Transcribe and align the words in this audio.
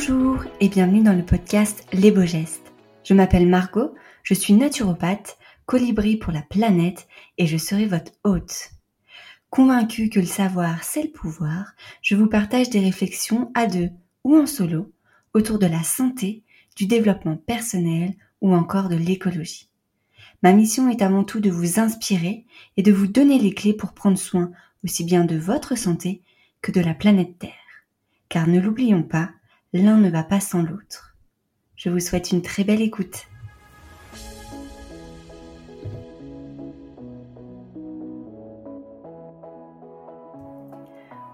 Bonjour 0.00 0.44
et 0.60 0.70
bienvenue 0.70 1.02
dans 1.02 1.12
le 1.12 1.26
podcast 1.26 1.84
Les 1.92 2.10
Beaux 2.10 2.24
Gestes. 2.24 2.72
Je 3.04 3.12
m'appelle 3.12 3.46
Margot, 3.46 3.94
je 4.22 4.32
suis 4.32 4.54
naturopathe, 4.54 5.36
colibri 5.66 6.16
pour 6.16 6.32
la 6.32 6.40
planète 6.40 7.06
et 7.36 7.46
je 7.46 7.58
serai 7.58 7.84
votre 7.84 8.12
hôte. 8.24 8.70
Convaincue 9.50 10.08
que 10.08 10.18
le 10.18 10.24
savoir 10.24 10.84
c'est 10.84 11.02
le 11.02 11.10
pouvoir, 11.10 11.74
je 12.00 12.14
vous 12.14 12.28
partage 12.28 12.70
des 12.70 12.80
réflexions 12.80 13.50
à 13.52 13.66
deux 13.66 13.90
ou 14.24 14.38
en 14.38 14.46
solo 14.46 14.90
autour 15.34 15.58
de 15.58 15.66
la 15.66 15.82
santé, 15.82 16.44
du 16.76 16.86
développement 16.86 17.36
personnel 17.36 18.14
ou 18.40 18.54
encore 18.54 18.88
de 18.88 18.96
l'écologie. 18.96 19.68
Ma 20.42 20.54
mission 20.54 20.88
est 20.88 21.02
avant 21.02 21.24
tout 21.24 21.40
de 21.40 21.50
vous 21.50 21.78
inspirer 21.78 22.46
et 22.78 22.82
de 22.82 22.92
vous 22.92 23.06
donner 23.06 23.38
les 23.38 23.52
clés 23.52 23.74
pour 23.74 23.92
prendre 23.92 24.18
soin 24.18 24.50
aussi 24.82 25.04
bien 25.04 25.26
de 25.26 25.36
votre 25.36 25.76
santé 25.76 26.22
que 26.62 26.72
de 26.72 26.80
la 26.80 26.94
planète 26.94 27.38
Terre. 27.38 27.52
Car 28.30 28.46
ne 28.46 28.60
l'oublions 28.60 29.02
pas, 29.02 29.32
l'un 29.72 29.98
ne 29.98 30.10
va 30.10 30.24
pas 30.24 30.40
sans 30.40 30.62
l'autre. 30.62 31.16
Je 31.76 31.90
vous 31.90 32.00
souhaite 32.00 32.32
une 32.32 32.42
très 32.42 32.64
belle 32.64 32.82
écoute. 32.82 33.26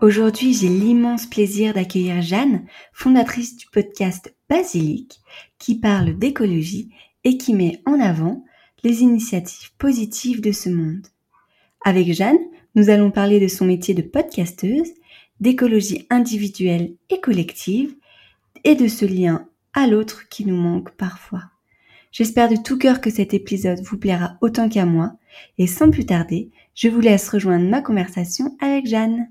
Aujourd'hui, 0.02 0.52
j'ai 0.52 0.68
l'immense 0.68 1.26
plaisir 1.26 1.72
d'accueillir 1.72 2.20
Jeanne, 2.20 2.66
fondatrice 2.92 3.56
du 3.56 3.66
podcast 3.66 4.36
Basilic, 4.48 5.20
qui 5.58 5.80
parle 5.80 6.16
d'écologie 6.18 6.90
et 7.24 7.38
qui 7.38 7.54
met 7.54 7.80
en 7.86 7.98
avant 7.98 8.44
les 8.84 9.00
initiatives 9.00 9.74
positives 9.78 10.42
de 10.42 10.52
ce 10.52 10.68
monde. 10.68 11.06
Avec 11.84 12.12
Jeanne, 12.12 12.38
nous 12.74 12.90
allons 12.90 13.10
parler 13.10 13.40
de 13.40 13.48
son 13.48 13.64
métier 13.64 13.94
de 13.94 14.02
podcasteuse, 14.02 14.92
d'écologie 15.40 16.06
individuelle 16.10 16.94
et 17.08 17.20
collective, 17.20 17.96
et 18.66 18.74
de 18.74 18.88
ce 18.88 19.04
lien 19.04 19.48
à 19.74 19.86
l'autre 19.86 20.28
qui 20.28 20.44
nous 20.44 20.56
manque 20.56 20.90
parfois. 20.90 21.44
J'espère 22.10 22.48
de 22.48 22.56
tout 22.56 22.76
cœur 22.76 23.00
que 23.00 23.10
cet 23.10 23.32
épisode 23.32 23.78
vous 23.78 23.96
plaira 23.96 24.38
autant 24.40 24.68
qu'à 24.68 24.84
moi, 24.84 25.12
et 25.56 25.68
sans 25.68 25.88
plus 25.88 26.04
tarder, 26.04 26.50
je 26.74 26.88
vous 26.88 26.98
laisse 26.98 27.28
rejoindre 27.28 27.70
ma 27.70 27.80
conversation 27.80 28.56
avec 28.60 28.88
Jeanne. 28.88 29.28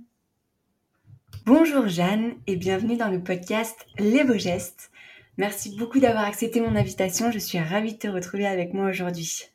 Bonjour 1.45 1.89
Jeanne 1.89 2.36
et 2.47 2.55
bienvenue 2.55 2.95
dans 2.95 3.09
le 3.09 3.22
podcast 3.22 3.75
Les 4.00 4.23
Beaux 4.23 4.38
Gestes. 4.38 4.89
Merci 5.38 5.75
beaucoup 5.75 5.99
d'avoir 5.99 6.23
accepté 6.23 6.61
mon 6.61 6.77
invitation, 6.77 7.30
je 7.30 7.39
suis 7.39 7.59
ravie 7.59 7.95
de 7.95 7.99
te 7.99 8.08
retrouver 8.08 8.47
avec 8.47 8.73
moi 8.73 8.88
aujourd'hui. 8.88 9.49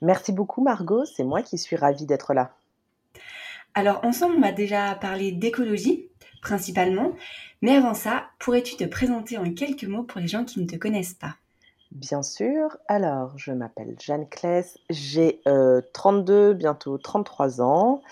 Merci 0.00 0.30
beaucoup 0.30 0.62
Margot, 0.62 1.04
c'est 1.04 1.24
moi 1.24 1.42
qui 1.42 1.58
suis 1.58 1.74
ravie 1.74 2.06
d'être 2.06 2.34
là. 2.34 2.54
Alors 3.74 4.04
ensemble, 4.04 4.36
on 4.36 4.42
va 4.42 4.52
déjà 4.52 4.94
parlé 4.94 5.32
d'écologie 5.32 6.08
principalement, 6.40 7.12
mais 7.62 7.76
avant 7.76 7.94
ça, 7.94 8.26
pourrais-tu 8.38 8.76
te 8.76 8.84
présenter 8.84 9.38
en 9.38 9.52
quelques 9.52 9.84
mots 9.84 10.04
pour 10.04 10.20
les 10.20 10.28
gens 10.28 10.44
qui 10.44 10.60
ne 10.60 10.66
te 10.66 10.76
connaissent 10.76 11.14
pas? 11.14 11.36
Bien 11.92 12.22
sûr. 12.22 12.76
Alors, 12.86 13.36
je 13.38 13.50
m'appelle 13.50 13.96
Jeanne 13.98 14.28
Kless, 14.28 14.78
j'ai 14.90 15.40
32, 15.94 16.32
euh, 16.50 16.54
bientôt 16.54 16.98
33 16.98 17.62
ans. 17.62 18.02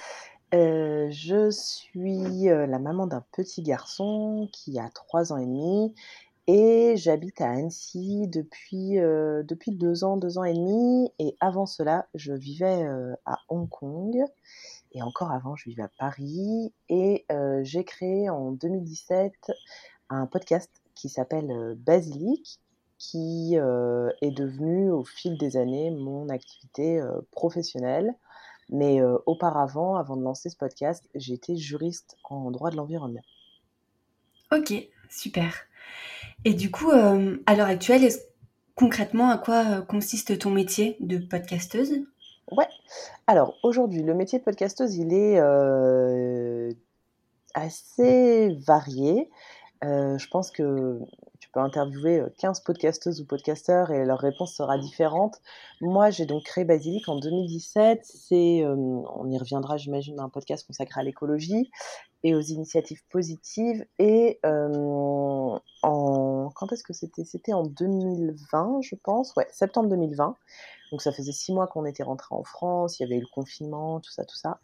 Euh, 0.55 1.09
je 1.11 1.51
suis 1.51 2.49
euh, 2.49 2.67
la 2.67 2.79
maman 2.79 3.07
d'un 3.07 3.23
petit 3.33 3.63
garçon 3.63 4.49
qui 4.53 4.79
a 4.79 4.89
3 4.89 5.33
ans 5.33 5.37
et 5.37 5.45
demi 5.45 5.95
et 6.47 6.95
j'habite 6.97 7.41
à 7.41 7.51
Annecy 7.51 8.29
depuis, 8.29 8.99
depuis 8.99 9.73
2 9.73 10.05
ans, 10.05 10.17
2 10.17 10.39
ans 10.39 10.45
et 10.45 10.55
demi. 10.55 11.11
Et 11.19 11.37
avant 11.41 11.67
cela, 11.67 12.07
je 12.15 12.33
vivais 12.33 12.87
à 13.27 13.39
Hong 13.49 13.69
Kong. 13.69 14.17
Et 14.97 15.03
encore 15.03 15.31
avant, 15.31 15.57
je 15.57 15.69
vivais 15.69 15.83
à 15.83 15.91
Paris 15.99 16.73
et 16.89 17.27
euh, 17.31 17.61
j'ai 17.63 17.85
créé 17.85 18.31
en 18.31 18.53
2017 18.53 19.53
un 20.09 20.27
podcast 20.27 20.71
qui 20.95 21.11
s'appelle 21.11 21.51
euh, 21.51 21.75
Basilic, 21.77 22.61
qui 22.97 23.59
euh, 23.59 24.09
est 24.23 24.31
devenu 24.31 24.91
au 24.91 25.05
fil 25.05 25.37
des 25.37 25.59
années 25.59 25.91
mon 25.91 26.31
activité 26.31 27.03
professionnelle. 27.31 28.15
Mais 28.71 29.01
auparavant, 29.27 29.95
avant 29.95 30.17
de 30.17 30.23
lancer 30.23 30.49
ce 30.49 30.57
podcast, 30.57 31.09
j'étais 31.15 31.57
juriste 31.57 32.17
en 32.25 32.51
droit 32.51 32.71
de 32.71 32.77
l'environnement. 32.77 33.23
Ok, 34.51 34.73
super. 35.09 35.55
Et 36.45 36.53
du 36.53 36.73
coup, 36.73 36.91
à 36.91 37.55
l'heure 37.55 37.69
actuelle, 37.69 38.11
concrètement, 38.75 39.31
à 39.31 39.39
quoi 39.39 39.83
consiste 39.83 40.37
ton 40.41 40.51
métier 40.51 40.97
de 40.99 41.19
podcasteuse? 41.19 42.07
Ouais. 42.53 42.69
Alors 43.27 43.55
aujourd'hui, 43.63 44.03
le 44.03 44.15
métier 44.15 44.39
de 44.39 44.45
podcasteuse, 44.45 44.97
il 44.97 45.13
est 45.13 45.39
euh, 45.41 46.73
assez 47.55 48.57
varié. 48.67 49.31
Euh, 49.85 50.17
je 50.17 50.29
pense 50.29 50.51
que 50.51 51.01
tu 51.41 51.51
peux 51.51 51.61
interviewer 51.61 52.23
15 52.39 52.61
podcasteuses 52.61 53.21
ou 53.21 53.27
podcasteurs 53.27 53.91
et 53.91 54.05
leur 54.05 54.21
réponse 54.21 54.55
sera 54.55 54.79
différente. 54.79 55.41
Moi, 55.81 56.11
j'ai 56.11 56.25
donc 56.25 56.45
créé 56.45 56.65
Basilic 56.65 57.09
en 57.09 57.17
2017. 57.19 58.01
C'est, 58.05 58.63
euh, 58.63 58.75
on 58.77 59.29
y 59.31 59.39
reviendra, 59.39 59.77
j'imagine, 59.77 60.21
un 60.21 60.29
podcast 60.29 60.67
consacré 60.67 61.01
à 61.01 61.05
l'écologie 61.05 61.71
et 62.23 62.35
aux 62.35 62.41
initiatives 62.41 63.03
positives. 63.11 63.85
Et 63.99 64.39
en 64.45 65.61
quand 66.55 66.73
est-ce 66.73 66.85
que 66.85 66.93
c'était? 66.93 67.25
C'était 67.25 67.53
en 67.53 67.65
2020, 67.65 68.81
je 68.83 68.95
pense. 68.95 69.35
Ouais, 69.37 69.47
septembre 69.51 69.89
2020. 69.91 70.37
Donc 70.91 71.03
ça 71.03 71.13
faisait 71.13 71.33
six 71.33 71.53
mois 71.53 71.67
qu'on 71.67 71.85
était 71.85 72.03
rentré 72.03 72.35
en 72.35 72.45
France, 72.45 72.99
il 72.99 73.03
y 73.03 73.07
avait 73.07 73.17
eu 73.17 73.21
le 73.21 73.27
confinement, 73.33 74.01
tout 74.01 74.11
ça, 74.11 74.25
tout 74.25 74.37
ça. 74.37 74.61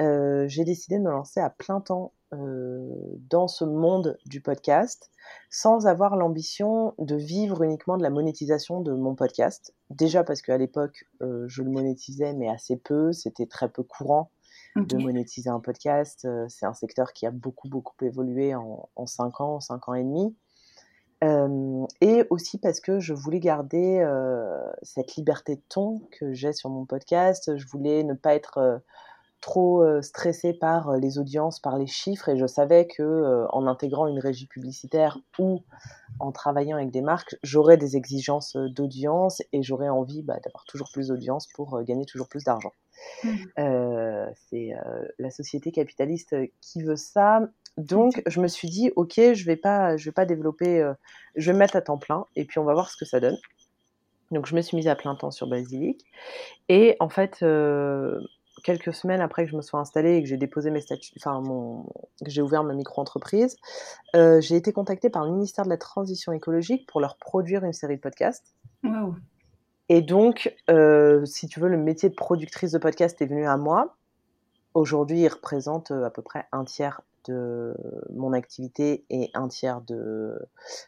Euh, 0.00 0.46
j'ai 0.48 0.64
décidé 0.64 0.98
de 0.98 1.02
me 1.02 1.10
lancer 1.10 1.40
à 1.40 1.50
plein 1.50 1.80
temps 1.80 2.12
euh, 2.32 2.88
dans 3.28 3.48
ce 3.48 3.64
monde 3.64 4.18
du 4.26 4.40
podcast, 4.40 5.10
sans 5.50 5.86
avoir 5.86 6.16
l'ambition 6.16 6.94
de 6.98 7.16
vivre 7.16 7.62
uniquement 7.62 7.96
de 7.96 8.02
la 8.02 8.10
monétisation 8.10 8.80
de 8.80 8.92
mon 8.92 9.14
podcast. 9.14 9.74
Déjà 9.90 10.24
parce 10.24 10.42
qu'à 10.42 10.58
l'époque, 10.58 11.04
euh, 11.22 11.44
je 11.48 11.62
le 11.62 11.70
monétisais, 11.70 12.32
mais 12.32 12.48
assez 12.48 12.76
peu, 12.76 13.12
c'était 13.12 13.46
très 13.46 13.68
peu 13.68 13.82
courant 13.82 14.30
de 14.76 14.96
monétiser 14.98 15.50
un 15.50 15.58
podcast. 15.58 16.28
C'est 16.48 16.66
un 16.66 16.74
secteur 16.74 17.12
qui 17.12 17.26
a 17.26 17.32
beaucoup, 17.32 17.68
beaucoup 17.68 17.94
évolué 18.04 18.54
en, 18.54 18.88
en 18.94 19.06
cinq 19.06 19.40
ans, 19.40 19.58
cinq 19.58 19.88
ans 19.88 19.94
et 19.94 20.04
demi 20.04 20.36
et 21.22 22.24
aussi 22.30 22.58
parce 22.58 22.80
que 22.80 22.98
je 22.98 23.12
voulais 23.12 23.40
garder 23.40 24.04
cette 24.82 25.16
liberté 25.16 25.56
de 25.56 25.62
ton 25.68 26.00
que 26.18 26.32
j'ai 26.32 26.52
sur 26.52 26.70
mon 26.70 26.86
podcast. 26.86 27.56
Je 27.56 27.66
voulais 27.66 28.02
ne 28.04 28.14
pas 28.14 28.34
être 28.34 28.82
trop 29.40 29.84
stressée 30.02 30.52
par 30.52 30.96
les 30.96 31.18
audiences, 31.18 31.60
par 31.60 31.78
les 31.78 31.86
chiffres, 31.86 32.28
et 32.28 32.36
je 32.36 32.46
savais 32.46 32.86
que 32.86 33.46
en 33.50 33.66
intégrant 33.66 34.06
une 34.06 34.18
régie 34.18 34.46
publicitaire 34.46 35.18
ou 35.38 35.62
en 36.18 36.32
travaillant 36.32 36.76
avec 36.76 36.90
des 36.90 37.02
marques, 37.02 37.36
j'aurais 37.42 37.76
des 37.76 37.96
exigences 37.96 38.56
d'audience 38.56 39.42
et 39.52 39.62
j'aurais 39.62 39.88
envie 39.88 40.22
bah, 40.22 40.38
d'avoir 40.44 40.64
toujours 40.64 40.88
plus 40.92 41.08
d'audience 41.08 41.46
pour 41.54 41.82
gagner 41.82 42.04
toujours 42.04 42.28
plus 42.28 42.44
d'argent. 42.44 42.72
Mmh. 43.24 44.32
c'est 44.50 44.72
la 45.18 45.30
société 45.30 45.72
capitaliste 45.72 46.36
qui 46.60 46.82
veut 46.82 46.96
ça 46.96 47.40
donc, 47.76 48.22
je 48.26 48.40
me 48.40 48.48
suis 48.48 48.68
dit, 48.68 48.92
ok, 48.96 49.14
je 49.16 49.44
vais 49.44 49.56
pas, 49.56 49.96
je 49.96 50.04
vais 50.04 50.12
pas 50.12 50.26
développer, 50.26 50.80
euh, 50.80 50.92
je 51.36 51.46
vais 51.46 51.54
me 51.54 51.58
mettre 51.58 51.76
à 51.76 51.80
temps 51.80 51.98
plein 51.98 52.26
et 52.36 52.44
puis 52.44 52.58
on 52.58 52.64
va 52.64 52.74
voir 52.74 52.90
ce 52.90 52.96
que 52.96 53.04
ça 53.04 53.20
donne. 53.20 53.38
Donc, 54.30 54.46
je 54.46 54.54
me 54.54 54.60
suis 54.60 54.76
mise 54.76 54.88
à 54.88 54.94
plein 54.94 55.14
temps 55.14 55.30
sur 55.30 55.48
Basilic. 55.48 56.04
Et 56.68 56.96
en 57.00 57.08
fait, 57.08 57.38
euh, 57.42 58.20
quelques 58.62 58.94
semaines 58.94 59.20
après 59.20 59.44
que 59.44 59.50
je 59.50 59.56
me 59.56 59.62
sois 59.62 59.80
installée 59.80 60.16
et 60.16 60.22
que 60.22 60.28
j'ai 60.28 60.36
déposé 60.36 60.70
mes 60.70 60.80
statuts, 60.80 61.12
enfin, 61.16 61.40
mon, 61.40 61.84
que 62.24 62.30
j'ai 62.30 62.42
ouvert 62.42 62.62
ma 62.62 62.74
micro-entreprise, 62.74 63.56
euh, 64.14 64.40
j'ai 64.40 64.56
été 64.56 64.72
contactée 64.72 65.10
par 65.10 65.24
le 65.24 65.32
ministère 65.32 65.64
de 65.64 65.70
la 65.70 65.78
Transition 65.78 66.32
écologique 66.32 66.86
pour 66.86 67.00
leur 67.00 67.16
produire 67.16 67.64
une 67.64 67.72
série 67.72 67.96
de 67.96 68.00
podcasts. 68.00 68.54
Wow. 68.84 69.14
Et 69.88 70.02
donc, 70.02 70.54
si 71.24 71.48
tu 71.48 71.58
veux, 71.58 71.68
le 71.68 71.76
métier 71.76 72.08
de 72.08 72.14
productrice 72.14 72.70
de 72.70 72.78
podcast 72.78 73.20
est 73.20 73.26
venu 73.26 73.46
à 73.46 73.56
moi. 73.56 73.96
Aujourd'hui, 74.74 75.22
il 75.22 75.28
représente 75.28 75.90
à 75.90 76.10
peu 76.10 76.22
près 76.22 76.46
un 76.52 76.64
tiers 76.64 77.00
de 77.26 77.74
mon 78.14 78.32
activité 78.32 79.04
et 79.10 79.30
un 79.34 79.48
tiers 79.48 79.80
de 79.82 80.38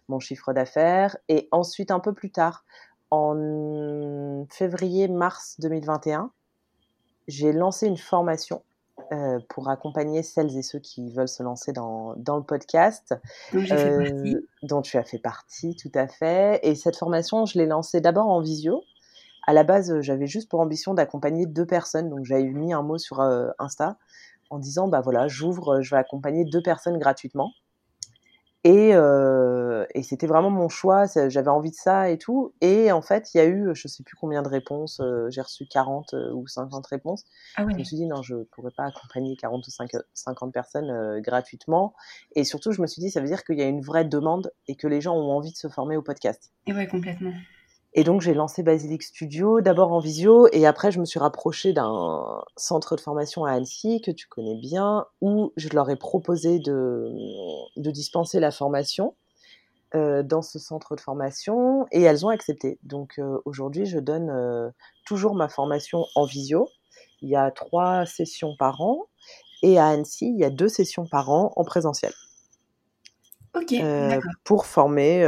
mon 0.08 0.20
chiffre 0.20 0.52
d'affaires. 0.52 1.16
Et 1.28 1.48
ensuite, 1.52 1.90
un 1.90 2.00
peu 2.00 2.12
plus 2.12 2.30
tard, 2.30 2.64
en 3.10 4.46
février-mars 4.48 5.56
2021, 5.60 6.30
j'ai 7.28 7.52
lancé 7.52 7.86
une 7.86 7.98
formation 7.98 8.62
euh, 9.10 9.40
pour 9.48 9.68
accompagner 9.68 10.22
celles 10.22 10.56
et 10.56 10.62
ceux 10.62 10.78
qui 10.78 11.10
veulent 11.12 11.28
se 11.28 11.42
lancer 11.42 11.72
dans, 11.72 12.14
dans 12.16 12.36
le 12.36 12.42
podcast, 12.42 13.14
euh, 13.54 14.40
dont 14.62 14.80
tu 14.80 14.96
as 14.96 15.02
fait 15.02 15.18
partie, 15.18 15.76
tout 15.76 15.90
à 15.94 16.08
fait. 16.08 16.60
Et 16.62 16.74
cette 16.74 16.96
formation, 16.96 17.44
je 17.44 17.58
l'ai 17.58 17.66
lancée 17.66 18.00
d'abord 18.00 18.28
en 18.28 18.40
visio. 18.40 18.82
À 19.46 19.52
la 19.52 19.64
base, 19.64 20.00
j'avais 20.00 20.26
juste 20.26 20.48
pour 20.48 20.60
ambition 20.60 20.94
d'accompagner 20.94 21.46
deux 21.46 21.66
personnes, 21.66 22.08
donc 22.08 22.24
j'avais 22.24 22.44
mis 22.44 22.72
un 22.72 22.82
mot 22.82 22.96
sur 22.96 23.20
euh, 23.20 23.50
Insta 23.58 23.98
en 24.52 24.58
disant 24.58 24.86
bah 24.86 25.00
voilà, 25.00 25.28
j'ouvre, 25.28 25.80
je 25.80 25.90
vais 25.94 25.98
accompagner 25.98 26.44
deux 26.44 26.62
personnes 26.62 26.98
gratuitement. 26.98 27.52
Et, 28.64 28.90
et 28.90 30.02
c'était 30.04 30.28
vraiment 30.28 30.50
mon 30.50 30.68
choix, 30.68 31.06
j'avais 31.26 31.48
envie 31.48 31.72
de 31.72 31.76
ça 31.76 32.10
et 32.10 32.18
tout. 32.18 32.54
Et 32.60 32.92
en 32.92 33.02
fait, 33.02 33.34
il 33.34 33.38
y 33.38 33.40
a 33.40 33.46
eu, 33.46 33.70
je 33.74 33.88
sais 33.88 34.04
plus 34.04 34.14
combien 34.14 34.40
de 34.40 34.46
réponses, 34.48 35.02
j'ai 35.30 35.40
reçu 35.40 35.66
40 35.66 36.14
ou 36.32 36.46
50 36.46 36.86
réponses. 36.86 37.24
Ah 37.56 37.64
Je 37.68 37.76
me 37.76 37.82
suis 37.82 37.96
dit, 37.96 38.06
non, 38.06 38.22
je 38.22 38.36
pourrais 38.52 38.70
pas 38.70 38.84
accompagner 38.84 39.34
40 39.34 39.66
ou 39.66 39.70
50 40.14 40.52
personnes 40.52 41.20
gratuitement. 41.22 41.92
Et 42.36 42.44
surtout, 42.44 42.70
je 42.70 42.80
me 42.82 42.86
suis 42.86 43.00
dit, 43.00 43.10
ça 43.10 43.20
veut 43.20 43.26
dire 43.26 43.42
qu'il 43.42 43.58
y 43.58 43.62
a 43.62 43.66
une 43.66 43.80
vraie 43.82 44.04
demande 44.04 44.52
et 44.68 44.76
que 44.76 44.86
les 44.86 45.00
gens 45.00 45.16
ont 45.16 45.32
envie 45.32 45.50
de 45.50 45.56
se 45.56 45.66
former 45.66 45.96
au 45.96 46.02
podcast. 46.02 46.52
Et 46.68 46.72
ouais, 46.72 46.86
complètement. 46.86 47.32
Et 47.94 48.04
donc 48.04 48.22
j'ai 48.22 48.32
lancé 48.32 48.62
Basilic 48.62 49.02
Studio, 49.02 49.60
d'abord 49.60 49.92
en 49.92 49.98
visio, 49.98 50.48
et 50.52 50.66
après 50.66 50.90
je 50.90 50.98
me 50.98 51.04
suis 51.04 51.20
rapprochée 51.20 51.74
d'un 51.74 52.42
centre 52.56 52.96
de 52.96 53.02
formation 53.02 53.44
à 53.44 53.52
Annecy 53.52 54.00
que 54.00 54.10
tu 54.10 54.26
connais 54.28 54.56
bien, 54.56 55.04
où 55.20 55.52
je 55.56 55.68
leur 55.68 55.90
ai 55.90 55.96
proposé 55.96 56.58
de, 56.58 57.12
de 57.76 57.90
dispenser 57.90 58.40
la 58.40 58.50
formation 58.50 59.14
euh, 59.94 60.22
dans 60.22 60.40
ce 60.40 60.58
centre 60.58 60.96
de 60.96 61.00
formation, 61.02 61.86
et 61.92 62.00
elles 62.00 62.24
ont 62.24 62.30
accepté. 62.30 62.78
Donc 62.82 63.18
euh, 63.18 63.38
aujourd'hui 63.44 63.84
je 63.84 63.98
donne 63.98 64.30
euh, 64.30 64.70
toujours 65.04 65.34
ma 65.34 65.50
formation 65.50 66.06
en 66.14 66.24
visio. 66.24 66.68
Il 67.20 67.28
y 67.28 67.36
a 67.36 67.50
trois 67.50 68.06
sessions 68.06 68.56
par 68.58 68.80
an, 68.80 69.04
et 69.62 69.78
à 69.78 69.88
Annecy 69.88 70.28
il 70.28 70.40
y 70.40 70.44
a 70.44 70.50
deux 70.50 70.68
sessions 70.68 71.06
par 71.06 71.28
an 71.28 71.52
en 71.56 71.64
présentiel. 71.64 72.14
Ok, 73.54 73.74
pour 74.44 74.64
former 74.64 75.26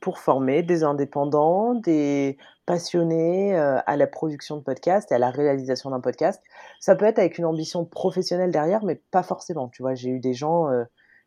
pour 0.00 0.18
former 0.18 0.62
des 0.62 0.84
indépendants, 0.84 1.74
des 1.74 2.38
passionnés 2.66 3.56
euh, 3.56 3.78
à 3.86 3.96
la 3.96 4.06
production 4.06 4.56
de 4.56 4.62
podcasts 4.62 5.10
et 5.10 5.14
à 5.14 5.18
la 5.18 5.30
réalisation 5.30 5.90
d'un 5.90 6.00
podcast. 6.00 6.40
Ça 6.78 6.94
peut 6.94 7.04
être 7.04 7.18
avec 7.18 7.38
une 7.38 7.44
ambition 7.44 7.84
professionnelle 7.84 8.52
derrière, 8.52 8.84
mais 8.84 9.02
pas 9.10 9.22
forcément. 9.22 9.68
Tu 9.68 9.82
vois, 9.82 9.94
j'ai 9.94 10.10
eu 10.10 10.20
des 10.20 10.34
gens 10.34 10.70
euh, 10.70 10.84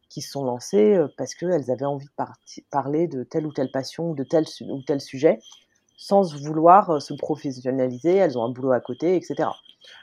qui 0.09 0.21
se 0.21 0.31
sont 0.31 0.45
lancés 0.45 0.95
euh, 0.95 1.07
parce 1.17 1.35
qu'elles 1.35 1.69
avaient 1.71 1.85
envie 1.85 2.05
de 2.05 2.63
parler 2.69 3.07
de 3.07 3.23
telle 3.23 3.45
ou 3.45 3.51
telle 3.51 3.71
passion 3.71 4.11
ou 4.11 4.15
de 4.15 4.23
tel 4.23 4.45
ou 4.61 4.81
tel 4.83 5.01
sujet 5.01 5.39
sans 6.03 6.35
vouloir 6.35 7.01
se 7.01 7.13
professionnaliser, 7.13 8.17
elles 8.17 8.37
ont 8.37 8.43
un 8.43 8.49
boulot 8.49 8.73
à 8.73 8.81
côté, 8.81 9.15
etc. 9.15 9.47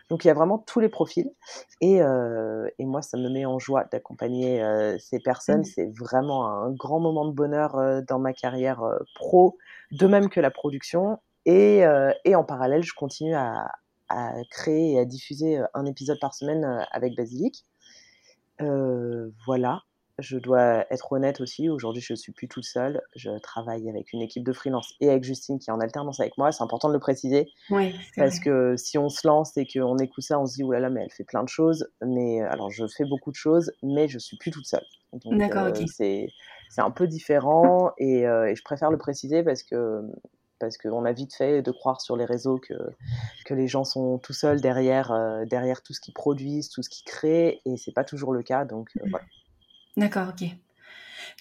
Donc 0.09 0.25
il 0.25 0.29
y 0.29 0.31
a 0.31 0.35
vraiment 0.35 0.57
tous 0.57 0.81
les 0.81 0.89
profils. 0.89 1.31
Et, 1.83 2.01
euh, 2.01 2.69
et 2.79 2.87
moi, 2.87 3.03
ça 3.03 3.19
me 3.19 3.29
met 3.29 3.45
en 3.45 3.59
joie 3.59 3.85
d'accompagner 3.85 4.63
euh, 4.63 4.97
ces 4.99 5.21
personnes. 5.21 5.61
Mmh. 5.61 5.65
C'est 5.65 5.91
vraiment 5.99 6.47
un 6.47 6.71
grand 6.71 7.01
moment 7.01 7.27
de 7.27 7.33
bonheur 7.33 7.77
euh, 7.77 8.01
dans 8.09 8.19
ma 8.19 8.33
carrière 8.33 8.83
pro, 9.15 9.59
de 9.93 10.07
même 10.07 10.31
que 10.31 10.41
la 10.41 10.51
production. 10.51 11.19
Et, 11.45 11.83
et 12.25 12.35
en 12.35 12.45
parallèle, 12.45 12.83
je 12.83 12.93
continue 12.95 13.35
à, 13.35 13.71
à, 14.09 14.33
créer 14.51 14.93
et 14.93 14.99
à 15.01 15.05
diffuser 15.05 15.61
un 15.75 15.87
épisode 15.87 16.19
par 16.21 16.35
semaine 16.35 16.87
avec 16.93 17.17
Basilic. 17.17 17.67
voilà 19.47 19.83
je 20.21 20.39
dois 20.39 20.87
être 20.91 21.13
honnête 21.13 21.41
aussi, 21.41 21.69
aujourd'hui 21.69 22.03
je 22.03 22.13
ne 22.13 22.17
suis 22.17 22.33
plus 22.33 22.49
toute 22.49 22.65
seule, 22.65 23.01
je 23.17 23.31
travaille 23.39 23.89
avec 23.89 24.13
une 24.13 24.23
équipe 24.23 24.45
de 24.45 24.53
freelance 24.53 24.95
et 25.01 25.11
avec 25.11 25.25
Justine 25.25 25.59
qui 25.59 25.71
est 25.71 25.73
en 25.73 25.81
alternance 25.81 26.21
avec 26.21 26.39
moi, 26.39 26.53
c'est 26.53 26.63
important 26.63 26.89
de 26.89 26.95
le 26.95 27.01
préciser, 27.01 27.49
parce 28.17 28.39
que 28.41 28.77
si 28.77 28.99
on 28.99 29.09
se 29.09 29.27
lance 29.27 29.57
et 29.57 29.67
qu'on 29.67 29.99
écoute 29.99 30.25
ça, 30.25 30.39
on 30.39 30.47
se 30.47 30.55
dit, 30.55 30.63
oulala, 30.63 30.83
là 30.83 30.89
là, 30.89 30.95
mais 30.95 31.05
elle 31.05 31.11
fait 31.11 31.25
plein 31.25 31.43
de 31.43 31.49
choses, 31.49 31.89
mais 32.05 32.41
alors 32.43 32.71
je 32.71 32.87
fais 32.87 33.05
beaucoup 33.05 33.31
de 33.31 33.37
choses, 33.37 33.73
mais 33.83 34.09
je 34.09 34.17
ne 34.17 34.21
suis 34.21 34.37
plus 34.37 34.51
toute 34.51 34.67
seule. 34.67 34.85
D'accord, 35.25 35.67
euh. 35.67 35.87
C'est 36.71 36.81
un 36.81 36.91
peu 36.91 37.09
différent 37.09 37.93
et, 37.99 38.27
euh, 38.27 38.49
et, 38.49 38.55
je 38.55 38.63
préfère 38.63 38.91
le 38.93 38.99
préciser 38.99 39.43
parce 39.43 39.65
que 39.65 40.03
parce 40.61 40.77
qu'on 40.77 41.05
a 41.05 41.13
vite 41.13 41.35
fait 41.35 41.63
de 41.63 41.71
croire 41.73 42.01
sur 42.01 42.17
les 42.17 42.27
réseaux 42.27 42.59
que, 42.59 42.75
que 43.47 43.55
les 43.55 43.67
gens 43.67 43.83
sont 43.83 44.19
tout 44.19 44.35
seuls 44.35 44.61
derrière, 44.61 45.11
euh, 45.11 45.45
derrière 45.47 45.83
tout 45.83 45.95
ce 45.95 46.01
qu'ils 46.01 46.15
produisent, 46.15 46.69
tout 46.69 46.83
ce 46.83 46.91
qu'ils 46.91 47.07
créent, 47.07 47.61
et 47.65 47.77
c'est 47.79 47.93
pas 47.93 48.05
toujours 48.05 48.33
le 48.33 48.43
cas, 48.43 48.67
donc 48.67 48.91
mmh. 48.95 49.09
voilà. 49.09 49.25
D'accord, 49.97 50.29
ok. 50.31 50.49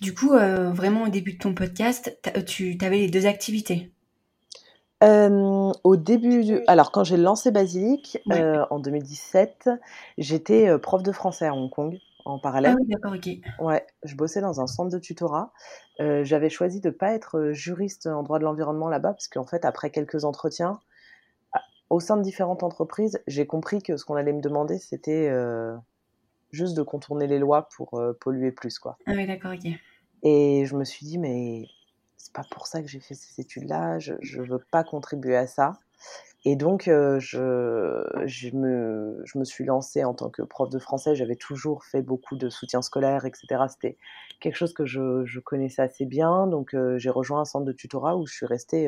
Du 0.01 0.13
coup, 0.13 0.34
euh, 0.34 0.72
vraiment 0.72 1.04
au 1.04 1.10
début 1.10 1.34
de 1.34 1.38
ton 1.40 1.54
podcast, 1.54 2.18
euh, 2.36 2.42
tu 2.42 2.78
avais 2.81 2.98
les 2.98 3.10
deux 3.10 3.25
activités. 3.25 3.92
Euh, 5.04 5.72
au 5.84 5.96
début, 5.96 6.62
alors 6.68 6.92
quand 6.92 7.04
j'ai 7.04 7.18
lancé 7.18 7.51
Basilic 7.51 8.19
en 8.69 8.80
2017, 8.80 9.69
j'étais 10.18 10.78
prof 10.80 11.04
de 11.04 11.12
français 11.13 11.48
à 11.48 11.54
Hong 11.54 11.69
Kong 11.69 11.98
en 12.25 12.38
parallèle. 12.38 12.75
Ah 12.75 12.81
oui, 12.81 12.88
d'accord, 12.90 13.13
ok. 13.13 13.30
Ouais, 13.66 13.86
je 14.04 14.16
bossais 14.16 14.42
dans 14.42 14.60
un 14.60 14.68
centre 14.68 14.92
de 14.92 15.00
tutorat. 15.00 15.54
j'avais 16.00 16.50
choisi 16.50 16.81
de 16.81 16.90
ne 16.90 16.94
pas 16.94 17.13
être 17.13 17.52
juriste 17.52 18.07
en 18.07 18.24
droit 18.24 18.40
de 18.40 18.44
l'environnement 18.44 18.90
là-bas 18.90 19.13
parce 19.13 19.30
qu'en 19.30 19.45
fait, 19.45 19.63
après 19.63 19.90
quelques 19.90 20.25
entretiens, 20.25 20.80
au 21.90 22.02
sein 22.02 22.18
de 22.18 22.22
différentes 22.22 22.63
entreprises, 22.63 23.22
j'ai 23.25 23.48
compris 23.48 23.81
que 23.81 23.95
ce 23.95 24.04
qu'on 24.04 24.16
allait 24.16 24.34
me 24.34 24.42
demander, 24.42 24.80
c'était 24.80 25.30
juste 26.51 26.75
de 26.75 26.84
contourner 26.84 27.28
les 27.28 27.40
lois 27.40 27.69
pour 27.75 28.00
euh, 28.00 28.13
polluer 28.19 28.51
plus, 28.51 28.80
quoi. 28.80 28.98
Ah 29.06 29.13
oui, 29.16 29.25
d'accord, 29.25 29.54
ok. 29.54 29.72
Et 30.24 30.66
je 30.66 30.75
me 30.75 30.84
suis 30.84 31.06
dit, 31.06 31.18
mais 31.18 31.68
c'est 32.18 32.34
pas 32.34 32.44
pour 32.51 32.68
ça 32.68 32.81
que 32.81 32.88
j'ai 32.88 33.00
fait 33.00 33.16
ces 33.16 33.42
études-là, 33.42 34.00
je, 34.00 34.13
je 34.22 34.42
veux 34.42 34.63
pas 34.72 34.84
contribuer 34.84 35.36
à 35.36 35.48
ça. 35.48 35.74
Et 36.46 36.56
donc, 36.56 36.88
euh, 36.88 37.19
je, 37.19 38.06
je, 38.25 38.50
me, 38.56 39.22
je 39.25 39.38
me 39.38 39.44
suis 39.44 39.66
lancée 39.66 40.06
en 40.06 40.13
tant 40.13 40.30
que 40.30 40.42
prof 40.42 40.69
de 40.69 40.80
français. 40.80 41.13
J'avais 41.16 41.36
toujours 41.36 41.84
fait 41.84 42.01
beaucoup 42.01 42.38
de 42.38 42.50
soutien 42.50 42.81
scolaire, 42.81 43.25
etc. 43.25 43.66
C'était 43.69 43.98
quelque 44.40 44.56
chose 44.56 44.74
que 44.74 44.86
je, 44.86 45.25
je 45.25 45.40
connaissais 45.42 45.81
assez 45.81 46.06
bien. 46.06 46.48
Donc, 46.48 46.74
euh, 46.74 46.98
j'ai 46.98 47.10
rejoint 47.10 47.42
un 47.42 47.45
centre 47.45 47.66
de 47.66 47.74
tutorat 47.74 48.16
où 48.16 48.25
je 48.25 48.34
suis 48.34 48.45
restée 48.45 48.88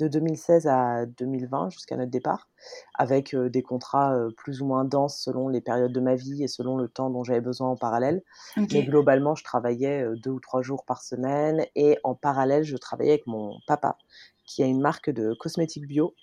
de 0.00 0.08
2016 0.08 0.66
à 0.66 1.06
2020 1.06 1.70
jusqu'à 1.70 1.96
notre 1.96 2.10
départ, 2.10 2.48
avec 2.94 3.34
euh, 3.34 3.48
des 3.48 3.62
contrats 3.62 4.14
euh, 4.14 4.30
plus 4.36 4.62
ou 4.62 4.66
moins 4.66 4.84
denses 4.84 5.18
selon 5.18 5.48
les 5.48 5.60
périodes 5.60 5.92
de 5.92 6.00
ma 6.00 6.14
vie 6.14 6.42
et 6.42 6.48
selon 6.48 6.76
le 6.76 6.88
temps 6.88 7.10
dont 7.10 7.24
j'avais 7.24 7.40
besoin 7.40 7.68
en 7.68 7.76
parallèle. 7.76 8.22
Mais 8.56 8.84
globalement, 8.84 9.34
je 9.34 9.44
travaillais 9.44 10.02
euh, 10.02 10.16
deux 10.16 10.30
ou 10.30 10.40
trois 10.40 10.62
jours 10.62 10.84
par 10.84 11.02
semaine 11.02 11.66
et 11.74 11.98
en 12.04 12.14
parallèle, 12.14 12.64
je 12.64 12.76
travaillais 12.76 13.12
avec 13.12 13.26
mon 13.26 13.58
papa 13.66 13.98
qui 14.44 14.62
a 14.62 14.66
une 14.66 14.80
marque 14.80 15.10
de 15.10 15.34
cosmétiques 15.34 15.86
bio. 15.86 16.14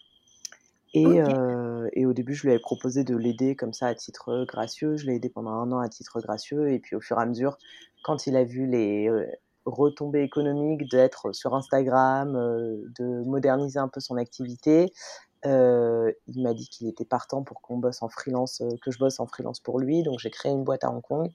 Et, 0.95 1.19
et 1.93 2.05
au 2.07 2.13
début, 2.13 2.33
je 2.33 2.41
lui 2.41 2.49
avais 2.49 2.59
proposé 2.59 3.03
de 3.03 3.15
l'aider 3.15 3.55
comme 3.55 3.73
ça 3.73 3.85
à 3.85 3.93
titre 3.93 4.43
gracieux. 4.45 4.97
Je 4.97 5.05
l'ai 5.05 5.15
aidé 5.15 5.29
pendant 5.29 5.51
un 5.51 5.71
an 5.71 5.79
à 5.79 5.87
titre 5.87 6.19
gracieux. 6.19 6.71
Et 6.71 6.79
puis 6.79 6.95
au 6.95 6.99
fur 6.99 7.19
et 7.19 7.21
à 7.21 7.27
mesure, 7.27 7.59
quand 8.03 8.25
il 8.25 8.35
a 8.35 8.43
vu 8.43 8.65
les, 8.65 9.07
retombées 9.69 10.23
économiques 10.23 10.89
d'être 10.89 11.31
sur 11.31 11.55
Instagram, 11.55 12.35
euh, 12.35 12.77
de 12.99 13.23
moderniser 13.25 13.79
un 13.79 13.87
peu 13.87 13.99
son 13.99 14.17
activité. 14.17 14.91
Euh, 15.45 16.11
il 16.27 16.43
m'a 16.43 16.53
dit 16.53 16.67
qu'il 16.67 16.87
était 16.87 17.05
partant 17.05 17.43
pour 17.43 17.61
qu'on 17.61 17.77
bosse 17.77 18.01
en 18.01 18.09
freelance, 18.09 18.61
euh, 18.61 18.69
que 18.81 18.91
je 18.91 18.99
bosse 18.99 19.19
en 19.19 19.27
freelance 19.27 19.59
pour 19.59 19.79
lui. 19.79 20.03
Donc 20.03 20.19
j'ai 20.19 20.29
créé 20.29 20.51
une 20.51 20.63
boîte 20.63 20.83
à 20.83 20.91
Hong 20.91 21.01
Kong 21.01 21.31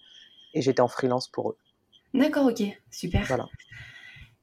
et 0.53 0.63
j'étais 0.63 0.83
en 0.83 0.89
freelance 0.89 1.29
pour 1.29 1.51
eux. 1.51 1.57
D'accord, 2.13 2.47
ok, 2.47 2.63
super. 2.91 3.25
Voilà. 3.27 3.47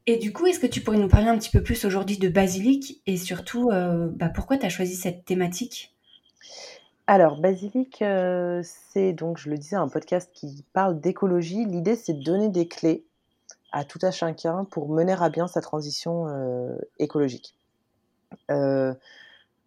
Et 0.06 0.16
du 0.16 0.32
coup, 0.32 0.46
est-ce 0.46 0.58
que 0.58 0.66
tu 0.66 0.80
pourrais 0.80 0.98
nous 0.98 1.08
parler 1.08 1.28
un 1.28 1.38
petit 1.38 1.50
peu 1.50 1.62
plus 1.62 1.84
aujourd'hui 1.84 2.18
de 2.18 2.28
Basilic 2.28 3.00
et 3.06 3.16
surtout, 3.16 3.70
bah, 3.70 4.30
pourquoi 4.34 4.58
tu 4.58 4.66
as 4.66 4.68
choisi 4.68 4.96
cette 4.96 5.24
thématique? 5.24 5.94
Alors, 7.06 7.40
Basilic, 7.40 8.02
c'est 8.64 9.12
donc, 9.12 9.38
je 9.38 9.48
le 9.48 9.56
disais, 9.56 9.76
un 9.76 9.88
podcast 9.88 10.28
qui 10.34 10.64
parle 10.72 11.00
d'écologie. 11.00 11.64
L'idée, 11.66 11.94
c'est 11.94 12.14
de 12.14 12.22
donner 12.24 12.48
des 12.48 12.66
clés 12.66 13.06
à 13.72 13.84
tout 13.84 13.98
à 14.02 14.10
chacun 14.10 14.64
pour 14.64 14.88
mener 14.88 15.16
à 15.18 15.30
bien 15.30 15.48
sa 15.48 15.60
transition 15.60 16.28
euh, 16.28 16.76
écologique. 16.98 17.54
Euh, 18.50 18.94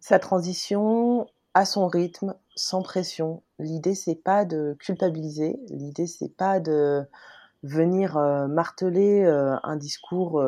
sa 0.00 0.18
transition 0.18 1.26
à 1.54 1.64
son 1.64 1.88
rythme, 1.88 2.34
sans 2.54 2.82
pression. 2.82 3.42
L'idée 3.58 3.94
c'est 3.94 4.14
pas 4.14 4.44
de 4.44 4.76
culpabiliser, 4.78 5.58
l'idée 5.68 6.06
c'est 6.06 6.34
pas 6.34 6.60
de 6.60 7.04
venir 7.62 8.16
euh, 8.16 8.46
marteler 8.46 9.24
un 9.24 9.76
discours 9.76 10.42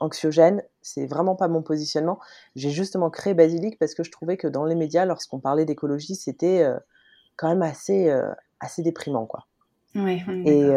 anxiogène. 0.00 0.62
C'est 0.82 1.06
vraiment 1.06 1.36
pas 1.36 1.46
mon 1.46 1.62
positionnement. 1.62 2.18
J'ai 2.56 2.70
justement 2.70 3.10
créé 3.10 3.34
Basilic 3.34 3.78
parce 3.78 3.94
que 3.94 4.02
je 4.02 4.10
trouvais 4.10 4.36
que 4.36 4.48
dans 4.48 4.64
les 4.64 4.74
médias, 4.74 5.04
lorsqu'on 5.04 5.38
parlait 5.38 5.66
d'écologie, 5.66 6.16
c'était 6.16 6.66
quand 7.36 7.48
même 7.48 7.62
assez, 7.62 8.10
assez 8.58 8.82
déprimant, 8.82 9.26
quoi. 9.26 9.46
Ouais, 9.94 10.24
et, 10.46 10.70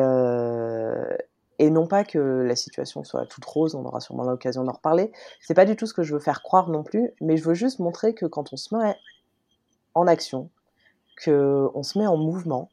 et 1.59 1.69
non 1.69 1.87
pas 1.87 2.03
que 2.03 2.19
la 2.19 2.55
situation 2.55 3.03
soit 3.03 3.25
toute 3.25 3.45
rose, 3.45 3.75
on 3.75 3.85
aura 3.85 3.99
sûrement 3.99 4.23
l'occasion 4.23 4.63
d'en 4.63 4.73
reparler. 4.73 5.11
C'est 5.41 5.53
pas 5.53 5.65
du 5.65 5.75
tout 5.75 5.85
ce 5.85 5.93
que 5.93 6.03
je 6.03 6.13
veux 6.13 6.19
faire 6.19 6.41
croire 6.41 6.69
non 6.69 6.83
plus, 6.83 7.11
mais 7.21 7.37
je 7.37 7.43
veux 7.43 7.53
juste 7.53 7.79
montrer 7.79 8.13
que 8.13 8.25
quand 8.25 8.53
on 8.53 8.57
se 8.57 8.75
met 8.75 8.95
en 9.93 10.07
action, 10.07 10.49
qu'on 11.23 11.83
se 11.83 11.99
met 11.99 12.07
en 12.07 12.17
mouvement, 12.17 12.69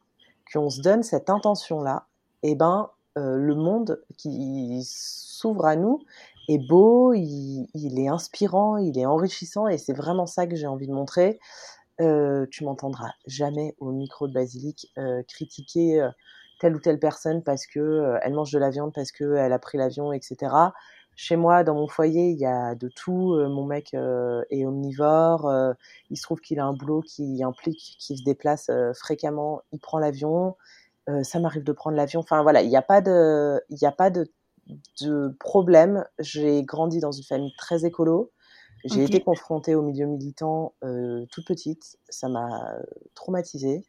qu'on 0.52 0.70
se 0.70 0.80
donne 0.80 1.02
cette 1.02 1.30
intention-là, 1.30 2.06
eh 2.42 2.54
ben, 2.54 2.90
euh, 3.18 3.36
le 3.36 3.54
monde 3.54 4.02
qui 4.16 4.82
s'ouvre 4.84 5.66
à 5.66 5.76
nous 5.76 6.00
est 6.48 6.58
beau, 6.58 7.12
il, 7.12 7.68
est 7.98 8.08
inspirant, 8.08 8.76
il 8.76 8.98
est 8.98 9.06
enrichissant, 9.06 9.68
et 9.68 9.78
c'est 9.78 9.92
vraiment 9.92 10.26
ça 10.26 10.46
que 10.46 10.56
j'ai 10.56 10.66
envie 10.66 10.86
de 10.86 10.92
montrer. 10.92 11.38
Euh, 12.00 12.46
tu 12.50 12.64
m'entendras 12.64 13.10
jamais 13.26 13.76
au 13.78 13.92
micro 13.92 14.26
de 14.26 14.32
Basilic 14.32 14.90
euh, 14.96 15.22
critiquer 15.28 16.08
telle 16.60 16.76
ou 16.76 16.78
telle 16.78 17.00
personne 17.00 17.42
parce 17.42 17.66
que 17.66 17.80
euh, 17.80 18.18
elle 18.22 18.34
mange 18.34 18.52
de 18.52 18.58
la 18.58 18.70
viande, 18.70 18.92
parce 18.94 19.10
que 19.10 19.34
elle 19.34 19.52
a 19.52 19.58
pris 19.58 19.78
l'avion, 19.78 20.12
etc. 20.12 20.54
Chez 21.16 21.36
moi, 21.36 21.64
dans 21.64 21.74
mon 21.74 21.88
foyer, 21.88 22.30
il 22.30 22.38
y 22.38 22.46
a 22.46 22.74
de 22.74 22.88
tout. 22.88 23.34
Euh, 23.34 23.48
mon 23.48 23.64
mec 23.64 23.94
euh, 23.94 24.42
est 24.50 24.64
omnivore. 24.64 25.52
il 26.10 26.16
se 26.16 26.22
trouve 26.22 26.40
qu'il 26.40 26.60
a 26.60 26.64
un 26.64 26.72
boulot 26.72 27.02
qui 27.02 27.42
implique 27.42 27.96
qu'il 27.98 28.18
se 28.18 28.24
déplace 28.24 28.70
fréquemment. 28.94 29.62
Il 29.72 29.80
prend 29.80 29.98
l'avion. 29.98 30.56
ça 31.22 31.40
m'arrive 31.40 31.64
de 31.64 31.72
prendre 31.72 31.96
l'avion. 31.96 32.20
Enfin 32.20 32.42
voilà, 32.42 32.62
il 32.62 32.68
n'y 32.68 32.76
a 32.76 32.82
pas 32.82 33.00
de, 33.00 33.60
il 33.70 33.84
a 33.84 33.92
pas 33.92 34.10
de, 34.10 34.30
de 35.02 35.34
problème. 35.40 36.04
J'ai 36.18 36.62
grandi 36.62 37.00
dans 37.00 37.12
une 37.12 37.24
famille 37.24 37.54
très 37.56 37.84
écolo. 37.84 38.30
J'ai 38.84 39.04
été 39.04 39.20
confrontée 39.20 39.74
au 39.74 39.82
milieu 39.82 40.06
militant 40.06 40.74
toute 41.30 41.46
petite. 41.46 41.98
Ça 42.08 42.28
m'a 42.28 42.76
traumatisée. 43.14 43.84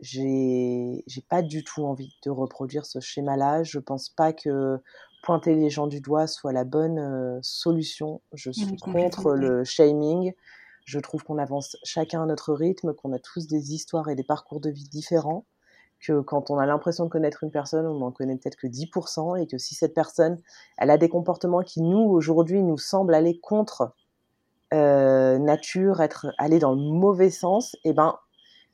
J'ai, 0.00 1.04
pas 1.28 1.42
du 1.42 1.64
tout 1.64 1.84
envie 1.84 2.14
de 2.24 2.30
reproduire 2.30 2.84
ce 2.86 3.00
schéma-là. 3.00 3.62
Je 3.62 3.78
pense 3.78 4.10
pas 4.10 4.32
que 4.32 4.78
pointer 5.22 5.54
les 5.54 5.70
gens 5.70 5.86
du 5.86 6.00
doigt 6.00 6.26
soit 6.26 6.52
la 6.52 6.64
bonne 6.64 7.40
solution. 7.42 8.20
Je 8.32 8.50
suis 8.50 8.76
contre 8.76 9.32
le 9.32 9.64
shaming. 9.64 10.32
Je 10.86 11.00
trouve 11.00 11.24
qu'on 11.24 11.38
avance 11.38 11.76
chacun 11.82 12.22
à 12.22 12.26
notre 12.26 12.54
rythme, 12.54 12.94
qu'on 12.94 13.12
a 13.12 13.18
tous 13.18 13.48
des 13.48 13.74
histoires 13.74 14.08
et 14.08 14.14
des 14.14 14.22
parcours 14.22 14.60
de 14.60 14.70
vie 14.70 14.88
différents, 14.88 15.44
que 15.98 16.20
quand 16.20 16.48
on 16.48 16.58
a 16.58 16.66
l'impression 16.66 17.04
de 17.04 17.10
connaître 17.10 17.42
une 17.42 17.50
personne, 17.50 17.86
on 17.86 17.98
n'en 17.98 18.12
connaît 18.12 18.36
peut-être 18.36 18.56
que 18.56 18.68
10%, 18.68 19.42
et 19.42 19.48
que 19.48 19.58
si 19.58 19.74
cette 19.74 19.94
personne, 19.94 20.40
elle 20.78 20.90
a 20.90 20.96
des 20.96 21.08
comportements 21.08 21.62
qui, 21.62 21.82
nous, 21.82 21.98
aujourd'hui, 21.98 22.62
nous 22.62 22.78
semblent 22.78 23.14
aller 23.14 23.40
contre 23.40 23.94
euh, 24.74 25.38
nature, 25.38 26.00
être 26.00 26.26
aller 26.38 26.58
dans 26.58 26.72
le 26.72 26.80
mauvais 26.80 27.30
sens, 27.30 27.74
et 27.84 27.90
eh 27.90 27.92
ben, 27.92 28.16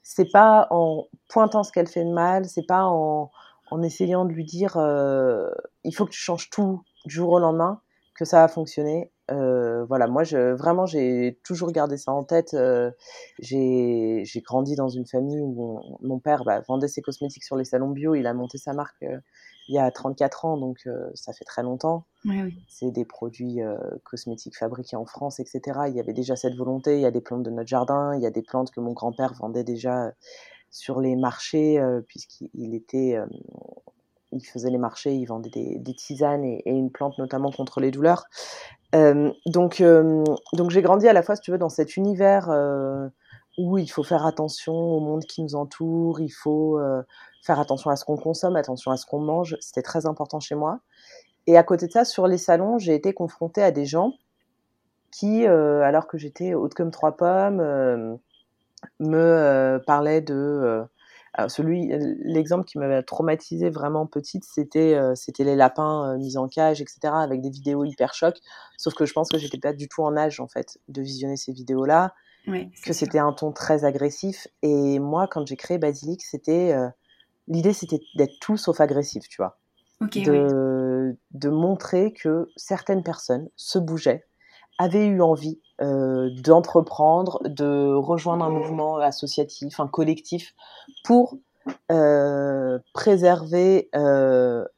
c'est 0.02 0.30
pas 0.30 0.66
en 0.70 1.06
pointant 1.28 1.62
ce 1.62 1.72
qu'elle 1.72 1.88
fait 1.88 2.04
de 2.04 2.12
mal, 2.12 2.46
c'est 2.46 2.66
pas 2.66 2.84
en, 2.84 3.30
en 3.70 3.82
essayant 3.82 4.24
de 4.24 4.32
lui 4.32 4.44
dire 4.44 4.76
euh, 4.76 5.50
il 5.84 5.94
faut 5.94 6.06
que 6.06 6.10
tu 6.10 6.20
changes 6.20 6.50
tout 6.50 6.82
du 7.06 7.14
jour 7.14 7.30
au 7.30 7.38
lendemain 7.38 7.80
que 8.14 8.24
ça 8.24 8.40
va 8.40 8.48
fonctionner. 8.48 9.10
Euh, 9.30 9.84
voilà, 9.86 10.06
moi, 10.06 10.24
je, 10.24 10.52
vraiment, 10.52 10.86
j'ai 10.86 11.40
toujours 11.44 11.72
gardé 11.72 11.96
ça 11.96 12.12
en 12.12 12.24
tête. 12.24 12.54
Euh, 12.54 12.90
j'ai 13.38 14.24
grandi 14.44 14.76
dans 14.76 14.88
une 14.88 15.06
famille 15.06 15.40
où 15.40 15.80
mon, 16.00 16.18
père 16.18 16.44
bah, 16.44 16.60
vendait 16.68 16.88
ses 16.88 17.02
cosmétiques 17.02 17.44
sur 17.44 17.56
les 17.56 17.64
salons 17.64 17.90
bio. 17.90 18.14
Il 18.14 18.26
a 18.26 18.34
monté 18.34 18.58
sa 18.58 18.72
marque 18.74 19.02
euh, 19.02 19.18
il 19.68 19.74
y 19.74 19.78
a 19.78 19.90
34 19.90 20.44
ans, 20.44 20.56
donc 20.56 20.88
ça 21.14 21.32
fait 21.32 21.44
très 21.44 21.62
longtemps. 21.62 22.04
C'est 22.68 22.90
des 22.90 23.04
produits 23.04 23.60
cosmétiques 24.04 24.56
fabriqués 24.56 24.96
en 24.96 25.06
France, 25.06 25.40
etc. 25.40 25.80
Il 25.88 25.94
y 25.94 26.00
avait 26.00 26.12
déjà 26.12 26.36
cette 26.36 26.54
volonté. 26.54 26.96
Il 26.96 27.02
y 27.02 27.06
a 27.06 27.10
des 27.10 27.20
plantes 27.20 27.42
de 27.42 27.50
notre 27.50 27.68
jardin, 27.68 28.14
il 28.14 28.22
y 28.22 28.26
a 28.26 28.30
des 28.30 28.42
plantes 28.42 28.70
que 28.70 28.80
mon 28.80 28.92
grand-père 28.92 29.34
vendait 29.34 29.64
déjà 29.64 30.12
sur 30.70 31.00
les 31.00 31.16
marchés, 31.16 31.80
puisqu'il 32.06 32.74
était 32.74 33.18
il 34.32 34.44
faisait 34.44 34.70
les 34.70 34.78
marchés, 34.78 35.14
il 35.14 35.26
vendait 35.26 35.50
des, 35.50 35.94
tisanes 35.94 36.44
et, 36.44 36.62
une 36.66 36.90
plante 36.90 37.18
notamment 37.18 37.50
contre 37.50 37.80
les 37.80 37.90
douleurs. 37.90 38.24
Euh, 38.94 39.30
donc, 39.46 39.80
euh, 39.80 40.24
donc 40.54 40.70
j'ai 40.70 40.82
grandi 40.82 41.08
à 41.08 41.12
la 41.12 41.22
fois, 41.22 41.36
si 41.36 41.42
tu 41.42 41.50
veux, 41.50 41.58
dans 41.58 41.68
cet 41.68 41.96
univers 41.96 42.50
euh, 42.50 43.08
où 43.58 43.78
il 43.78 43.90
faut 43.90 44.02
faire 44.02 44.26
attention 44.26 44.74
au 44.74 45.00
monde 45.00 45.24
qui 45.24 45.42
nous 45.42 45.54
entoure, 45.54 46.20
il 46.20 46.30
faut 46.30 46.80
faire 47.42 47.60
attention 47.60 47.90
à 47.90 47.96
ce 47.96 48.04
qu'on 48.04 48.16
consomme, 48.16 48.56
attention 48.56 48.90
à 48.90 48.96
ce 48.96 49.06
qu'on 49.06 49.20
mange. 49.20 49.56
C'était 49.60 49.82
très 49.82 50.06
important 50.06 50.40
chez 50.40 50.54
moi. 50.54 50.80
Et 51.46 51.56
à 51.56 51.62
côté 51.62 51.86
de 51.86 51.92
ça, 51.92 52.04
sur 52.04 52.26
les 52.26 52.38
salons, 52.38 52.78
j'ai 52.78 52.94
été 52.94 53.12
confrontée 53.12 53.62
à 53.62 53.70
des 53.70 53.84
gens 53.84 54.14
qui, 55.10 55.46
alors 55.46 56.06
que 56.06 56.16
j'étais 56.16 56.54
haute 56.54 56.74
comme 56.74 56.90
trois 56.90 57.16
pommes, 57.16 58.18
me 59.00 59.82
parlaient 59.86 60.22
de 60.22 60.86
alors 61.34 61.50
celui, 61.50 61.90
l'exemple 62.24 62.66
qui 62.66 62.78
m'avait 62.78 63.02
traumatisé 63.02 63.70
vraiment 63.70 64.06
petite, 64.06 64.44
c'était 64.44 64.94
euh, 64.94 65.14
c'était 65.14 65.44
les 65.44 65.56
lapins 65.56 66.12
euh, 66.12 66.18
mis 66.18 66.36
en 66.36 66.46
cage, 66.46 66.82
etc. 66.82 66.98
avec 67.04 67.40
des 67.40 67.48
vidéos 67.48 67.84
hyper 67.84 68.12
chocs. 68.12 68.38
Sauf 68.76 68.92
que 68.92 69.06
je 69.06 69.14
pense 69.14 69.30
que 69.30 69.38
j'étais 69.38 69.58
pas 69.58 69.72
du 69.72 69.88
tout 69.88 70.02
en 70.02 70.16
âge 70.16 70.40
en 70.40 70.48
fait 70.48 70.78
de 70.88 71.00
visionner 71.00 71.38
ces 71.38 71.52
vidéos-là, 71.52 72.14
que 72.46 72.92
c'était 72.92 73.18
un 73.18 73.32
ton 73.32 73.52
très 73.52 73.84
agressif. 73.84 74.48
Et 74.62 74.98
moi, 74.98 75.26
quand 75.28 75.46
j'ai 75.46 75.56
créé 75.56 75.78
Basilic, 75.78 76.22
c'était 76.22 76.72
euh, 76.72 76.88
l'idée, 77.48 77.72
c'était 77.72 78.00
d'être 78.16 78.38
tout 78.40 78.56
sauf 78.56 78.80
agressif, 78.80 79.28
tu 79.28 79.36
vois, 79.38 79.58
de 80.00 81.16
de 81.32 81.48
montrer 81.50 82.12
que 82.12 82.48
certaines 82.56 83.02
personnes 83.02 83.48
se 83.56 83.78
bougeaient, 83.78 84.24
avaient 84.78 85.06
eu 85.06 85.20
envie 85.20 85.60
euh, 85.80 86.30
d'entreprendre, 86.42 87.40
de 87.44 87.94
rejoindre 87.94 88.44
un 88.44 88.50
mouvement 88.50 88.96
associatif, 88.98 89.78
un 89.80 89.88
collectif, 89.88 90.54
pour 91.04 91.38
euh, 91.90 92.78
préserver 92.92 93.90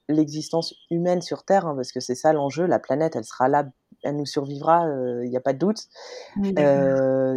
l'existence 0.09 0.75
humaine 0.91 1.23
sur 1.23 1.45
Terre, 1.45 1.67
hein, 1.67 1.75
parce 1.75 1.93
que 1.93 2.01
c'est 2.01 2.15
ça 2.15 2.33
l'enjeu, 2.33 2.67
la 2.67 2.79
planète, 2.79 3.17
elle 3.17 3.25
sera 3.25 3.49
là, 3.49 3.65
elle 4.05 4.17
nous 4.17 4.27
survivra, 4.27 4.87
il 5.23 5.29
n'y 5.29 5.37
a 5.37 5.41
pas 5.41 5.53
de 5.53 5.59
doute. 5.59 5.89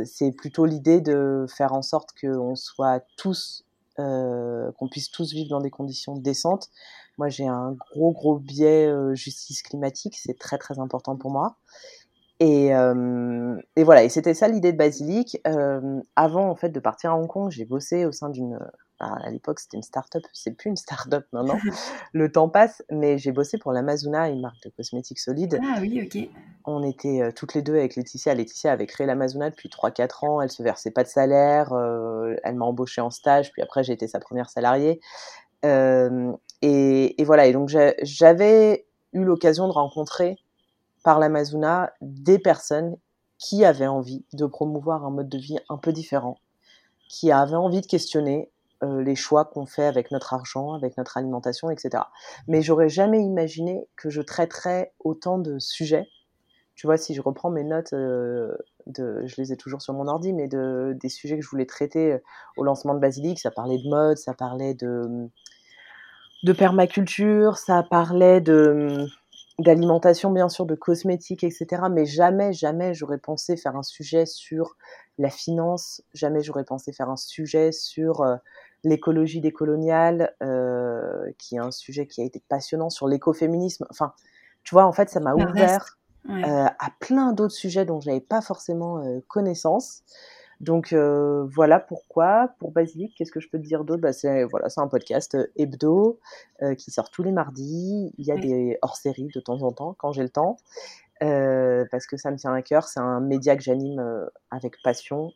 c'est 0.05 0.31
plutôt 0.31 0.65
l'idée 0.65 1.01
de 1.01 1.45
faire 1.49 1.73
en 1.73 1.81
sorte 1.81 2.09
qu'on 2.19 2.55
soit 2.55 3.03
tous, 3.17 3.65
qu'on 3.97 4.87
puisse 4.89 5.11
tous 5.11 5.33
vivre 5.33 5.49
dans 5.49 5.61
des 5.61 5.71
conditions 5.71 6.15
décentes. 6.15 6.69
Moi, 7.17 7.29
j'ai 7.29 7.47
un 7.47 7.71
gros, 7.71 8.11
gros 8.11 8.37
biais 8.37 8.91
justice 9.15 9.63
climatique, 9.63 10.17
c'est 10.17 10.37
très, 10.37 10.57
très 10.57 10.79
important 10.79 11.15
pour 11.15 11.31
moi. 11.31 11.55
Et, 12.39 12.75
euh, 12.75 13.55
et, 13.75 13.83
voilà, 13.83 14.03
et 14.03 14.09
c'était 14.09 14.33
ça 14.33 14.47
l'idée 14.47 14.71
de 14.71 14.77
Basilic. 14.77 15.41
Euh, 15.47 16.01
avant 16.15 16.49
en 16.49 16.55
fait 16.55 16.69
de 16.69 16.79
partir 16.79 17.11
à 17.11 17.17
Hong 17.17 17.27
Kong, 17.27 17.49
j'ai 17.49 17.65
bossé 17.65 18.05
au 18.05 18.11
sein 18.11 18.29
d'une, 18.29 18.59
à 18.99 19.29
l'époque 19.29 19.59
c'était 19.59 19.77
une 19.77 19.83
start-up, 19.83 20.23
c'est 20.33 20.51
plus 20.51 20.69
une 20.69 20.75
start-up 20.75 21.25
maintenant, 21.31 21.59
le 22.13 22.31
temps 22.31 22.49
passe, 22.49 22.83
mais 22.89 23.17
j'ai 23.17 23.31
bossé 23.31 23.57
pour 23.57 23.71
l'Amazona, 23.71 24.29
une 24.29 24.41
marque 24.41 24.63
de 24.63 24.69
cosmétiques 24.69 25.19
solide. 25.19 25.59
Ah 25.63 25.77
oui, 25.79 26.01
ok. 26.03 26.29
On 26.65 26.83
était 26.83 27.21
euh, 27.21 27.31
toutes 27.31 27.53
les 27.53 27.61
deux 27.61 27.75
avec 27.75 27.95
Laetitia. 27.95 28.33
Laetitia 28.33 28.71
avait 28.71 28.87
créé 28.87 29.05
l'Amazona 29.07 29.49
depuis 29.49 29.69
3-4 29.69 30.25
ans, 30.25 30.41
elle 30.41 30.51
se 30.51 30.63
versait 30.63 30.91
pas 30.91 31.03
de 31.03 31.09
salaire, 31.09 31.73
euh, 31.73 32.35
elle 32.43 32.55
m'a 32.55 32.65
embauché 32.65 33.01
en 33.01 33.09
stage, 33.09 33.51
puis 33.51 33.61
après 33.61 33.83
j'ai 33.83 33.93
été 33.93 34.07
sa 34.07 34.19
première 34.19 34.49
salariée. 34.49 34.99
Euh, 35.65 36.31
et, 36.61 37.21
et, 37.21 37.25
voilà, 37.25 37.45
et 37.45 37.53
donc 37.53 37.69
j'avais 37.69 38.87
eu 39.13 39.23
l'occasion 39.23 39.67
de 39.67 39.73
rencontrer 39.73 40.37
par 41.03 41.19
l'Amazona 41.19 41.93
des 42.01 42.39
personnes 42.39 42.97
qui 43.37 43.63
avaient 43.63 43.87
envie 43.87 44.25
de 44.33 44.45
promouvoir 44.45 45.05
un 45.05 45.11
mode 45.11 45.29
de 45.29 45.37
vie 45.37 45.57
un 45.69 45.77
peu 45.77 45.93
différent, 45.93 46.39
qui 47.07 47.31
avaient 47.31 47.55
envie 47.55 47.81
de 47.81 47.85
questionner 47.85 48.49
euh, 48.83 49.01
les 49.01 49.15
choix 49.15 49.45
qu'on 49.45 49.65
fait 49.65 49.85
avec 49.85 50.11
notre 50.11 50.33
argent, 50.33 50.73
avec 50.73 50.97
notre 50.97 51.17
alimentation, 51.17 51.71
etc. 51.71 52.03
Mais 52.47 52.61
j'aurais 52.61 52.89
jamais 52.89 53.21
imaginé 53.21 53.87
que 53.95 54.09
je 54.09 54.21
traiterais 54.21 54.93
autant 54.99 55.39
de 55.39 55.57
sujets. 55.57 56.07
Tu 56.75 56.85
vois, 56.85 56.97
si 56.97 57.15
je 57.15 57.21
reprends 57.21 57.49
mes 57.49 57.63
notes, 57.63 57.93
euh, 57.93 58.55
de, 58.85 59.23
je 59.25 59.41
les 59.41 59.51
ai 59.51 59.57
toujours 59.57 59.81
sur 59.81 59.95
mon 59.95 60.07
ordi, 60.07 60.31
mais 60.31 60.47
de, 60.47 60.95
des 61.01 61.09
sujets 61.09 61.37
que 61.37 61.43
je 61.43 61.49
voulais 61.49 61.65
traiter 61.65 62.13
euh, 62.13 62.19
au 62.55 62.63
lancement 62.63 62.93
de 62.93 62.99
Basilic, 62.99 63.39
ça 63.39 63.49
parlait 63.49 63.79
de 63.79 63.89
mode, 63.89 64.17
ça 64.17 64.35
parlait 64.35 64.75
de, 64.75 65.27
de 66.43 66.53
permaculture, 66.53 67.57
ça 67.57 67.81
parlait 67.81 68.41
de 68.41 69.07
d'alimentation, 69.59 70.31
bien 70.31 70.49
sûr, 70.49 70.65
de 70.65 70.75
cosmétiques, 70.75 71.43
etc. 71.43 71.83
Mais 71.91 72.05
jamais, 72.05 72.53
jamais 72.53 72.93
j'aurais 72.93 73.17
pensé 73.17 73.57
faire 73.57 73.75
un 73.75 73.83
sujet 73.83 74.25
sur 74.25 74.77
la 75.17 75.29
finance, 75.29 76.03
jamais 76.13 76.41
j'aurais 76.41 76.63
pensé 76.63 76.93
faire 76.93 77.09
un 77.09 77.15
sujet 77.15 77.71
sur 77.71 78.21
euh, 78.21 78.35
l'écologie 78.83 79.41
décoloniale, 79.41 80.35
euh, 80.43 81.31
qui 81.37 81.55
est 81.55 81.59
un 81.59 81.71
sujet 81.71 82.07
qui 82.07 82.21
a 82.21 82.23
été 82.23 82.41
passionnant, 82.47 82.89
sur 82.89 83.07
l'écoféminisme. 83.07 83.85
Enfin, 83.89 84.13
tu 84.63 84.75
vois, 84.75 84.85
en 84.85 84.91
fait, 84.91 85.09
ça 85.09 85.19
m'a 85.19 85.33
ouvert 85.33 85.97
euh, 86.29 86.65
à 86.65 86.91
plein 86.99 87.31
d'autres 87.31 87.53
sujets 87.53 87.85
dont 87.85 88.01
je 88.01 88.09
n'avais 88.09 88.21
pas 88.21 88.41
forcément 88.41 88.99
euh, 88.99 89.19
connaissance. 89.27 90.03
Donc 90.59 90.91
euh, 90.93 91.45
voilà 91.45 91.79
pourquoi. 91.79 92.49
Pour 92.59 92.71
Basilic, 92.71 93.13
qu'est-ce 93.15 93.31
que 93.31 93.39
je 93.39 93.49
peux 93.49 93.59
te 93.59 93.63
dire 93.63 93.83
d'autre? 93.83 94.01
Bah, 94.01 94.13
C'est 94.13 94.43
voilà, 94.45 94.69
c'est 94.69 94.81
un 94.81 94.87
podcast 94.87 95.35
euh, 95.35 95.47
hebdo 95.55 96.19
euh, 96.61 96.75
qui 96.75 96.91
sort 96.91 97.11
tous 97.11 97.23
les 97.23 97.31
mardis. 97.31 98.13
Il 98.17 98.25
y 98.25 98.31
a 98.31 98.37
des 98.37 98.77
hors-séries 98.81 99.29
de 99.33 99.39
temps 99.39 99.61
en 99.61 99.71
temps 99.71 99.95
quand 99.97 100.11
j'ai 100.11 100.23
le 100.23 100.29
temps. 100.29 100.57
parce 101.19 102.07
que 102.07 102.17
ça 102.17 102.31
me 102.31 102.37
tient 102.37 102.53
à 102.53 102.61
cœur, 102.61 102.87
c'est 102.87 102.99
un 102.99 103.19
média 103.19 103.55
que 103.55 103.63
j'anime 103.63 104.03
avec 104.51 104.81
passion. 104.83 105.31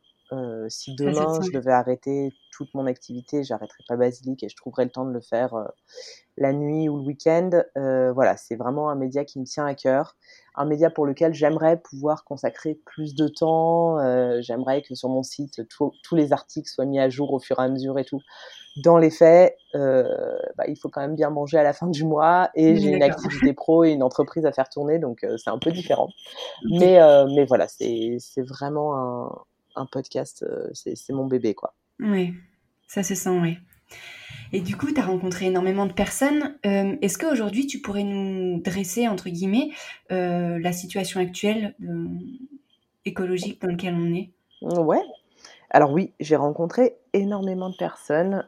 si 0.70 0.96
demain 0.96 1.40
je 1.42 1.52
devais 1.52 1.72
arrêter 1.72 2.34
toute 2.52 2.74
mon 2.74 2.86
activité, 2.86 3.44
j'arrêterais 3.44 3.84
pas 3.88 3.98
Basilic 3.98 4.44
et 4.44 4.50
je 4.50 4.56
trouverais 4.56 4.86
le 4.86 4.92
temps 4.92 5.06
de 5.06 5.12
le 5.12 5.22
faire 5.22 5.54
la 6.38 6.54
nuit 6.54 6.90
ou 6.90 6.98
le 6.98 7.04
week-end. 7.04 7.50
voilà, 7.76 8.38
c'est 8.38 8.56
vraiment 8.56 8.90
un 8.90 8.96
média 8.96 9.24
qui 9.26 9.40
me 9.40 9.46
tient 9.46 9.66
à 9.66 9.76
cœur 9.76 10.16
un 10.56 10.66
média 10.66 10.90
pour 10.90 11.06
lequel 11.06 11.34
j'aimerais 11.34 11.78
pouvoir 11.78 12.24
consacrer 12.24 12.80
plus 12.86 13.16
de 13.16 13.28
temps. 13.28 14.00
Euh, 14.00 14.42
j'aimerais 14.42 14.82
que 14.82 14.96
sur 14.96 15.10
mon 15.10 15.24
site, 15.24 15.62
tous 15.70 16.16
les 16.16 16.34
articles 16.34 16.70
soient 16.70 16.86
mis 16.86 17.00
à 17.00 17.10
jour 17.10 17.34
au 17.34 17.40
fur 17.40 17.60
et 17.60 17.64
à 17.64 17.70
mesure 17.70 17.98
et 18.00 18.06
tout. 18.06 18.22
Dans 18.78 18.98
les 18.98 19.10
faits, 19.10 19.58
euh, 19.76 20.38
bah, 20.58 20.66
il 20.68 20.78
faut 20.78 20.90
quand 20.90 21.02
même 21.02 21.16
bien 21.16 21.30
manger 21.30 21.58
à 21.58 21.64
la 21.64 21.74
fin 21.74 21.88
du 21.88 22.04
mois 22.04 22.50
et 22.56 22.76
j'ai 22.78 22.90
une 22.90 23.04
activité 23.04 23.54
pro 23.54 23.84
et 23.84 23.92
une 23.92 24.04
entreprise 24.04 24.46
à 24.46 24.52
faire 24.52 24.70
tourner, 24.70 25.00
donc 25.00 25.24
euh, 25.24 25.38
c'est 25.38 25.50
un 25.50 25.60
peu 25.60 25.72
différent. 25.72 26.10
Mais, 26.70 27.00
mais 27.34 27.46
voilà, 27.46 27.68
c'est 27.68 28.20
vraiment 28.38 28.98
un, 28.98 29.32
un 29.76 29.86
podcast, 29.86 30.46
c'est 30.74 31.14
mon 31.14 31.26
bébé, 31.26 31.54
quoi. 31.54 31.74
Oui, 32.00 32.34
ça 32.88 33.04
se 33.04 33.16
sent, 33.16 33.40
oui. 33.40 33.58
Et 34.54 34.60
du 34.60 34.76
coup, 34.76 34.92
tu 34.92 35.00
as 35.00 35.06
rencontré 35.06 35.46
énormément 35.46 35.86
de 35.86 35.94
personnes. 35.94 36.56
Euh, 36.66 36.96
est-ce 37.02 37.18
qu'aujourd'hui, 37.18 37.68
tu 37.68 37.80
pourrais 37.80 38.04
nous 38.04 38.60
dresser, 38.62 39.08
entre 39.08 39.30
guillemets, 39.30 39.70
euh, 40.12 40.60
la 40.60 40.74
situation 40.74 41.22
actuelle 41.22 41.76
euh, 41.84 42.08
écologique 43.06 43.62
dans 43.62 43.70
laquelle 43.70 43.96
on 43.96 44.14
est? 44.14 44.32
Ouais. 44.62 45.02
Alors 45.74 45.94
oui, 45.94 46.12
j'ai 46.20 46.36
rencontré 46.36 46.98
énormément 47.14 47.70
de 47.70 47.78
personnes. 47.78 48.46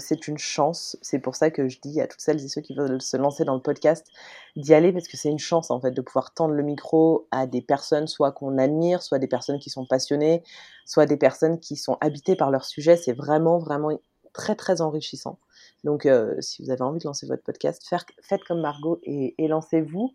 C'est 0.00 0.26
une 0.26 0.38
chance. 0.38 0.98
C'est 1.02 1.20
pour 1.20 1.36
ça 1.36 1.52
que 1.52 1.68
je 1.68 1.78
dis 1.80 2.00
à 2.00 2.08
toutes 2.08 2.20
celles 2.20 2.44
et 2.44 2.48
ceux 2.48 2.60
qui 2.60 2.74
veulent 2.74 3.00
se 3.00 3.16
lancer 3.16 3.44
dans 3.44 3.54
le 3.54 3.60
podcast 3.60 4.08
d'y 4.56 4.74
aller 4.74 4.92
parce 4.92 5.06
que 5.06 5.16
c'est 5.16 5.28
une 5.28 5.38
chance 5.38 5.70
en 5.70 5.80
fait 5.80 5.92
de 5.92 6.00
pouvoir 6.00 6.34
tendre 6.34 6.54
le 6.54 6.64
micro 6.64 7.28
à 7.30 7.46
des 7.46 7.62
personnes 7.62 8.08
soit 8.08 8.32
qu'on 8.32 8.58
admire, 8.58 9.02
soit 9.02 9.20
des 9.20 9.28
personnes 9.28 9.60
qui 9.60 9.70
sont 9.70 9.86
passionnées, 9.86 10.42
soit 10.84 11.06
des 11.06 11.16
personnes 11.16 11.60
qui 11.60 11.76
sont 11.76 11.96
habitées 12.00 12.34
par 12.34 12.50
leur 12.50 12.64
sujet. 12.64 12.96
C'est 12.96 13.12
vraiment 13.12 13.58
vraiment 13.58 13.92
très 14.38 14.54
très 14.54 14.80
enrichissant. 14.80 15.38
Donc, 15.84 16.06
euh, 16.06 16.40
si 16.40 16.62
vous 16.62 16.70
avez 16.70 16.82
envie 16.82 17.00
de 17.00 17.04
lancer 17.04 17.26
votre 17.26 17.42
podcast, 17.42 17.82
faites 18.22 18.44
comme 18.44 18.60
Margot 18.60 19.00
et, 19.02 19.34
lancez-vous, 19.38 20.14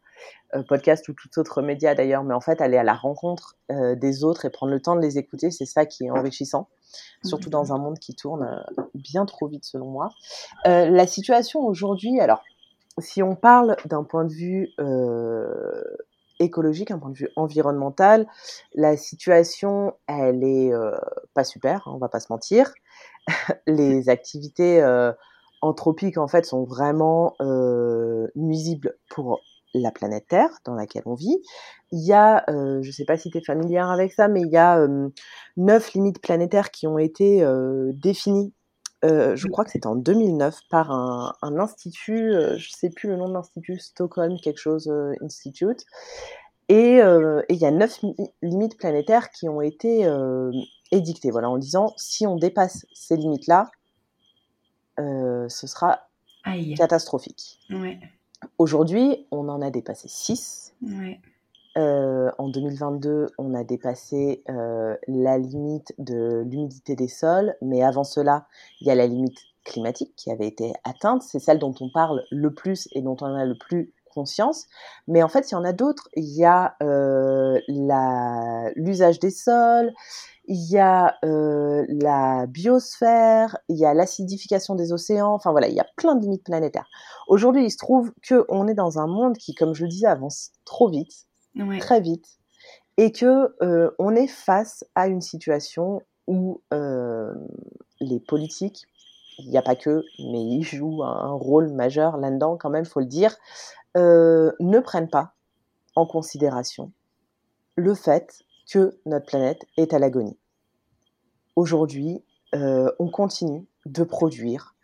euh, 0.55 0.63
podcast 0.63 1.07
ou 1.09 1.13
tout 1.13 1.29
autre 1.37 1.61
média 1.61 1.93
d'ailleurs, 1.93 2.23
mais 2.23 2.33
en 2.33 2.39
fait, 2.39 2.61
aller 2.61 2.77
à 2.77 2.83
la 2.83 2.93
rencontre 2.93 3.57
euh, 3.69 3.95
des 3.95 4.23
autres 4.23 4.45
et 4.45 4.49
prendre 4.49 4.71
le 4.71 4.79
temps 4.79 4.95
de 4.95 5.01
les 5.01 5.17
écouter, 5.17 5.51
c'est 5.51 5.65
ça 5.65 5.85
qui 5.85 6.05
est 6.05 6.09
enrichissant, 6.09 6.69
surtout 7.23 7.49
dans 7.49 7.73
un 7.73 7.77
monde 7.77 7.99
qui 7.99 8.15
tourne 8.15 8.65
bien 8.95 9.25
trop 9.25 9.47
vite 9.47 9.65
selon 9.65 9.87
moi. 9.87 10.09
la 10.65 11.05
situation 11.05 11.59
aujourd'hui, 11.59 12.19
alors, 12.19 12.41
si 12.99 13.21
on 13.21 13.35
parle 13.35 13.75
d'un 13.85 14.03
point 14.03 14.23
de 14.23 14.31
vue 14.31 14.69
écologique, 16.39 16.91
un 16.91 16.99
point 16.99 17.09
de 17.09 17.17
vue 17.17 17.29
environnemental, 17.35 18.27
la 18.73 18.95
situation, 18.95 19.95
elle 20.07 20.43
est 20.43 20.71
pas 21.33 21.43
super, 21.43 21.87
hein, 21.87 21.91
on 21.95 21.97
va 21.97 22.07
pas 22.07 22.21
se 22.21 22.31
mentir. 22.31 22.71
les 23.67 24.09
activités 24.09 24.81
anthropiques 25.63 26.17
en 26.17 26.27
fait 26.27 26.45
sont 26.45 26.65
vraiment 26.65 27.35
euh, 27.41 28.27
nuisibles 28.35 28.95
pour 29.09 29.41
la 29.73 29.91
planète 29.91 30.27
Terre 30.27 30.49
dans 30.65 30.75
laquelle 30.75 31.03
on 31.05 31.15
vit. 31.15 31.41
Il 31.91 32.05
y 32.05 32.13
a, 32.13 32.43
euh, 32.49 32.81
je 32.83 32.87
ne 32.87 32.91
sais 32.91 33.05
pas 33.05 33.17
si 33.17 33.31
tu 33.31 33.39
es 33.39 33.43
familière 33.43 33.89
avec 33.89 34.13
ça, 34.13 34.27
mais 34.27 34.41
il 34.41 34.51
y 34.51 34.57
a 34.57 34.85
neuf 35.57 35.93
limites 35.93 36.21
planétaires 36.21 36.69
qui 36.69 36.85
ont 36.85 36.99
été 36.99 37.43
euh, 37.43 37.91
définies. 37.93 38.53
je 39.01 39.47
crois 39.47 39.65
que 39.65 39.71
c'était 39.71 39.87
en 39.87 39.95
2009 39.95 40.59
par 40.69 40.91
un, 40.91 41.33
institut, 41.41 42.31
je 42.31 42.53
ne 42.53 42.77
sais 42.77 42.89
plus 42.89 43.09
le 43.09 43.15
nom 43.15 43.27
de 43.27 43.33
l'institut, 43.33 43.79
Stockholm 43.79 44.37
quelque 44.39 44.59
chose 44.59 44.93
Institute. 45.21 45.85
Et, 46.69 46.99
il 47.49 47.57
y 47.57 47.65
a 47.65 47.71
neuf 47.71 47.99
limites 48.41 48.77
planétaires 48.77 49.31
qui 49.31 49.49
ont 49.49 49.61
été 49.61 50.05
édictées, 50.93 51.31
voilà, 51.31 51.49
en 51.49 51.57
disant 51.57 51.93
si 51.97 52.25
on 52.25 52.35
dépasse 52.35 52.85
ces 52.93 53.17
limites-là, 53.17 53.71
euh, 54.99 55.49
ce 55.49 55.67
sera 55.67 56.07
catastrophique. 56.77 57.59
Aujourd'hui, 58.57 59.25
on 59.31 59.49
en 59.49 59.61
a 59.61 59.71
dépassé 59.71 60.07
6. 60.07 60.75
Euh, 61.75 62.29
en 62.37 62.49
2022, 62.49 63.27
on 63.39 63.55
a 63.55 63.63
dépassé 63.63 64.43
euh, 64.49 64.95
la 65.07 65.39
limite 65.39 65.93
de 65.97 66.43
l'humidité 66.45 66.95
des 66.95 67.07
sols, 67.07 67.55
mais 67.61 67.81
avant 67.81 68.03
cela, 68.03 68.45
il 68.79 68.87
y 68.87 68.91
a 68.91 68.95
la 68.95 69.07
limite 69.07 69.39
climatique 69.63 70.13
qui 70.15 70.31
avait 70.31 70.47
été 70.47 70.73
atteinte. 70.83 71.23
C'est 71.23 71.39
celle 71.39 71.57
dont 71.57 71.73
on 71.79 71.89
parle 71.89 72.23
le 72.29 72.53
plus 72.53 72.87
et 72.91 73.01
dont 73.01 73.17
on 73.21 73.33
a 73.33 73.45
le 73.45 73.57
plus 73.57 73.91
conscience. 74.13 74.67
Mais 75.07 75.23
en 75.23 75.29
fait, 75.29 75.49
il 75.49 75.53
y 75.53 75.57
en 75.57 75.63
a 75.63 75.73
d'autres. 75.73 76.09
Il 76.15 76.25
y 76.25 76.45
a 76.45 76.75
l'usage 78.75 79.19
des 79.19 79.31
sols, 79.31 79.93
il 80.45 80.71
y 80.71 80.77
a 80.77 81.17
euh, 81.23 81.85
la 81.87 82.45
biosphère, 82.47 83.57
il 83.69 83.77
y 83.77 83.85
a 83.85 83.93
l'acidification 83.93 84.75
des 84.75 84.91
océans, 84.91 85.33
enfin 85.33 85.51
voilà, 85.51 85.67
il 85.67 85.75
y 85.75 85.79
a 85.79 85.87
plein 85.95 86.15
de 86.15 86.21
limites 86.21 86.43
planétaires. 86.43 86.87
Aujourd'hui, 87.27 87.65
il 87.65 87.71
se 87.71 87.77
trouve 87.77 88.11
qu'on 88.27 88.67
est 88.67 88.73
dans 88.73 88.99
un 88.99 89.07
monde 89.07 89.37
qui, 89.37 89.55
comme 89.55 89.73
je 89.73 89.83
le 89.83 89.89
disais, 89.89 90.07
avance 90.07 90.51
trop 90.65 90.89
vite, 90.89 91.27
très 91.79 92.01
vite, 92.01 92.27
et 92.97 93.11
que 93.11 93.55
euh, 93.61 93.91
on 93.99 94.15
est 94.15 94.27
face 94.27 94.83
à 94.95 95.07
une 95.07 95.21
situation 95.21 96.01
où 96.27 96.61
euh, 96.73 97.33
les 98.01 98.19
politiques, 98.19 98.85
il 99.39 99.49
n'y 99.49 99.57
a 99.57 99.63
pas 99.63 99.75
que, 99.75 100.03
mais 100.19 100.41
ils 100.41 100.63
jouent 100.63 101.03
un 101.03 101.31
rôle 101.31 101.69
majeur 101.69 102.17
là-dedans 102.17 102.57
quand 102.57 102.69
même, 102.69 102.85
faut 102.85 102.99
le 102.99 103.05
dire, 103.05 103.35
ne 103.95 104.79
prennent 104.79 105.09
pas 105.09 105.33
en 105.95 106.05
considération 106.05 106.91
le 107.75 107.95
fait 107.95 108.43
que 108.69 108.97
notre 109.05 109.25
planète 109.25 109.65
est 109.77 109.93
à 109.93 109.99
l'agonie. 109.99 110.37
Aujourd'hui, 111.55 112.23
euh, 112.55 112.91
on 112.99 113.09
continue 113.09 113.65
de 113.85 114.03
produire, 114.03 114.75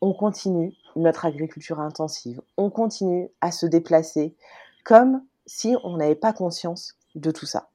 on 0.00 0.12
continue 0.12 0.74
notre 0.96 1.24
agriculture 1.24 1.80
intensive, 1.80 2.40
on 2.56 2.70
continue 2.70 3.28
à 3.40 3.50
se 3.50 3.66
déplacer 3.66 4.36
comme 4.84 5.22
si 5.46 5.76
on 5.82 5.96
n'avait 5.96 6.14
pas 6.14 6.32
conscience 6.32 6.96
de 7.14 7.30
tout 7.30 7.46
ça. 7.46 7.68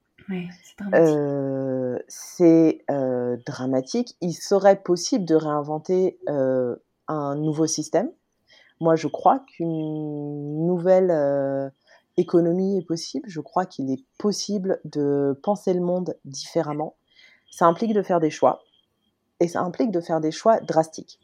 c'est 2.08 2.84
dramatique. 2.86 2.86
Euh, 2.92 3.38
dramatique. 3.46 4.18
Il 4.22 4.34
serait 4.34 4.82
possible 4.82 5.26
de 5.26 5.36
réinventer 5.36 6.20
euh, 6.30 6.76
un 7.08 7.36
nouveau 7.36 7.68
système. 7.68 8.12
Moi, 8.80 8.96
je 8.96 9.08
crois 9.08 9.40
qu'une 9.40 10.66
nouvelle 10.66 11.12
économie 12.20 12.78
est 12.78 12.86
possible. 12.86 13.28
Je 13.30 13.40
crois 13.40 13.66
qu'il 13.66 13.92
est 13.92 14.04
possible 14.18 14.80
de 14.86 15.40
penser 15.44 15.74
le 15.74 15.82
monde 15.82 16.16
différemment. 16.26 16.96
Ça 17.50 17.66
implique 17.66 17.94
de 17.94 18.02
faire 18.02 18.20
des 18.20 18.30
choix. 18.30 18.62
Et 19.40 19.48
ça 19.48 19.62
implique 19.62 19.92
de 19.92 20.02
faire 20.02 20.20
des 20.20 20.32
choix 20.32 20.60
drastiques. 20.60 21.20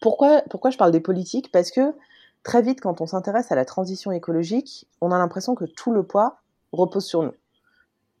Pourquoi, 0.00 0.42
pourquoi 0.50 0.70
je 0.70 0.76
parle 0.76 0.92
des 0.92 1.00
politiques? 1.00 1.50
Parce 1.50 1.70
que 1.70 1.94
très 2.42 2.62
vite, 2.62 2.80
quand 2.80 3.00
on 3.00 3.06
s'intéresse 3.06 3.50
à 3.50 3.56
la 3.56 3.64
transition 3.64 4.12
écologique, 4.12 4.86
on 5.00 5.10
a 5.10 5.18
l'impression 5.18 5.54
que 5.54 5.64
tout 5.64 5.90
le 5.90 6.02
poids 6.02 6.40
repose 6.72 7.06
sur 7.06 7.22
nous. 7.22 7.34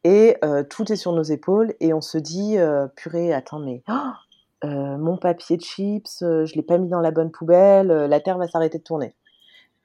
Et 0.04 0.36
euh, 0.44 0.62
tout 0.62 0.90
est 0.90 0.96
sur 0.96 1.12
nos 1.12 1.22
épaules 1.22 1.74
et 1.80 1.92
on 1.92 2.00
se 2.00 2.18
dit, 2.18 2.56
euh, 2.56 2.86
purée, 2.86 3.32
attends, 3.34 3.58
mais 3.58 3.82
oh, 3.88 4.64
euh, 4.64 4.96
mon 4.96 5.18
papier 5.18 5.56
de 5.58 5.62
chips, 5.62 6.18
je 6.20 6.54
l'ai 6.54 6.62
pas 6.62 6.78
mis 6.78 6.88
dans 6.88 7.00
la 7.00 7.10
bonne 7.10 7.30
poubelle, 7.30 7.88
la 7.88 8.20
Terre 8.20 8.38
va 8.38 8.48
s'arrêter 8.48 8.78
de 8.78 8.84
tourner. 8.84 9.14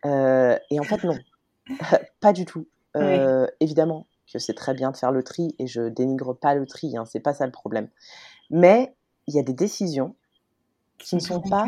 et 0.06 0.80
en 0.80 0.84
fait, 0.84 1.04
non. 1.04 1.17
pas 2.19 2.34
du 2.34 2.45
tout. 2.45 2.67
Euh, 2.95 3.47
évidemment 3.60 4.06
que 4.32 4.39
c'est 4.39 4.54
très 4.54 4.73
bien 4.73 4.91
de 4.91 4.97
faire 4.97 5.12
le 5.12 5.23
tri 5.23 5.56
et 5.60 5.67
je 5.67 5.82
dénigre 5.89 6.34
pas 6.34 6.56
le 6.56 6.65
tri, 6.65 6.97
hein, 6.97 7.06
c'est 7.06 7.19
pas 7.19 7.34
ça 7.34 7.45
le 7.45 7.52
problème. 7.52 7.88
Mais 8.49 8.95
il 9.28 9.36
y 9.36 9.39
a 9.39 9.43
des 9.43 9.54
décisions 9.54 10.15
qui 10.97 11.15
ne 11.15 11.19
sont 11.19 11.41
pas 11.41 11.67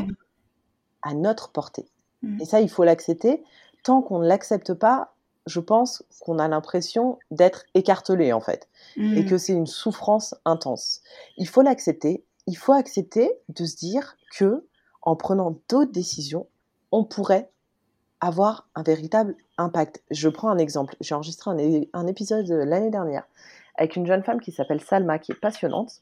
à 1.02 1.14
notre 1.14 1.52
portée. 1.52 1.88
Mmh. 2.22 2.42
Et 2.42 2.46
ça, 2.46 2.62
il 2.62 2.70
faut 2.70 2.84
l'accepter. 2.84 3.44
Tant 3.84 4.02
qu'on 4.02 4.20
ne 4.20 4.28
l'accepte 4.28 4.74
pas, 4.74 5.14
je 5.46 5.60
pense 5.60 6.04
qu'on 6.22 6.40
a 6.40 6.48
l'impression 6.48 7.20
d'être 7.30 7.66
écartelé 7.76 8.34
en 8.34 8.42
fait, 8.42 8.68
et 8.98 9.24
mmh. 9.24 9.26
que 9.26 9.38
c'est 9.38 9.54
une 9.54 9.68
souffrance 9.68 10.34
intense. 10.44 11.02
Il 11.38 11.48
faut 11.48 11.62
l'accepter. 11.62 12.26
Il 12.48 12.58
faut 12.58 12.74
accepter 12.74 13.32
de 13.50 13.66
se 13.66 13.76
dire 13.76 14.18
que 14.36 14.66
en 15.04 15.16
prenant 15.16 15.60
d'autres 15.70 15.92
décisions, 15.92 16.48
on 16.92 17.04
pourrait 17.04 17.52
avoir 18.22 18.68
un 18.74 18.82
véritable 18.82 19.36
Je 20.12 20.30
prends 20.30 20.50
un 20.50 20.58
exemple. 20.58 20.96
J'ai 21.02 21.16
enregistré 21.16 21.52
un, 21.94 22.08
épisode 22.08 22.50
l'année 22.50 22.90
dernière 22.90 23.24
avec 23.78 23.96
une 23.96 24.06
jeune 24.06 24.24
femme 24.24 24.40
qui 24.40 24.52
s'appelle 24.52 24.82
Salma, 24.82 25.20
qui 25.20 25.34
est 25.34 25.40
passionnante, 25.40 26.02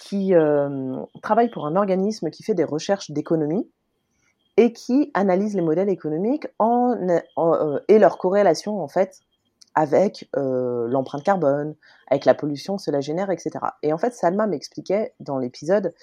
qui 0.00 0.34
euh, 0.34 0.96
travaille 1.22 1.50
pour 1.50 1.66
un 1.66 1.76
organisme 1.76 2.30
qui 2.30 2.42
fait 2.42 2.54
des 2.54 2.64
recherches 2.64 3.10
d'économie 3.10 3.68
et 4.56 4.72
qui 4.72 5.10
analyse 5.14 5.54
les 5.54 5.62
modèles 5.62 5.90
économiques 5.90 6.46
euh, 6.60 7.80
et 7.88 7.98
leur 7.98 8.18
corrélation 8.18 8.80
en 8.80 8.88
fait 8.88 9.20
avec 9.76 10.28
euh, 10.36 10.88
l'empreinte 10.88 11.22
carbone, 11.22 11.76
avec 12.08 12.24
la 12.24 12.34
pollution 12.34 12.76
que 12.76 12.82
cela 12.82 13.00
génère, 13.00 13.30
etc. 13.30 13.50
Et 13.82 13.92
en 13.92 13.98
fait, 13.98 14.14
Salma 14.14 14.46
m'expliquait 14.46 15.12
dans 15.20 15.38
l'épisode, 15.38 15.94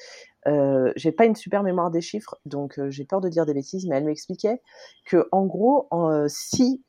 euh, 0.47 0.93
j'ai 0.95 1.11
pas 1.11 1.25
une 1.25 1.35
super 1.35 1.63
mémoire 1.63 1.89
des 1.89 1.99
chiffres, 1.99 2.37
donc 2.45 2.77
euh, 2.77 2.91
j'ai 2.91 3.03
peur 3.03 3.19
de 3.19 3.29
dire 3.29 3.47
des 3.47 3.53
bêtises, 3.55 3.87
mais 3.87 3.95
elle 3.95 4.05
m'expliquait 4.05 4.61
que 5.05 5.27
en 5.31 5.45
gros, 5.45 5.87
en, 5.91 6.27
si 6.29 6.83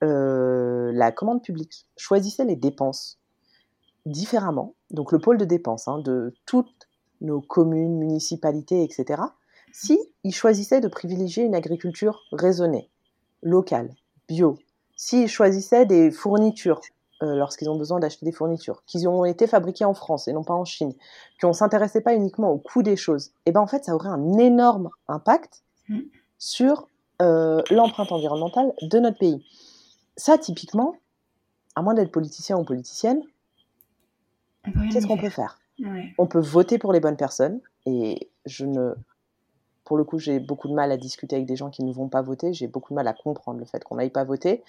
la 0.00 1.10
commande 1.10 1.42
publique 1.42 1.88
choisissait 1.96 2.44
les 2.44 2.54
dépenses 2.54 3.18
différemment, 4.06 4.74
donc 4.92 5.10
le 5.10 5.18
pôle 5.18 5.38
de 5.38 5.44
dépenses 5.44 5.88
hein, 5.88 5.98
de 5.98 6.36
toutes 6.46 6.88
nos 7.20 7.40
communes, 7.40 7.98
municipalités, 7.98 8.84
etc., 8.84 9.22
si 9.72 9.98
ils 10.22 10.34
choisissaient 10.34 10.80
de 10.80 10.86
privilégier 10.86 11.42
une 11.42 11.56
agriculture 11.56 12.22
raisonnée, 12.30 12.90
locale, 13.42 13.90
bio, 14.28 14.56
s'ils 14.98 15.28
choisissaient 15.28 15.86
des 15.86 16.10
fournitures 16.10 16.80
euh, 17.22 17.36
lorsqu'ils 17.36 17.70
ont 17.70 17.78
besoin 17.78 18.00
d'acheter 18.00 18.26
des 18.26 18.32
fournitures, 18.32 18.82
qui 18.84 19.06
ont 19.06 19.24
été 19.24 19.46
fabriquées 19.46 19.86
en 19.86 19.94
France 19.94 20.28
et 20.28 20.32
non 20.32 20.44
pas 20.44 20.54
en 20.54 20.64
Chine, 20.64 20.92
qu'on 21.40 21.54
s'intéressait 21.54 22.02
pas 22.02 22.14
uniquement 22.14 22.50
au 22.50 22.58
coût 22.58 22.82
des 22.82 22.96
choses, 22.96 23.28
et 23.28 23.32
eh 23.46 23.52
ben 23.52 23.60
en 23.60 23.66
fait 23.66 23.84
ça 23.84 23.94
aurait 23.94 24.10
un 24.10 24.38
énorme 24.38 24.90
impact 25.06 25.62
mm. 25.88 26.00
sur 26.36 26.88
euh, 27.22 27.62
l'empreinte 27.70 28.12
environnementale 28.12 28.72
de 28.82 28.98
notre 28.98 29.18
pays. 29.18 29.44
Ça 30.16 30.36
typiquement, 30.36 30.96
à 31.74 31.82
moins 31.82 31.94
d'être 31.94 32.12
politicien 32.12 32.58
ou 32.58 32.64
politicienne, 32.64 33.22
qu'est-ce 34.92 35.06
qu'on 35.06 35.16
peut 35.16 35.30
faire? 35.30 35.58
On 36.18 36.26
peut 36.26 36.40
voter 36.40 36.76
pour 36.78 36.92
les 36.92 36.98
bonnes 36.98 37.16
personnes 37.16 37.60
et 37.86 38.28
je 38.46 38.66
ne 38.66 38.94
pour 39.88 39.96
le 39.96 40.04
coup, 40.04 40.18
j'ai 40.18 40.38
beaucoup 40.38 40.68
de 40.68 40.74
mal 40.74 40.92
à 40.92 40.98
discuter 40.98 41.36
avec 41.36 41.46
des 41.46 41.56
gens 41.56 41.70
qui 41.70 41.82
ne 41.82 41.92
vont 41.92 42.08
pas 42.08 42.20
voter. 42.20 42.52
J'ai 42.52 42.68
beaucoup 42.68 42.92
de 42.92 42.96
mal 42.96 43.08
à 43.08 43.14
comprendre 43.14 43.58
le 43.58 43.64
fait 43.64 43.82
qu'on 43.82 43.96
n'aille 43.96 44.10
pas 44.10 44.24
voter. 44.24 44.62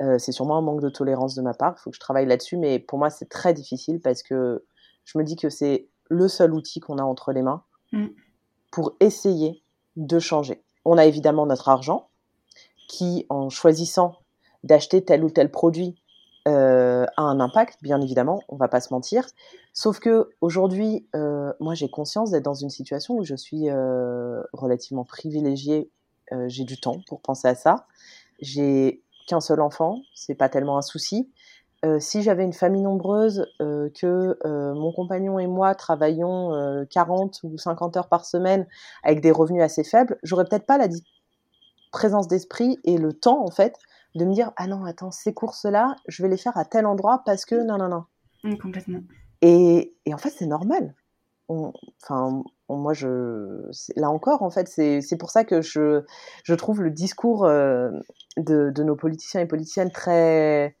Euh, 0.00 0.16
c'est 0.16 0.32
sûrement 0.32 0.56
un 0.56 0.60
manque 0.62 0.80
de 0.80 0.88
tolérance 0.88 1.34
de 1.34 1.42
ma 1.42 1.54
part. 1.54 1.74
Il 1.76 1.80
faut 1.82 1.90
que 1.90 1.96
je 1.96 2.00
travaille 2.00 2.26
là-dessus. 2.26 2.56
Mais 2.56 2.78
pour 2.78 2.98
moi, 2.98 3.10
c'est 3.10 3.28
très 3.28 3.52
difficile 3.52 4.00
parce 4.00 4.22
que 4.22 4.64
je 5.04 5.18
me 5.18 5.24
dis 5.24 5.34
que 5.34 5.50
c'est 5.50 5.88
le 6.08 6.28
seul 6.28 6.54
outil 6.54 6.78
qu'on 6.78 6.98
a 6.98 7.02
entre 7.02 7.32
les 7.32 7.42
mains 7.42 7.64
Mm. 7.92 8.06
pour 8.70 8.94
essayer 9.00 9.62
de 9.96 10.18
changer. 10.18 10.62
On 10.84 10.96
a 10.96 11.04
évidemment 11.04 11.46
notre 11.46 11.68
argent 11.68 12.08
qui, 12.88 13.26
en 13.28 13.50
choisissant 13.50 14.16
d'acheter 14.62 15.04
tel 15.04 15.24
ou 15.24 15.30
tel 15.30 15.50
produit, 15.50 15.96
euh, 16.48 17.06
a 17.16 17.22
un 17.22 17.40
impact, 17.40 17.78
bien 17.82 18.00
évidemment, 18.00 18.40
on 18.48 18.56
va 18.56 18.68
pas 18.68 18.80
se 18.80 18.92
mentir. 18.92 19.26
Sauf 19.72 19.98
que 19.98 20.30
aujourd'hui, 20.40 21.06
euh, 21.14 21.52
moi 21.60 21.74
j'ai 21.74 21.88
conscience 21.88 22.30
d'être 22.30 22.44
dans 22.44 22.54
une 22.54 22.70
situation 22.70 23.14
où 23.16 23.24
je 23.24 23.34
suis 23.34 23.68
euh, 23.68 24.42
relativement 24.52 25.04
privilégiée. 25.04 25.90
Euh, 26.32 26.48
j'ai 26.48 26.64
du 26.64 26.78
temps 26.78 27.00
pour 27.06 27.20
penser 27.20 27.48
à 27.48 27.54
ça. 27.54 27.86
J'ai 28.40 29.02
qu'un 29.26 29.40
seul 29.40 29.60
enfant, 29.60 30.00
c'est 30.14 30.34
pas 30.34 30.48
tellement 30.48 30.78
un 30.78 30.82
souci. 30.82 31.30
Euh, 31.84 31.98
si 31.98 32.22
j'avais 32.22 32.44
une 32.44 32.52
famille 32.52 32.82
nombreuse, 32.82 33.46
euh, 33.62 33.88
que 33.98 34.36
mon 34.74 34.92
compagnon 34.92 35.38
et 35.38 35.46
moi 35.46 35.74
travaillions 35.74 36.52
euh, 36.54 36.84
40 36.90 37.40
ou 37.42 37.56
50 37.56 37.96
heures 37.96 38.08
par 38.08 38.24
semaine 38.24 38.66
avec 39.02 39.20
des 39.20 39.30
revenus 39.30 39.62
assez 39.62 39.84
faibles, 39.84 40.18
j'aurais 40.22 40.44
peut-être 40.44 40.66
pas 40.66 40.78
la 40.78 40.88
présence 41.90 42.28
d'esprit 42.28 42.78
et 42.84 42.98
le 42.98 43.12
temps 43.12 43.44
en 43.44 43.50
fait 43.50 43.76
de 44.14 44.24
me 44.24 44.32
dire 44.32 44.52
ah 44.56 44.66
non 44.66 44.84
attends 44.84 45.10
ces 45.10 45.32
courses 45.32 45.64
là 45.64 45.96
je 46.08 46.22
vais 46.22 46.28
les 46.28 46.36
faire 46.36 46.56
à 46.56 46.64
tel 46.64 46.86
endroit 46.86 47.22
parce 47.24 47.44
que 47.44 47.54
non 47.54 47.78
non 47.78 47.88
non 47.88 48.56
complètement. 48.58 49.00
et, 49.42 49.94
et 50.06 50.14
en 50.14 50.18
fait 50.18 50.30
c'est 50.30 50.46
normal. 50.46 50.94
Enfin 51.48 52.44
moi 52.68 52.92
je 52.92 53.68
là 53.96 54.08
encore 54.10 54.42
en 54.42 54.50
fait 54.50 54.68
c'est 54.68 55.00
c'est 55.00 55.16
pour 55.16 55.30
ça 55.30 55.44
que 55.44 55.62
je 55.62 56.04
je 56.44 56.54
trouve 56.54 56.82
le 56.82 56.90
discours 56.90 57.44
euh, 57.44 57.90
de, 58.36 58.70
de 58.70 58.82
nos 58.84 58.94
politiciens 58.94 59.40
et 59.40 59.46
politiciennes 59.46 59.90
très 59.90 60.76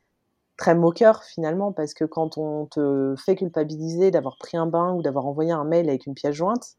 très 0.56 0.76
moqueur 0.76 1.24
finalement 1.24 1.72
parce 1.72 1.92
que 1.92 2.04
quand 2.04 2.38
on 2.38 2.66
te 2.66 3.14
fait 3.16 3.34
culpabiliser 3.34 4.12
d'avoir 4.12 4.36
pris 4.38 4.56
un 4.56 4.66
bain 4.66 4.92
ou 4.92 5.02
d'avoir 5.02 5.26
envoyé 5.26 5.50
un 5.50 5.64
mail 5.64 5.88
avec 5.88 6.06
une 6.06 6.14
pièce 6.14 6.34
jointe 6.34 6.76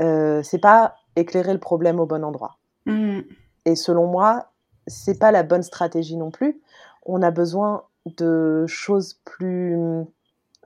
euh, 0.00 0.42
c'est 0.42 0.58
pas 0.60 0.96
éclairer 1.16 1.52
le 1.52 1.58
problème 1.58 2.00
au 2.00 2.06
bon 2.06 2.24
endroit. 2.24 2.58
Mm, 2.86 3.20
et 3.64 3.76
selon 3.76 4.06
moi, 4.06 4.52
c'est 4.88 5.18
pas 5.18 5.30
la 5.30 5.42
bonne 5.42 5.62
stratégie 5.62 6.16
non 6.16 6.30
plus. 6.30 6.60
On 7.04 7.22
a 7.22 7.30
besoin 7.30 7.84
de 8.06 8.64
choses 8.66 9.20
plus, 9.24 9.76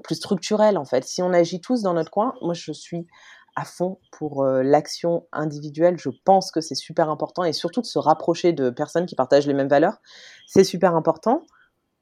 plus 0.03 0.15
structurelles 0.15 0.79
en 0.79 0.85
fait. 0.85 1.05
Si 1.05 1.23
on 1.23 1.33
agit 1.33 1.61
tous 1.61 1.83
dans 1.83 1.95
notre 1.95 2.11
coin, 2.11 2.35
moi 2.41 2.55
je 2.55 2.73
suis 2.73 3.07
à 3.55 3.65
fond 3.65 3.99
pour 4.11 4.45
euh, 4.45 4.63
l'action 4.63 5.27
individuelle. 5.33 5.99
Je 5.99 6.09
pense 6.25 6.51
que 6.51 6.61
c'est 6.61 6.75
super 6.75 7.11
important 7.11 7.45
et 7.45 7.53
surtout 7.53 7.83
de 7.83 7.87
se 7.87 7.99
rapprocher 7.99 8.53
de 8.53 8.71
personnes 8.71 9.07
qui 9.07 9.15
partagent 9.15 9.47
les 9.47 9.55
mêmes 9.55 9.69
valeurs. 9.69 9.99
C'est 10.47 10.65
super 10.65 10.95
important. 10.95 11.43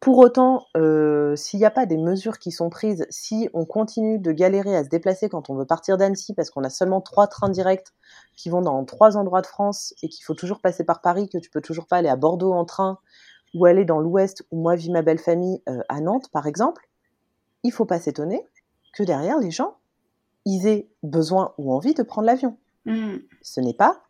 Pour 0.00 0.16
autant, 0.16 0.66
euh, 0.78 1.36
s'il 1.36 1.60
n'y 1.60 1.66
a 1.66 1.70
pas 1.70 1.84
des 1.84 1.98
mesures 1.98 2.38
qui 2.38 2.52
sont 2.52 2.70
prises, 2.70 3.06
si 3.10 3.50
on 3.52 3.66
continue 3.66 4.18
de 4.18 4.32
galérer 4.32 4.74
à 4.74 4.82
se 4.82 4.88
déplacer 4.88 5.28
quand 5.28 5.50
on 5.50 5.54
veut 5.54 5.66
partir 5.66 5.98
d'Annecy 5.98 6.32
parce 6.32 6.48
qu'on 6.48 6.64
a 6.64 6.70
seulement 6.70 7.02
trois 7.02 7.26
trains 7.26 7.50
directs 7.50 7.88
qui 8.34 8.48
vont 8.48 8.62
dans 8.62 8.82
trois 8.86 9.18
endroits 9.18 9.42
de 9.42 9.46
France 9.46 9.92
et 10.02 10.08
qu'il 10.08 10.24
faut 10.24 10.34
toujours 10.34 10.60
passer 10.60 10.84
par 10.84 11.02
Paris, 11.02 11.28
que 11.28 11.36
tu 11.36 11.50
peux 11.50 11.60
toujours 11.60 11.86
pas 11.86 11.98
aller 11.98 12.08
à 12.08 12.16
Bordeaux 12.16 12.54
en 12.54 12.64
train 12.64 12.98
ou 13.52 13.66
aller 13.66 13.84
dans 13.84 14.00
l'Ouest 14.00 14.42
où 14.50 14.58
moi 14.58 14.74
vis 14.74 14.90
ma 14.90 15.02
belle 15.02 15.18
famille 15.18 15.60
euh, 15.68 15.82
à 15.90 16.00
Nantes 16.00 16.30
par 16.32 16.46
exemple, 16.46 16.88
il 17.62 17.70
faut 17.70 17.84
pas 17.84 18.00
s'étonner 18.00 18.46
que 18.94 19.02
derrière 19.02 19.38
les 19.38 19.50
gens 19.50 19.76
ils 20.46 20.66
aient 20.66 20.88
besoin 21.02 21.52
ou 21.58 21.74
envie 21.74 21.92
de 21.92 22.02
prendre 22.02 22.26
l'avion. 22.26 22.56
mm, 22.86 23.16
Ce 23.42 23.60
n'est 23.60 23.74
pas 23.74 24.00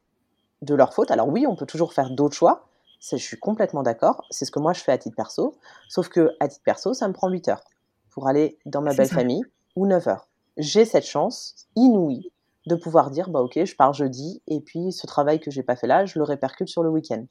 de 0.62 0.74
leur 0.74 0.94
faute. 0.94 1.10
Alors 1.10 1.28
oui, 1.28 1.46
on 1.48 1.56
peut 1.56 1.66
toujours 1.66 1.92
faire 1.92 2.10
d'autres 2.10 2.36
choix. 2.36 2.69
Ça, 3.00 3.16
je 3.16 3.24
suis 3.24 3.38
complètement 3.38 3.82
d'accord. 3.82 4.26
C'est 4.30 4.44
ce 4.44 4.50
que 4.50 4.58
moi 4.58 4.74
je 4.74 4.82
fais 4.82 4.92
à 4.92 4.98
titre 4.98 5.16
perso. 5.16 5.56
Sauf 5.88 6.08
que 6.08 6.36
à 6.38 6.48
titre 6.48 6.62
perso, 6.62 6.92
ça 6.92 7.08
me 7.08 7.14
prend 7.14 7.28
8 7.28 7.48
heures 7.48 7.64
pour 8.10 8.28
aller 8.28 8.58
dans 8.66 8.82
ma 8.82 8.94
belle 8.94 9.08
ça. 9.08 9.14
famille 9.14 9.42
ou 9.74 9.86
9 9.86 10.06
heures. 10.08 10.28
J'ai 10.58 10.84
cette 10.84 11.06
chance 11.06 11.66
inouïe 11.76 12.30
de 12.66 12.74
pouvoir 12.74 13.10
dire 13.10 13.30
bah 13.30 13.40
ok, 13.40 13.64
je 13.64 13.74
pars 13.74 13.94
jeudi 13.94 14.42
et 14.46 14.60
puis 14.60 14.92
ce 14.92 15.06
travail 15.06 15.40
que 15.40 15.50
j'ai 15.50 15.62
pas 15.62 15.76
fait 15.76 15.86
là, 15.86 16.04
je 16.04 16.18
le 16.18 16.24
répercute 16.24 16.68
sur 16.68 16.82
le 16.82 16.90
week-end. 16.90 17.24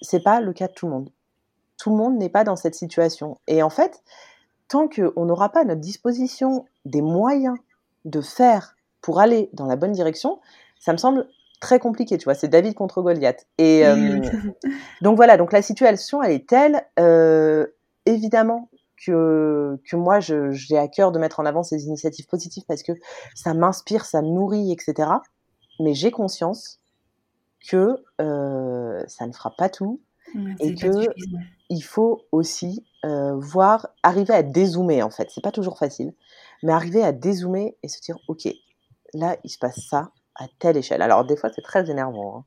C'est 0.00 0.22
pas 0.22 0.40
le 0.40 0.52
cas 0.54 0.68
de 0.68 0.72
tout 0.72 0.86
le 0.86 0.92
monde. 0.92 1.10
Tout 1.76 1.90
le 1.90 1.96
monde 1.96 2.16
n'est 2.16 2.30
pas 2.30 2.44
dans 2.44 2.56
cette 2.56 2.74
situation. 2.74 3.38
Et 3.46 3.62
en 3.62 3.70
fait, 3.70 4.02
tant 4.68 4.88
qu'on 4.88 5.26
n'aura 5.26 5.50
pas 5.50 5.60
à 5.60 5.64
notre 5.64 5.80
disposition 5.80 6.64
des 6.86 7.02
moyens 7.02 7.58
de 8.06 8.20
faire 8.22 8.74
pour 9.02 9.20
aller 9.20 9.50
dans 9.52 9.66
la 9.66 9.76
bonne 9.76 9.92
direction, 9.92 10.40
ça 10.80 10.92
me 10.92 10.98
semble 10.98 11.28
très 11.62 11.78
compliqué, 11.78 12.18
tu 12.18 12.24
vois, 12.24 12.34
c'est 12.34 12.48
David 12.48 12.74
contre 12.74 13.00
Goliath. 13.02 13.46
Et 13.56 13.86
euh, 13.86 14.20
donc 15.00 15.16
voilà, 15.16 15.36
donc 15.36 15.52
la 15.52 15.62
situation 15.62 16.20
elle 16.20 16.32
est 16.32 16.46
telle, 16.46 16.84
euh, 16.98 17.66
évidemment 18.04 18.68
que, 19.06 19.80
que 19.88 19.96
moi 19.96 20.18
j'ai 20.20 20.76
à 20.76 20.88
cœur 20.88 21.12
de 21.12 21.20
mettre 21.20 21.38
en 21.40 21.46
avant 21.46 21.62
ces 21.62 21.84
initiatives 21.86 22.26
positives 22.26 22.64
parce 22.66 22.82
que 22.82 22.92
ça 23.34 23.54
m'inspire, 23.54 24.04
ça 24.04 24.22
me 24.22 24.28
nourrit, 24.28 24.72
etc. 24.72 25.08
Mais 25.80 25.94
j'ai 25.94 26.10
conscience 26.10 26.80
que 27.70 27.96
euh, 28.20 29.02
ça 29.06 29.26
ne 29.28 29.32
fera 29.32 29.54
pas 29.56 29.68
tout. 29.68 30.00
Ouais, 30.34 30.54
Et 30.60 30.74
que-. 30.74 31.06
Il 31.70 31.82
faut 31.82 32.26
aussi 32.32 32.84
voir, 33.04 33.88
arriver 34.02 34.34
à 34.34 34.42
dézoomer 34.42 35.02
en 35.02 35.10
fait. 35.10 35.30
C'est 35.30 35.42
pas 35.42 35.52
toujours 35.52 35.78
facile, 35.78 36.12
mais 36.62 36.72
arriver 36.72 37.02
à 37.02 37.12
dézoomer 37.12 37.76
et 37.82 37.88
se 37.88 38.00
dire 38.00 38.18
ok, 38.28 38.48
là 39.14 39.36
il 39.42 39.48
se 39.48 39.58
passe 39.58 39.80
ça 39.88 40.10
à 40.36 40.46
telle 40.58 40.76
échelle. 40.76 41.02
Alors 41.02 41.24
des 41.24 41.36
fois 41.36 41.50
c'est 41.54 41.62
très 41.62 41.90
énervant. 41.90 42.38
hein. 42.38 42.44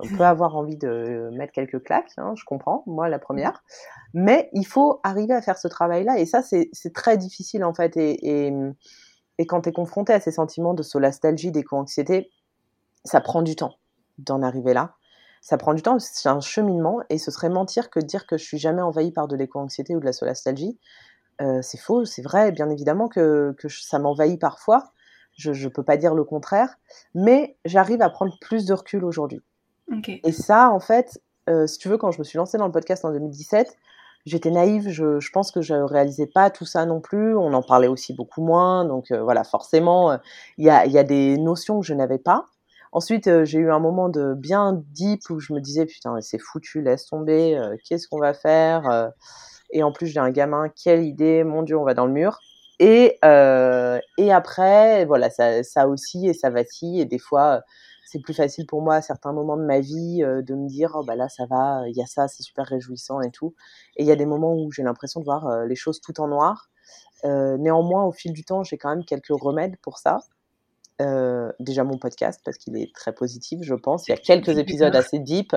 On 0.00 0.08
peut 0.08 0.24
avoir 0.26 0.56
envie 0.56 0.76
de 0.76 1.30
mettre 1.32 1.52
quelques 1.52 1.82
claques, 1.82 2.12
hein, 2.18 2.34
je 2.36 2.44
comprends, 2.44 2.82
moi 2.86 3.08
la 3.08 3.18
première. 3.18 3.62
Mais 4.14 4.50
il 4.52 4.66
faut 4.66 5.00
arriver 5.02 5.34
à 5.34 5.42
faire 5.42 5.58
ce 5.58 5.68
travail-là 5.68 6.18
et 6.18 6.26
ça 6.26 6.42
c'est 6.42 6.70
très 6.94 7.16
difficile 7.16 7.64
en 7.64 7.74
fait. 7.74 7.96
Et, 7.96 8.46
et, 8.46 8.52
et 9.38 9.46
quand 9.46 9.62
tu 9.62 9.68
es 9.68 9.72
confronté 9.72 10.12
à 10.12 10.20
ces 10.20 10.32
sentiments 10.32 10.74
de 10.74 10.82
solastalgie, 10.82 11.50
d'éco-anxiété, 11.50 12.30
ça 13.04 13.20
prend 13.20 13.42
du 13.42 13.56
temps 13.56 13.74
d'en 14.18 14.42
arriver 14.42 14.74
là. 14.74 14.94
Ça 15.40 15.58
prend 15.58 15.74
du 15.74 15.82
temps, 15.82 15.98
c'est 15.98 16.28
un 16.28 16.40
cheminement 16.40 17.00
et 17.08 17.18
ce 17.18 17.30
serait 17.30 17.50
mentir 17.50 17.90
que 17.90 18.00
de 18.00 18.06
dire 18.06 18.26
que 18.26 18.36
je 18.36 18.44
suis 18.44 18.58
jamais 18.58 18.82
envahie 18.82 19.12
par 19.12 19.28
de 19.28 19.36
l'éco-anxiété 19.36 19.94
ou 19.94 20.00
de 20.00 20.04
la 20.04 20.12
solastalgie. 20.12 20.78
Euh, 21.40 21.60
c'est 21.62 21.78
faux, 21.78 22.04
c'est 22.04 22.22
vrai, 22.22 22.50
bien 22.50 22.68
évidemment 22.70 23.08
que, 23.08 23.54
ça 23.68 23.98
m'envahit 23.98 24.40
parfois. 24.40 24.92
Je 25.36 25.52
ne 25.52 25.68
peux 25.68 25.82
pas 25.82 25.96
dire 25.96 26.14
le 26.14 26.24
contraire, 26.24 26.76
mais 27.14 27.56
j'arrive 27.64 28.02
à 28.02 28.10
prendre 28.10 28.36
plus 28.40 28.66
de 28.66 28.74
recul 28.74 29.04
aujourd'hui. 29.04 29.40
Et 30.24 30.32
ça, 30.32 30.70
en 30.70 30.80
fait, 30.80 31.20
euh, 31.48 31.66
si 31.66 31.78
tu 31.78 31.88
veux, 31.88 31.98
quand 31.98 32.10
je 32.10 32.18
me 32.18 32.24
suis 32.24 32.38
lancée 32.38 32.58
dans 32.58 32.66
le 32.66 32.72
podcast 32.72 33.04
en 33.04 33.12
2017, 33.12 33.76
j'étais 34.26 34.50
naïve, 34.50 34.88
je, 34.90 35.20
je 35.20 35.30
pense 35.30 35.52
que 35.52 35.62
je 35.62 35.74
réalisais 35.74 36.26
pas 36.26 36.50
tout 36.50 36.66
ça 36.66 36.84
non 36.84 37.00
plus, 37.00 37.34
on 37.36 37.54
en 37.54 37.62
parlait 37.62 37.86
aussi 37.86 38.12
beaucoup 38.12 38.42
moins, 38.42 38.84
donc 38.84 39.10
euh, 39.10 39.22
voilà, 39.22 39.44
forcément, 39.44 40.10
euh, 40.10 40.16
il 40.58 40.66
y, 40.66 40.70
a, 40.70 40.84
il 40.84 40.92
y 40.92 40.98
a 40.98 41.04
des 41.04 41.38
notions 41.38 41.80
que 41.80 41.86
je 41.86 41.94
n'avais 41.94 42.18
pas. 42.18 42.46
Ensuite, 42.92 43.28
euh, 43.28 43.44
j'ai 43.44 43.58
eu 43.58 43.70
un 43.70 43.78
moment 43.78 44.08
de 44.08 44.34
bien 44.34 44.82
deep 44.92 45.30
où 45.30 45.38
je 45.38 45.52
me 45.52 45.60
disais, 45.60 45.86
putain, 45.86 46.20
c'est 46.20 46.38
foutu, 46.38 46.82
laisse 46.82 47.06
tomber, 47.06 47.60
qu'est-ce 47.84 48.08
qu'on 48.08 48.18
va 48.18 48.34
faire 48.34 49.12
Et 49.70 49.82
en 49.82 49.92
plus, 49.92 50.06
j'ai 50.06 50.20
un 50.20 50.30
gamin, 50.30 50.68
quelle 50.68 51.04
idée, 51.04 51.44
mon 51.44 51.62
Dieu, 51.62 51.78
on 51.78 51.84
va 51.84 51.94
dans 51.94 52.06
le 52.06 52.12
mur. 52.12 52.38
Et, 52.78 53.18
euh, 53.24 53.98
et 54.18 54.32
après, 54.32 55.04
voilà, 55.06 55.30
ça, 55.30 55.62
ça 55.62 55.88
aussi 55.88 56.26
et 56.28 56.34
ça 56.34 56.50
vacille. 56.50 57.00
Et 57.00 57.04
des 57.04 57.18
fois, 57.18 57.62
c'est 58.04 58.20
plus 58.20 58.34
facile 58.34 58.66
pour 58.66 58.82
moi 58.82 58.96
à 58.96 59.02
certains 59.02 59.32
moments 59.32 59.56
de 59.56 59.64
ma 59.64 59.80
vie 59.80 60.22
euh, 60.22 60.42
de 60.42 60.54
me 60.54 60.68
dire, 60.68 60.92
oh, 60.94 61.04
bah 61.04 61.16
là, 61.16 61.28
ça 61.28 61.46
va, 61.46 61.82
il 61.88 61.96
y 61.96 62.02
a 62.02 62.06
ça, 62.06 62.28
c'est 62.28 62.42
super 62.42 62.66
réjouissant 62.66 63.20
et 63.20 63.30
tout. 63.30 63.54
Et 63.96 64.02
il 64.02 64.06
y 64.06 64.12
a 64.12 64.16
des 64.16 64.26
moments 64.26 64.54
où 64.54 64.70
j'ai 64.72 64.82
l'impression 64.82 65.20
de 65.20 65.24
voir 65.24 65.46
euh, 65.46 65.66
les 65.66 65.76
choses 65.76 66.00
tout 66.00 66.20
en 66.20 66.28
noir. 66.28 66.70
Néanmoins, 67.24 68.04
au 68.04 68.12
fil 68.12 68.32
du 68.32 68.44
temps, 68.44 68.62
j'ai 68.62 68.78
quand 68.78 68.88
même 68.88 69.04
quelques 69.04 69.30
remèdes 69.30 69.76
pour 69.82 69.98
ça. 69.98 70.20
Euh, 71.02 71.52
déjà 71.60 71.84
mon 71.84 71.98
podcast 71.98 72.40
parce 72.42 72.56
qu'il 72.56 72.74
est 72.78 72.94
très 72.94 73.12
positif, 73.12 73.60
je 73.62 73.74
pense. 73.74 74.08
Il 74.08 74.12
y 74.12 74.14
a 74.14 74.16
quelques 74.16 74.48
épisodes 74.58 74.94
assez 74.96 75.18
deep, 75.18 75.54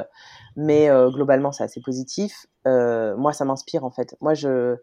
mais 0.58 0.90
euh, 0.90 1.10
globalement 1.10 1.54
c'est 1.54 1.64
assez 1.64 1.80
positif. 1.80 2.46
Euh, 2.68 3.16
moi, 3.16 3.32
ça 3.32 3.46
m'inspire 3.46 3.86
en 3.86 3.92
fait. 3.92 4.16
Moi, 4.20 4.34
je 4.34 4.76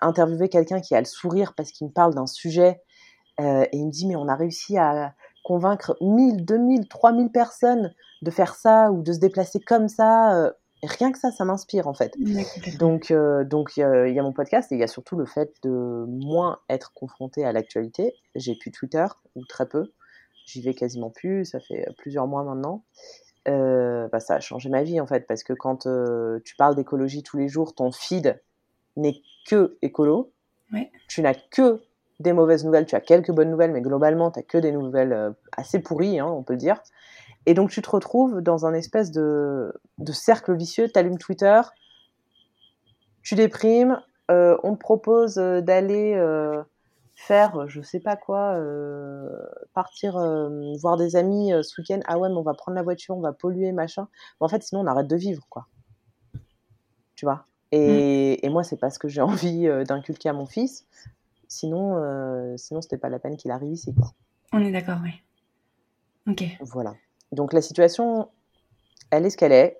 interviewer 0.00 0.48
quelqu'un 0.48 0.80
qui 0.80 0.94
a 0.94 1.00
le 1.00 1.06
sourire 1.06 1.54
parce 1.56 1.72
qu'il 1.72 1.86
me 1.86 1.92
parle 1.92 2.14
d'un 2.14 2.26
sujet 2.26 2.82
euh, 3.40 3.64
et 3.64 3.76
il 3.76 3.86
me 3.86 3.90
dit 3.90 4.06
mais 4.06 4.16
on 4.16 4.28
a 4.28 4.34
réussi 4.34 4.78
à 4.78 5.14
convaincre 5.44 5.96
1000, 6.00 6.44
2000, 6.44 6.88
3000 6.88 7.30
personnes 7.30 7.94
de 8.22 8.30
faire 8.30 8.54
ça 8.54 8.90
ou 8.90 9.02
de 9.02 9.12
se 9.12 9.18
déplacer 9.18 9.60
comme 9.60 9.88
ça. 9.88 10.36
euh, 10.36 10.52
rien 10.82 11.12
que 11.12 11.18
ça, 11.18 11.30
ça 11.30 11.44
m'inspire 11.44 11.86
en 11.88 11.94
fait. 11.94 12.12
Donc, 12.78 13.10
euh, 13.10 13.44
donc 13.44 13.76
il 13.76 13.80
y 13.80 14.18
a 14.18 14.22
mon 14.22 14.32
podcast 14.32 14.70
et 14.72 14.74
il 14.74 14.80
y 14.80 14.84
a 14.84 14.88
surtout 14.88 15.16
le 15.16 15.26
fait 15.26 15.52
de 15.62 16.04
moins 16.08 16.58
être 16.68 16.92
confronté 16.94 17.44
à 17.44 17.52
l'actualité. 17.52 18.14
J'ai 18.34 18.54
plus 18.54 18.70
Twitter 18.70 19.06
ou 19.34 19.44
très 19.46 19.66
peu. 19.68 19.92
J'y 20.46 20.62
vais 20.62 20.74
quasiment 20.74 21.10
plus. 21.10 21.44
Ça 21.44 21.60
fait 21.60 21.86
plusieurs 21.98 22.26
mois 22.26 22.44
maintenant. 22.44 22.84
Euh, 23.48 24.08
bah, 24.08 24.18
ça 24.18 24.34
a 24.34 24.40
changé 24.40 24.68
ma 24.68 24.82
vie 24.82 25.00
en 25.00 25.06
fait 25.06 25.26
parce 25.26 25.44
que 25.44 25.52
quand 25.52 25.86
euh, 25.86 26.40
tu 26.44 26.56
parles 26.56 26.74
d'écologie 26.74 27.22
tous 27.22 27.36
les 27.36 27.48
jours, 27.48 27.74
ton 27.74 27.92
feed 27.92 28.40
n'est 28.96 29.22
que 29.46 29.76
écolo. 29.82 30.32
Ouais. 30.72 30.90
Tu 31.08 31.22
n'as 31.22 31.34
que 31.34 31.80
des 32.20 32.32
mauvaises 32.32 32.64
nouvelles. 32.64 32.86
Tu 32.86 32.94
as 32.94 33.00
quelques 33.00 33.30
bonnes 33.30 33.50
nouvelles, 33.50 33.72
mais 33.72 33.82
globalement, 33.82 34.30
tu 34.30 34.40
as 34.40 34.42
que 34.42 34.58
des 34.58 34.72
nouvelles 34.72 35.12
euh, 35.12 35.30
assez 35.56 35.80
pourries, 35.80 36.18
hein, 36.18 36.26
on 36.26 36.42
peut 36.42 36.54
le 36.54 36.58
dire. 36.58 36.80
Et 37.46 37.54
donc, 37.54 37.70
tu 37.70 37.80
te 37.82 37.90
retrouves 37.90 38.40
dans 38.40 38.66
un 38.66 38.74
espèce 38.74 39.12
de, 39.12 39.72
de 39.98 40.12
cercle 40.12 40.56
vicieux. 40.56 40.88
Tu 40.92 40.98
allumes 40.98 41.18
Twitter, 41.18 41.60
tu 43.26 43.34
déprimes, 43.34 44.00
euh, 44.30 44.56
on 44.62 44.74
te 44.74 44.78
propose 44.78 45.38
euh, 45.38 45.60
d'aller 45.60 46.14
euh, 46.14 46.62
faire, 47.16 47.66
je 47.66 47.82
sais 47.82 47.98
pas 47.98 48.16
quoi, 48.16 48.56
partir 49.74 50.12
voir 50.80 50.96
des 50.96 51.16
amis 51.16 51.50
ce 51.62 51.80
week-end. 51.80 51.98
Ah 52.06 52.18
ouais, 52.18 52.28
mais 52.28 52.36
on 52.36 52.42
va 52.42 52.54
prendre 52.54 52.76
la 52.76 52.82
voiture, 52.82 53.16
on 53.16 53.20
va 53.20 53.32
polluer, 53.32 53.72
machin. 53.72 54.06
en 54.38 54.48
fait, 54.48 54.62
sinon, 54.62 54.82
on 54.82 54.86
arrête 54.86 55.08
de 55.08 55.16
vivre, 55.16 55.44
quoi. 55.50 55.66
Tu 57.16 57.24
vois? 57.24 57.44
Mmh. 57.72 57.76
Et, 58.42 58.48
moi, 58.48 58.62
c'est 58.62 58.76
pas 58.76 58.90
ce 58.90 58.98
que 58.98 59.08
j'ai 59.08 59.20
envie 59.22 59.66
euh, 59.66 59.84
d'inculquer 59.84 60.28
à 60.28 60.32
mon 60.32 60.46
fils. 60.46 60.86
Sinon, 61.48 61.96
euh, 61.96 62.56
sinon 62.56 62.82
c'était 62.82 62.98
pas 62.98 63.08
la 63.08 63.18
peine 63.18 63.36
qu'il 63.36 63.50
arrive 63.50 63.72
ici. 63.72 63.94
Quoi. 63.94 64.12
On 64.52 64.64
est 64.64 64.72
d'accord, 64.72 64.98
oui. 65.02 65.12
Ok. 66.28 66.44
Voilà. 66.60 66.94
Donc 67.30 67.52
la 67.52 67.62
situation, 67.62 68.28
elle 69.10 69.26
est 69.26 69.30
ce 69.30 69.36
qu'elle 69.36 69.52
est. 69.52 69.78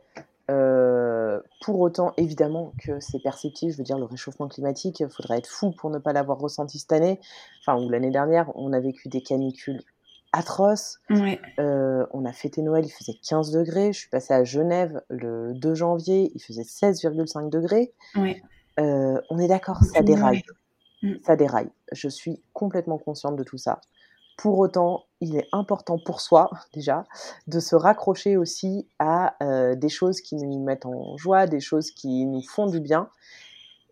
Euh, 0.48 1.40
pour 1.60 1.80
autant, 1.80 2.12
évidemment 2.16 2.72
que 2.78 3.00
c'est 3.00 3.20
perceptible. 3.20 3.72
Je 3.72 3.78
veux 3.78 3.84
dire, 3.84 3.98
le 3.98 4.04
réchauffement 4.04 4.46
climatique, 4.46 5.00
il 5.00 5.08
faudrait 5.08 5.38
être 5.38 5.48
fou 5.48 5.72
pour 5.72 5.90
ne 5.90 5.98
pas 5.98 6.12
l'avoir 6.12 6.38
ressenti 6.38 6.78
cette 6.78 6.92
année. 6.92 7.20
Enfin, 7.60 7.80
ou 7.80 7.90
l'année 7.90 8.10
dernière, 8.10 8.52
on 8.54 8.72
a 8.72 8.78
vécu 8.78 9.08
des 9.08 9.22
canicules 9.22 9.82
atroce. 10.36 11.00
Euh, 11.58 12.06
on 12.12 12.24
a 12.24 12.32
fêté 12.32 12.62
Noël, 12.62 12.84
il 12.84 12.90
faisait 12.90 13.18
15 13.28 13.50
degrés. 13.50 13.92
Je 13.92 14.00
suis 14.00 14.08
passée 14.08 14.34
à 14.34 14.44
Genève 14.44 15.00
le 15.08 15.54
2 15.54 15.74
janvier, 15.74 16.30
il 16.34 16.40
faisait 16.40 16.62
16,5 16.62 17.50
degrés. 17.50 17.92
Euh, 18.78 19.20
on 19.30 19.38
est 19.38 19.48
d'accord, 19.48 19.82
ça 19.82 20.02
déraille. 20.02 20.42
Mm. 21.02 21.14
Ça 21.24 21.36
déraille. 21.36 21.70
Je 21.92 22.08
suis 22.08 22.42
complètement 22.52 22.98
consciente 22.98 23.36
de 23.36 23.42
tout 23.42 23.58
ça. 23.58 23.80
Pour 24.36 24.58
autant, 24.58 25.04
il 25.22 25.36
est 25.36 25.48
important 25.52 25.98
pour 25.98 26.20
soi, 26.20 26.50
déjà, 26.74 27.04
de 27.46 27.58
se 27.58 27.74
raccrocher 27.74 28.36
aussi 28.36 28.86
à 28.98 29.34
euh, 29.42 29.74
des 29.74 29.88
choses 29.88 30.20
qui 30.20 30.36
nous 30.36 30.62
mettent 30.62 30.86
en 30.86 31.16
joie, 31.16 31.46
des 31.46 31.60
choses 31.60 31.90
qui 31.90 32.26
nous 32.26 32.42
font 32.42 32.66
du 32.66 32.80
bien. 32.80 33.08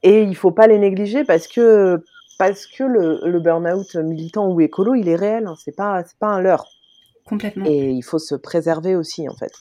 Et 0.03 0.23
il 0.23 0.29
ne 0.29 0.35
faut 0.35 0.51
pas 0.51 0.67
les 0.67 0.79
négliger 0.79 1.25
parce 1.25 1.49
que 1.49 2.05
parce 2.39 2.67
que 2.67 2.85
le, 2.85 3.39
burn-out 3.41 3.95
militant 3.97 4.49
ou 4.49 4.61
écolo, 4.61 4.95
il 4.95 5.09
est 5.09 5.17
réel, 5.17 5.47
hein, 5.47 5.55
c'est 5.63 5.75
pas, 5.75 6.03
pas 6.19 6.29
un 6.29 6.41
leurre. 6.41 6.67
Complètement. 7.27 7.65
Et 7.67 7.91
il 7.91 8.03
faut 8.03 8.19
se 8.19 8.35
préserver 8.35 8.97
aussi, 8.97 9.29
en 9.29 9.35
fait. 9.35 9.53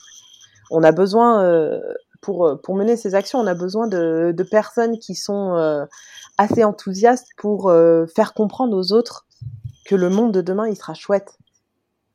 On 0.70 0.82
a 0.82 0.92
besoin, 0.92 1.42
euh, 1.42 1.80
pour, 2.20 2.58
pour 2.62 2.74
mener 2.74 2.96
ces 2.96 3.14
actions, 3.14 3.38
on 3.38 3.46
a 3.46 3.54
besoin 3.54 3.86
de, 3.86 4.46
personnes 4.50 4.98
qui 4.98 5.14
sont 5.14 5.54
euh, 5.54 5.84
assez 6.38 6.64
enthousiastes 6.64 7.28
pour 7.38 7.68
euh, 7.68 8.06
faire 8.14 8.34
comprendre 8.34 8.76
aux 8.76 8.92
autres 8.92 9.26
que 9.86 9.94
le 9.94 10.08
monde 10.08 10.32
de 10.32 10.40
demain, 10.40 10.68
il 10.68 10.76
sera 10.76 10.94
chouette. 10.94 11.38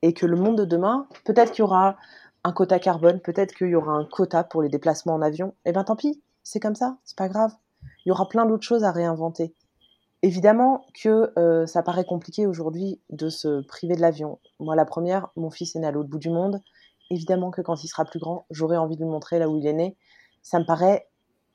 Et 0.01 0.13
que 0.13 0.25
le 0.25 0.37
monde 0.37 0.57
de 0.57 0.65
demain, 0.65 1.07
peut-être 1.25 1.51
qu'il 1.51 1.59
y 1.59 1.63
aura 1.63 1.97
un 2.45 2.53
quota 2.53 2.79
carbone, 2.79 3.19
peut-être 3.19 3.53
qu'il 3.53 3.67
y 3.67 3.75
aura 3.75 3.91
un 3.91 4.05
quota 4.05 4.45
pour 4.45 4.61
les 4.61 4.69
déplacements 4.69 5.13
en 5.13 5.21
avion. 5.21 5.53
Eh 5.65 5.73
bien, 5.73 5.83
tant 5.83 5.97
pis, 5.97 6.21
c'est 6.41 6.59
comme 6.59 6.75
ça, 6.75 6.97
c'est 7.03 7.17
pas 7.17 7.27
grave. 7.27 7.51
Il 8.05 8.09
y 8.09 8.11
aura 8.11 8.27
plein 8.29 8.45
d'autres 8.45 8.63
choses 8.63 8.83
à 8.83 8.91
réinventer. 8.91 9.53
Évidemment 10.21 10.85
que 11.01 11.31
euh, 11.39 11.65
ça 11.65 11.81
paraît 11.81 12.03
compliqué 12.03 12.45
aujourd'hui 12.45 12.99
de 13.09 13.29
se 13.29 13.61
priver 13.65 13.95
de 13.95 14.01
l'avion. 14.01 14.39
Moi, 14.59 14.75
la 14.75 14.85
première, 14.85 15.29
mon 15.37 15.49
fils 15.49 15.75
est 15.75 15.79
né 15.79 15.87
à 15.87 15.91
l'autre 15.91 16.09
bout 16.09 16.19
du 16.19 16.29
monde. 16.29 16.61
Évidemment 17.09 17.51
que 17.51 17.61
quand 17.61 17.83
il 17.83 17.87
sera 17.87 18.03
plus 18.03 18.19
grand, 18.19 18.45
j'aurai 18.51 18.77
envie 18.77 18.95
de 18.95 19.01
lui 19.01 19.09
montrer 19.09 19.39
là 19.39 19.49
où 19.49 19.57
il 19.57 19.65
est 19.65 19.73
né. 19.73 19.95
Ça 20.41 20.59
me 20.59 20.65
paraît 20.65 21.07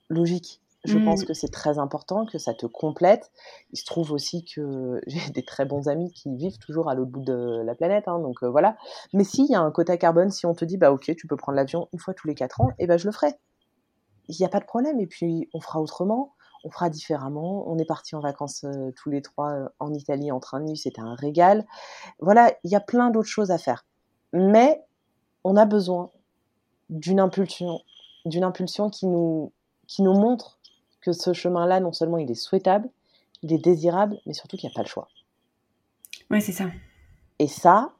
logique. 0.08 0.62
Je 0.84 0.98
pense 0.98 1.22
mmh. 1.22 1.26
que 1.26 1.34
c'est 1.34 1.48
très 1.48 1.78
important, 1.78 2.26
que 2.26 2.36
ça 2.36 2.52
te 2.52 2.66
complète. 2.66 3.30
Il 3.72 3.78
se 3.78 3.86
trouve 3.86 4.12
aussi 4.12 4.44
que 4.44 5.00
j'ai 5.06 5.30
des 5.30 5.44
très 5.44 5.64
bons 5.64 5.88
amis 5.88 6.10
qui 6.12 6.34
vivent 6.34 6.58
toujours 6.58 6.88
à 6.88 6.94
l'autre 6.94 7.10
bout 7.10 7.24
de 7.24 7.62
la 7.64 7.74
planète, 7.74 8.04
hein, 8.06 8.18
donc 8.18 8.42
euh, 8.42 8.50
voilà. 8.50 8.76
Mais 9.12 9.24
s'il 9.24 9.46
y 9.46 9.54
a 9.54 9.60
un 9.60 9.70
quota 9.70 9.96
carbone, 9.96 10.30
si 10.30 10.46
on 10.46 10.54
te 10.54 10.64
dit, 10.64 10.76
bah 10.76 10.92
ok, 10.92 11.14
tu 11.16 11.26
peux 11.26 11.36
prendre 11.36 11.56
l'avion 11.56 11.88
une 11.92 11.98
fois 11.98 12.14
tous 12.14 12.26
les 12.26 12.34
quatre 12.34 12.60
ans, 12.60 12.70
et 12.78 12.84
eh 12.84 12.86
ben 12.86 12.98
je 12.98 13.06
le 13.06 13.12
ferai. 13.12 13.34
Il 14.28 14.36
n'y 14.38 14.44
a 14.44 14.48
pas 14.48 14.60
de 14.60 14.66
problème, 14.66 15.00
et 15.00 15.06
puis 15.06 15.48
on 15.54 15.60
fera 15.60 15.80
autrement 15.80 16.34
on 16.64 16.70
fera 16.70 16.90
différemment. 16.90 17.64
On 17.70 17.78
est 17.78 17.84
parti 17.84 18.16
en 18.16 18.20
vacances 18.20 18.64
euh, 18.64 18.90
tous 18.96 19.10
les 19.10 19.22
trois 19.22 19.52
euh, 19.52 19.68
en 19.78 19.92
Italie 19.92 20.32
en 20.32 20.40
train 20.40 20.60
de 20.60 20.64
nuit, 20.64 20.76
c'était 20.76 21.02
un 21.02 21.14
régal. 21.14 21.64
Voilà, 22.18 22.52
il 22.64 22.70
y 22.70 22.74
a 22.74 22.80
plein 22.80 23.10
d'autres 23.10 23.28
choses 23.28 23.50
à 23.50 23.58
faire. 23.58 23.84
Mais 24.32 24.82
on 25.44 25.56
a 25.56 25.66
besoin 25.66 26.10
d'une 26.88 27.20
impulsion, 27.20 27.80
d'une 28.24 28.44
impulsion 28.44 28.90
qui 28.90 29.06
nous, 29.06 29.52
qui 29.86 30.02
nous 30.02 30.14
montre 30.14 30.58
que 31.02 31.12
ce 31.12 31.32
chemin-là, 31.32 31.80
non 31.80 31.92
seulement 31.92 32.18
il 32.18 32.30
est 32.30 32.34
souhaitable, 32.34 32.88
il 33.42 33.52
est 33.52 33.58
désirable, 33.58 34.18
mais 34.26 34.32
surtout 34.32 34.56
qu'il 34.56 34.68
n'y 34.68 34.72
a 34.72 34.76
pas 34.76 34.82
le 34.82 34.88
choix. 34.88 35.08
Oui, 36.30 36.40
c'est 36.40 36.52
ça. 36.52 36.70
Et 37.38 37.46
ça, 37.46 37.92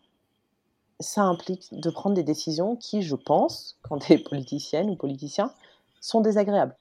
ça 1.01 1.23
implique 1.23 1.69
de 1.73 1.91
prendre 1.91 2.17
des 2.17 2.23
décisions 2.23 2.77
qui, 2.77 3.03
je 3.03 3.15
pense, 3.15 3.79
quand 3.83 3.99
tu 3.99 4.15
es 4.15 4.19
politicienne 4.31 4.89
ou 4.89 4.97
politicien, 4.97 5.53
sont 6.01 6.23
désagréables 6.23 6.77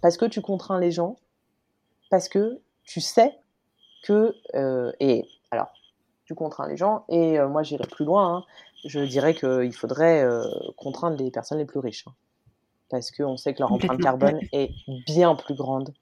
parce 0.00 0.16
que 0.16 0.24
tu 0.24 0.40
contrains 0.40 0.80
les 0.80 0.90
gens, 0.90 1.16
parce 2.10 2.28
que 2.28 2.60
tu 2.84 3.00
sais 3.00 3.38
que... 4.02 4.34
Euh, 4.54 4.92
et 5.00 5.26
alors, 5.50 5.72
tu 6.24 6.34
contrains 6.34 6.68
les 6.68 6.76
gens, 6.76 7.04
et 7.08 7.38
euh, 7.38 7.48
moi 7.48 7.62
j'irai 7.62 7.86
plus 7.86 8.04
loin, 8.04 8.36
hein. 8.36 8.44
je 8.84 9.00
dirais 9.00 9.34
qu'il 9.34 9.74
faudrait 9.74 10.22
euh, 10.22 10.44
contraindre 10.76 11.16
les 11.16 11.30
personnes 11.30 11.58
les 11.58 11.64
plus 11.64 11.80
riches. 11.80 12.06
Hein. 12.06 12.14
parce 12.88 13.10
qu'on 13.10 13.36
sait 13.36 13.52
que 13.54 13.60
leur 13.60 13.72
empreinte 13.72 14.00
carbone 14.00 14.38
est 14.52 14.70
bien 15.06 15.34
plus 15.34 15.54
grande 15.54 15.92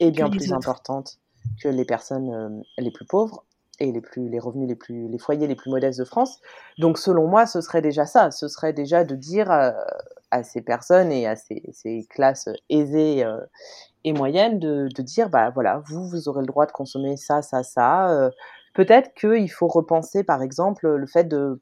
et 0.00 0.10
bien 0.10 0.30
plus 0.30 0.52
importante 0.52 1.18
que 1.62 1.68
les 1.68 1.84
personnes 1.84 2.62
les 2.76 2.90
plus 2.90 3.06
pauvres 3.06 3.44
et 3.80 3.92
les 3.92 4.00
plus 4.00 4.28
les 4.28 4.38
revenus 4.38 4.68
les 4.68 4.74
plus 4.74 5.08
les 5.08 5.18
foyers 5.18 5.46
les 5.46 5.54
plus 5.54 5.70
modestes 5.70 5.98
de 5.98 6.04
France. 6.04 6.40
Donc 6.78 6.98
selon 6.98 7.26
moi, 7.26 7.46
ce 7.46 7.60
serait 7.60 7.80
déjà 7.80 8.04
ça, 8.04 8.30
ce 8.30 8.48
serait 8.48 8.72
déjà 8.72 9.04
de 9.04 9.14
dire 9.14 9.50
à 10.30 10.42
ces 10.42 10.60
personnes 10.60 11.12
et 11.12 11.26
à 11.26 11.36
ces, 11.36 12.06
classes 12.10 12.48
aisées 12.68 13.24
euh, 13.24 13.40
et 14.04 14.12
moyennes 14.12 14.58
de, 14.58 14.88
de, 14.94 15.02
dire 15.02 15.30
bah 15.30 15.50
voilà 15.50 15.82
vous 15.86 16.06
vous 16.08 16.28
aurez 16.28 16.40
le 16.40 16.46
droit 16.46 16.66
de 16.66 16.72
consommer 16.72 17.16
ça 17.16 17.42
ça 17.42 17.62
ça. 17.62 18.10
Euh, 18.10 18.30
peut-être 18.74 19.14
qu'il 19.14 19.50
faut 19.50 19.68
repenser 19.68 20.24
par 20.24 20.42
exemple 20.42 20.88
le 20.88 21.06
fait 21.06 21.24
de 21.24 21.60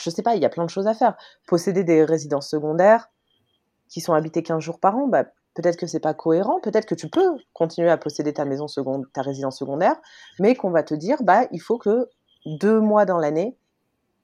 je 0.00 0.10
sais 0.10 0.22
pas 0.22 0.36
il 0.36 0.42
y 0.42 0.46
a 0.46 0.50
plein 0.50 0.64
de 0.64 0.70
choses 0.70 0.86
à 0.86 0.94
faire. 0.94 1.16
Posséder 1.46 1.84
des 1.84 2.04
résidences 2.04 2.48
secondaires 2.48 3.10
qui 3.88 4.00
sont 4.00 4.12
habitées 4.12 4.42
15 4.42 4.62
jours 4.62 4.80
par 4.80 4.96
an 4.96 5.06
bah, 5.08 5.24
peut-être 5.54 5.76
que 5.76 5.86
c'est 5.86 6.00
pas 6.00 6.14
cohérent. 6.14 6.60
Peut-être 6.60 6.86
que 6.86 6.94
tu 6.94 7.08
peux 7.08 7.36
continuer 7.52 7.90
à 7.90 7.96
posséder 7.96 8.32
ta 8.32 8.44
maison 8.44 8.68
seconde 8.68 9.06
ta 9.12 9.22
résidence 9.22 9.58
secondaire 9.58 9.96
mais 10.38 10.54
qu'on 10.54 10.70
va 10.70 10.82
te 10.82 10.94
dire 10.94 11.22
bah 11.22 11.46
il 11.52 11.60
faut 11.60 11.78
que 11.78 12.08
deux 12.46 12.80
mois 12.80 13.04
dans 13.04 13.18
l'année 13.18 13.56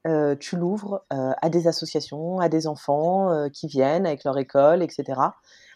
euh, 0.06 0.36
tu 0.36 0.56
l'ouvres 0.56 1.04
euh, 1.14 1.32
à 1.40 1.48
des 1.48 1.66
associations, 1.66 2.38
à 2.38 2.50
des 2.50 2.66
enfants 2.66 3.30
euh, 3.30 3.48
qui 3.48 3.68
viennent 3.68 4.04
avec 4.04 4.24
leur 4.24 4.36
école, 4.36 4.82
etc. 4.82 5.18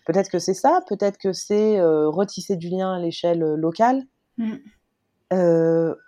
Peut-être 0.04 0.30
que 0.30 0.38
c'est 0.38 0.54
ça, 0.54 0.80
peut-être 0.86 1.16
que 1.16 1.32
c'est 1.32 1.80
retisser 1.82 2.56
du 2.56 2.68
lien 2.68 2.94
à 2.94 2.98
l'échelle 2.98 3.40
locale, 3.40 4.04
mmh. 4.38 4.54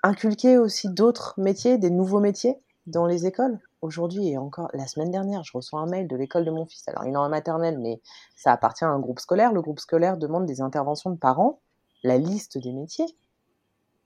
inculquer 0.02 0.56
aussi 0.56 0.88
d'autres 0.88 1.34
métiers, 1.36 1.76
des 1.76 1.90
nouveaux 1.90 2.20
métiers 2.20 2.56
dans 2.86 3.04
les 3.06 3.26
écoles. 3.26 3.58
Aujourd'hui 3.82 4.28
et 4.28 4.38
encore 4.38 4.70
la 4.72 4.86
semaine 4.86 5.10
dernière, 5.10 5.42
je 5.44 5.52
reçois 5.54 5.80
un 5.80 5.86
mail 5.86 6.08
de 6.08 6.16
l'école 6.16 6.46
de 6.46 6.50
mon 6.50 6.64
fils. 6.64 6.86
Alors, 6.88 7.04
il 7.04 7.12
est 7.12 7.16
en 7.16 7.28
maternelle, 7.28 7.78
mais 7.78 8.00
ça 8.36 8.52
appartient 8.52 8.84
à 8.84 8.88
un 8.88 9.00
groupe 9.00 9.20
scolaire. 9.20 9.52
Le 9.52 9.60
groupe 9.60 9.80
scolaire 9.80 10.16
demande 10.16 10.46
des 10.46 10.62
interventions 10.62 11.10
de 11.10 11.18
parents, 11.18 11.60
la 12.02 12.16
liste 12.16 12.56
des 12.56 12.72
métiers. 12.72 13.16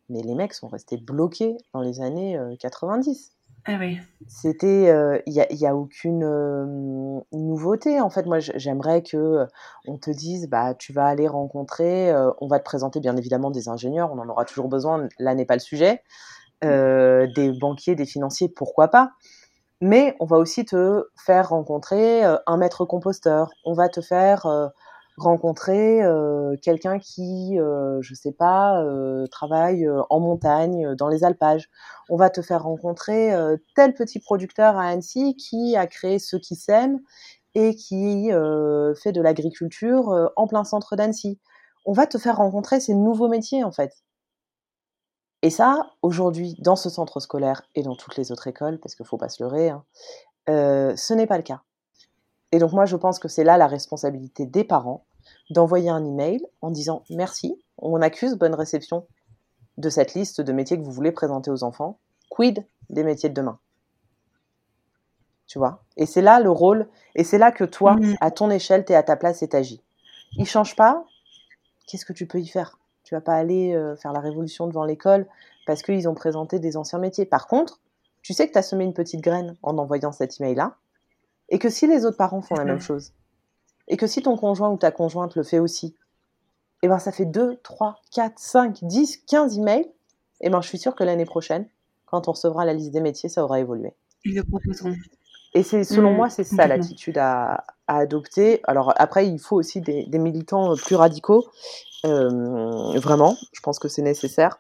Mais 0.09 0.23
les 0.23 0.35
mecs 0.35 0.55
sont 0.55 0.69
restés 0.69 0.97
bloqués 0.97 1.57
dans 1.73 1.81
les 1.81 2.01
années 2.01 2.39
90. 2.59 3.34
Ah 3.67 3.77
oui. 3.81 3.99
C'était, 4.29 4.85
il 4.85 4.89
euh, 4.89 5.19
n'y 5.27 5.41
a, 5.41 5.51
y 5.51 5.67
a, 5.67 5.75
aucune 5.75 6.23
euh, 6.23 7.21
nouveauté. 7.33 7.99
En 8.01 8.11
fait, 8.11 8.27
moi, 8.27 8.39
j'aimerais 8.39 9.03
que 9.03 9.17
euh, 9.17 9.47
on 9.87 9.97
te 9.97 10.11
dise, 10.11 10.49
bah, 10.51 10.75
tu 10.75 10.93
vas 10.93 11.07
aller 11.07 11.27
rencontrer, 11.27 12.15
on 12.41 12.47
va 12.47 12.59
te 12.59 12.65
présenter 12.65 13.01
bien 13.01 13.17
évidemment 13.17 13.51
des 13.51 13.69
ingénieurs, 13.69 14.13
on 14.13 14.19
en 14.19 14.29
aura 14.29 14.45
toujours 14.45 14.69
besoin. 14.69 15.09
Là 15.19 15.35
n'est 15.35 15.47
pas 15.47 15.55
le 15.55 15.61
sujet. 15.61 16.03
des 16.63 17.53
banquiers, 17.59 17.95
des 17.95 18.07
financiers, 18.07 18.49
pourquoi 18.49 18.89
pas. 18.89 19.13
Mais 19.81 20.15
on 20.21 20.27
va 20.27 20.37
aussi 20.37 20.65
te 20.65 21.09
faire 21.17 21.51
rencontrer 21.51 22.23
un 22.25 22.57
maître 22.57 22.85
composteur. 22.85 23.51
On 23.65 23.73
va 23.73 23.89
te 23.89 24.01
faire 24.01 24.47
rencontrer 25.17 26.03
euh, 26.03 26.57
quelqu'un 26.61 26.99
qui, 26.99 27.59
euh, 27.59 27.99
je 28.03 28.15
sais 28.15 28.33
pas, 28.33 28.83
euh, 28.83 29.27
travaille 29.27 29.87
euh, 29.87 30.03
en 30.11 30.21
montagne, 30.21 30.95
dans 30.97 31.09
les 31.09 31.25
alpages. 31.25 31.71
On 32.09 32.17
va 32.17 32.31
te 32.31 32.43
faire 32.43 32.65
rencontrer 32.65 33.33
tel 33.75 33.95
petit 33.95 34.19
producteur 34.19 34.77
à 34.77 34.89
Annecy 34.89 35.37
qui 35.37 35.77
a 35.77 35.87
créé 35.87 36.19
ce 36.19 36.37
qui 36.37 36.55
sème 36.57 37.01
et 37.55 37.75
qui 37.75 38.29
fait 39.03 39.13
de 39.13 39.23
l'agriculture 39.23 40.31
en 40.37 40.47
plein 40.47 40.65
centre 40.65 40.97
d'Annecy. 40.97 41.41
On 41.87 41.93
va 41.93 42.07
te 42.07 42.19
faire 42.19 42.37
rencontrer 42.37 42.81
ces 42.81 42.95
nouveaux 42.95 43.29
métiers 43.29 43.65
en 43.65 43.73
fait. 43.73 43.93
Et 45.41 45.51
ça, 45.51 45.93
aujourd'hui, 46.03 46.57
dans 46.59 46.77
ce 46.77 46.91
centre 46.91 47.21
scolaire 47.21 47.63
et 47.75 47.83
dans 47.83 47.97
toutes 47.97 48.17
les 48.17 48.33
autres 48.33 48.49
écoles, 48.49 48.79
parce 48.81 48.95
qu'il 48.95 49.07
faut 49.07 49.19
pas 49.19 49.31
se 49.31 49.43
leurrer, 49.43 49.71
hein, 49.71 49.85
ce 50.47 51.15
n'est 51.15 51.27
pas 51.27 51.39
le 51.39 51.43
cas. 51.43 51.63
Et 52.55 52.59
donc 52.61 52.73
moi, 52.73 52.87
je 52.87 52.95
pense 52.95 53.19
que 53.19 53.27
c'est 53.27 53.43
là 53.43 53.57
la 53.57 53.67
responsabilité 53.67 54.47
des 54.47 54.63
parents 54.63 55.05
d'envoyer 55.51 55.91
un 55.91 56.05
email 56.05 56.41
en 56.63 56.71
disant 56.71 57.03
merci, 57.11 57.61
on 57.79 58.01
accuse 58.01 58.37
bonne 58.37 58.55
réception 58.55 59.09
de 59.77 59.91
cette 59.91 60.15
liste 60.15 60.41
de 60.41 60.53
métiers 60.53 60.79
que 60.79 60.85
vous 60.85 60.93
voulez 60.93 61.11
présenter 61.11 61.51
aux 61.51 61.65
enfants. 61.65 61.99
Quid 62.31 62.65
des 62.91 63.03
métiers 63.03 63.29
de 63.29 63.35
demain? 63.35 63.59
Tu 65.49 65.59
vois? 65.59 65.83
Et 65.97 66.07
c'est 66.07 66.23
là 66.23 66.39
le 66.39 66.49
rôle, 66.49 66.87
et 67.17 67.25
c'est 67.25 67.39
là 67.39 67.51
que 67.51 67.65
toi, 67.65 67.97
mmh. 67.97 68.15
à 68.21 68.31
ton 68.31 68.51
échelle, 68.51 68.85
tu 68.85 68.93
es 68.93 68.95
à 68.95 69.03
ta 69.03 69.17
place 69.17 69.43
et 69.43 69.49
t'agis. 69.49 69.83
Il 70.37 70.47
change 70.47 70.77
pas, 70.77 71.05
qu'est-ce 71.89 72.07
que 72.07 72.13
tu 72.13 72.29
peux 72.29 72.39
y 72.39 72.47
faire? 72.47 72.79
Tu 73.03 73.17
vas 73.17 73.21
pas 73.21 73.35
aller 73.35 73.77
faire 74.01 74.13
la 74.13 74.21
révolution 74.21 74.69
devant 74.69 74.85
l'école 74.85 75.27
parce 75.67 75.83
qu'ils 75.83 76.09
ont 76.09 76.15
présenté 76.15 76.61
des 76.61 76.77
anciens 76.77 77.01
métiers. 77.01 77.27
Par 77.27 77.49
contre, 77.49 77.81
tu 78.23 78.33
sais 78.33 78.47
que 78.47 78.53
tu 78.53 78.59
as 78.59 78.63
semé 78.63 78.85
une 78.85 78.95
petite 78.95 79.23
graine 79.23 79.57
en 79.65 79.77
envoyant 79.77 80.13
cet 80.13 80.41
email-là, 80.41 80.77
et 81.49 81.59
que 81.59 81.69
si 81.69 81.87
les 81.87 82.05
autres 82.05 82.17
parents 82.17 82.43
font 82.43 82.55
la 82.55 82.65
même 82.65 82.81
chose, 82.81 83.13
et 83.89 83.97
que 83.97 84.07
si 84.07 84.23
ton 84.23 84.37
conjoint 84.37 84.71
ou 84.71 84.77
ta 84.77 84.91
conjointe 84.91 85.37
le 85.37 85.43
fait 85.43 85.59
aussi, 85.59 85.97
et 86.83 86.87
eh 86.87 86.89
ben 86.89 86.99
ça 86.99 87.13
fait 87.13 87.25
2, 87.25 87.61
3, 87.63 87.97
4, 88.13 88.39
5, 88.39 88.85
10, 88.85 89.19
15 89.27 89.59
emails, 89.59 89.85
et 89.85 90.49
eh 90.49 90.51
ben 90.51 90.61
je 90.61 90.69
suis 90.69 90.79
sûre 90.79 90.95
que 90.95 91.05
l'année 91.05 91.25
prochaine, 91.25 91.67
quand 92.07 92.29
on 92.29 92.33
recevra 92.33 92.65
la 92.65 92.75
liste 92.75 92.93
des 92.93 93.01
métiers, 93.01 93.29
ça 93.29 93.43
aura 93.43 93.61
évolué. 93.61 93.95
Ils 94.25 94.35
le 94.35 94.45
proposeront. 94.45 94.95
Et 95.55 95.63
c'est 95.63 95.85
selon 95.85 96.13
mmh, 96.13 96.17
moi, 96.17 96.31
c'est 96.31 96.45
ça 96.45 96.67
l'attitude 96.67 97.17
à, 97.17 97.65
adopter. 97.87 98.61
Alors 98.65 98.93
après, 98.97 99.29
il 99.29 99.39
faut 99.39 99.57
aussi 99.57 99.81
des, 99.81 100.19
militants 100.19 100.75
plus 100.77 100.97
radicaux, 100.97 101.47
euh, 102.05 102.99
vraiment. 102.99 103.37
Je 103.53 103.61
pense 103.61 103.79
que 103.79 103.89
c'est 103.89 104.03
nécessaire. 104.03 104.59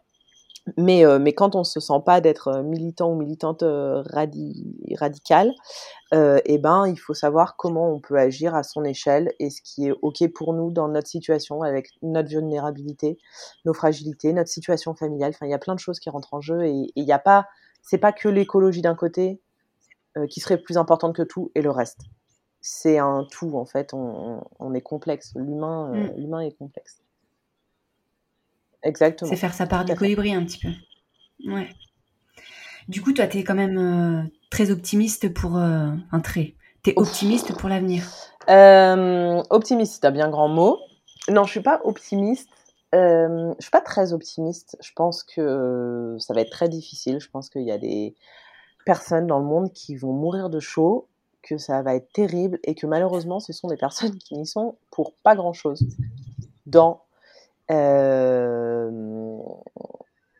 Mais, 0.78 1.04
euh, 1.04 1.18
mais 1.18 1.34
quand 1.34 1.54
on 1.54 1.60
ne 1.60 1.64
se 1.64 1.78
sent 1.78 2.00
pas 2.06 2.22
d'être 2.22 2.48
euh, 2.48 2.62
militant 2.62 3.12
ou 3.12 3.16
militante 3.16 3.62
euh, 3.62 4.02
radicale, 4.92 5.52
eh 6.12 6.58
ben, 6.58 6.86
il 6.86 6.96
faut 6.96 7.12
savoir 7.12 7.56
comment 7.56 7.90
on 7.90 7.98
peut 7.98 8.16
agir 8.16 8.54
à 8.54 8.62
son 8.62 8.84
échelle 8.84 9.32
et 9.40 9.50
ce 9.50 9.60
qui 9.60 9.88
est 9.88 9.92
OK 10.02 10.22
pour 10.32 10.54
nous 10.54 10.70
dans 10.70 10.86
notre 10.86 11.08
situation, 11.08 11.62
avec 11.62 11.90
notre 12.02 12.28
vulnérabilité, 12.28 13.18
nos 13.64 13.74
fragilités, 13.74 14.32
notre 14.32 14.48
situation 14.48 14.94
familiale. 14.94 15.32
Enfin, 15.34 15.46
il 15.46 15.50
y 15.50 15.54
a 15.54 15.58
plein 15.58 15.74
de 15.74 15.80
choses 15.80 15.98
qui 15.98 16.10
rentrent 16.10 16.34
en 16.34 16.40
jeu 16.40 16.64
et 16.64 16.92
il 16.94 17.04
n'y 17.04 17.12
a 17.12 17.18
pas, 17.18 17.48
c'est 17.82 17.98
pas 17.98 18.12
que 18.12 18.28
l'écologie 18.28 18.80
d'un 18.80 18.94
côté 18.94 19.40
qui 20.30 20.38
serait 20.38 20.58
plus 20.58 20.78
importante 20.78 21.16
que 21.16 21.24
tout 21.24 21.50
et 21.56 21.62
le 21.62 21.72
reste. 21.72 22.02
C'est 22.60 22.98
un 22.98 23.26
tout, 23.28 23.56
en 23.56 23.64
fait. 23.64 23.92
On, 23.92 24.44
on 24.60 24.72
est 24.72 24.82
complexe. 24.82 25.32
L'humain, 25.34 25.90
mmh. 25.92 26.12
l'humain 26.16 26.40
est 26.40 26.56
complexe. 26.56 27.03
Exactement. 28.84 29.30
C'est 29.30 29.36
faire 29.36 29.54
sa 29.54 29.66
part 29.66 29.84
du 29.84 29.94
colibri 29.94 30.34
un 30.34 30.44
petit 30.44 30.58
peu. 30.58 31.50
Ouais. 31.50 31.68
Du 32.88 33.00
coup, 33.00 33.12
toi, 33.12 33.26
tu 33.26 33.38
es 33.38 33.44
quand 33.44 33.54
même 33.54 33.78
euh, 33.78 34.22
très 34.50 34.70
optimiste 34.70 35.32
pour 35.32 35.56
euh, 35.56 35.88
un 36.12 36.20
trait. 36.20 36.54
Tu 36.82 36.90
es 36.90 36.94
optimiste 36.96 37.56
pour 37.56 37.68
l'avenir 37.68 38.04
euh, 38.50 39.42
Optimiste, 39.48 39.94
c'est 39.94 40.06
un 40.06 40.10
bien 40.10 40.28
grand 40.28 40.48
mot. 40.48 40.78
Non, 41.30 41.44
je 41.44 41.50
suis 41.52 41.62
pas 41.62 41.80
optimiste. 41.84 42.48
je 42.92 43.54
suis 43.58 43.70
pas 43.70 43.80
très 43.80 44.12
optimiste. 44.12 44.76
Je 44.82 44.92
pense 44.94 45.22
que 45.22 46.16
ça 46.18 46.34
va 46.34 46.42
être 46.42 46.50
très 46.50 46.68
difficile. 46.68 47.20
Je 47.20 47.30
pense 47.30 47.48
qu'il 47.48 47.62
y 47.62 47.72
a 47.72 47.78
des 47.78 48.14
personnes 48.84 49.26
dans 49.26 49.38
le 49.38 49.46
monde 49.46 49.72
qui 49.72 49.96
vont 49.96 50.12
mourir 50.12 50.50
de 50.50 50.60
chaud, 50.60 51.08
que 51.42 51.56
ça 51.56 51.80
va 51.80 51.94
être 51.94 52.12
terrible 52.12 52.58
et 52.64 52.74
que 52.74 52.86
malheureusement, 52.86 53.40
ce 53.40 53.54
sont 53.54 53.68
des 53.68 53.78
personnes 53.78 54.18
qui 54.18 54.36
n'y 54.36 54.46
sont 54.46 54.76
pour 54.90 55.14
pas 55.14 55.34
grand-chose 55.34 55.86
dans 56.66 57.02
euh, 57.70 58.90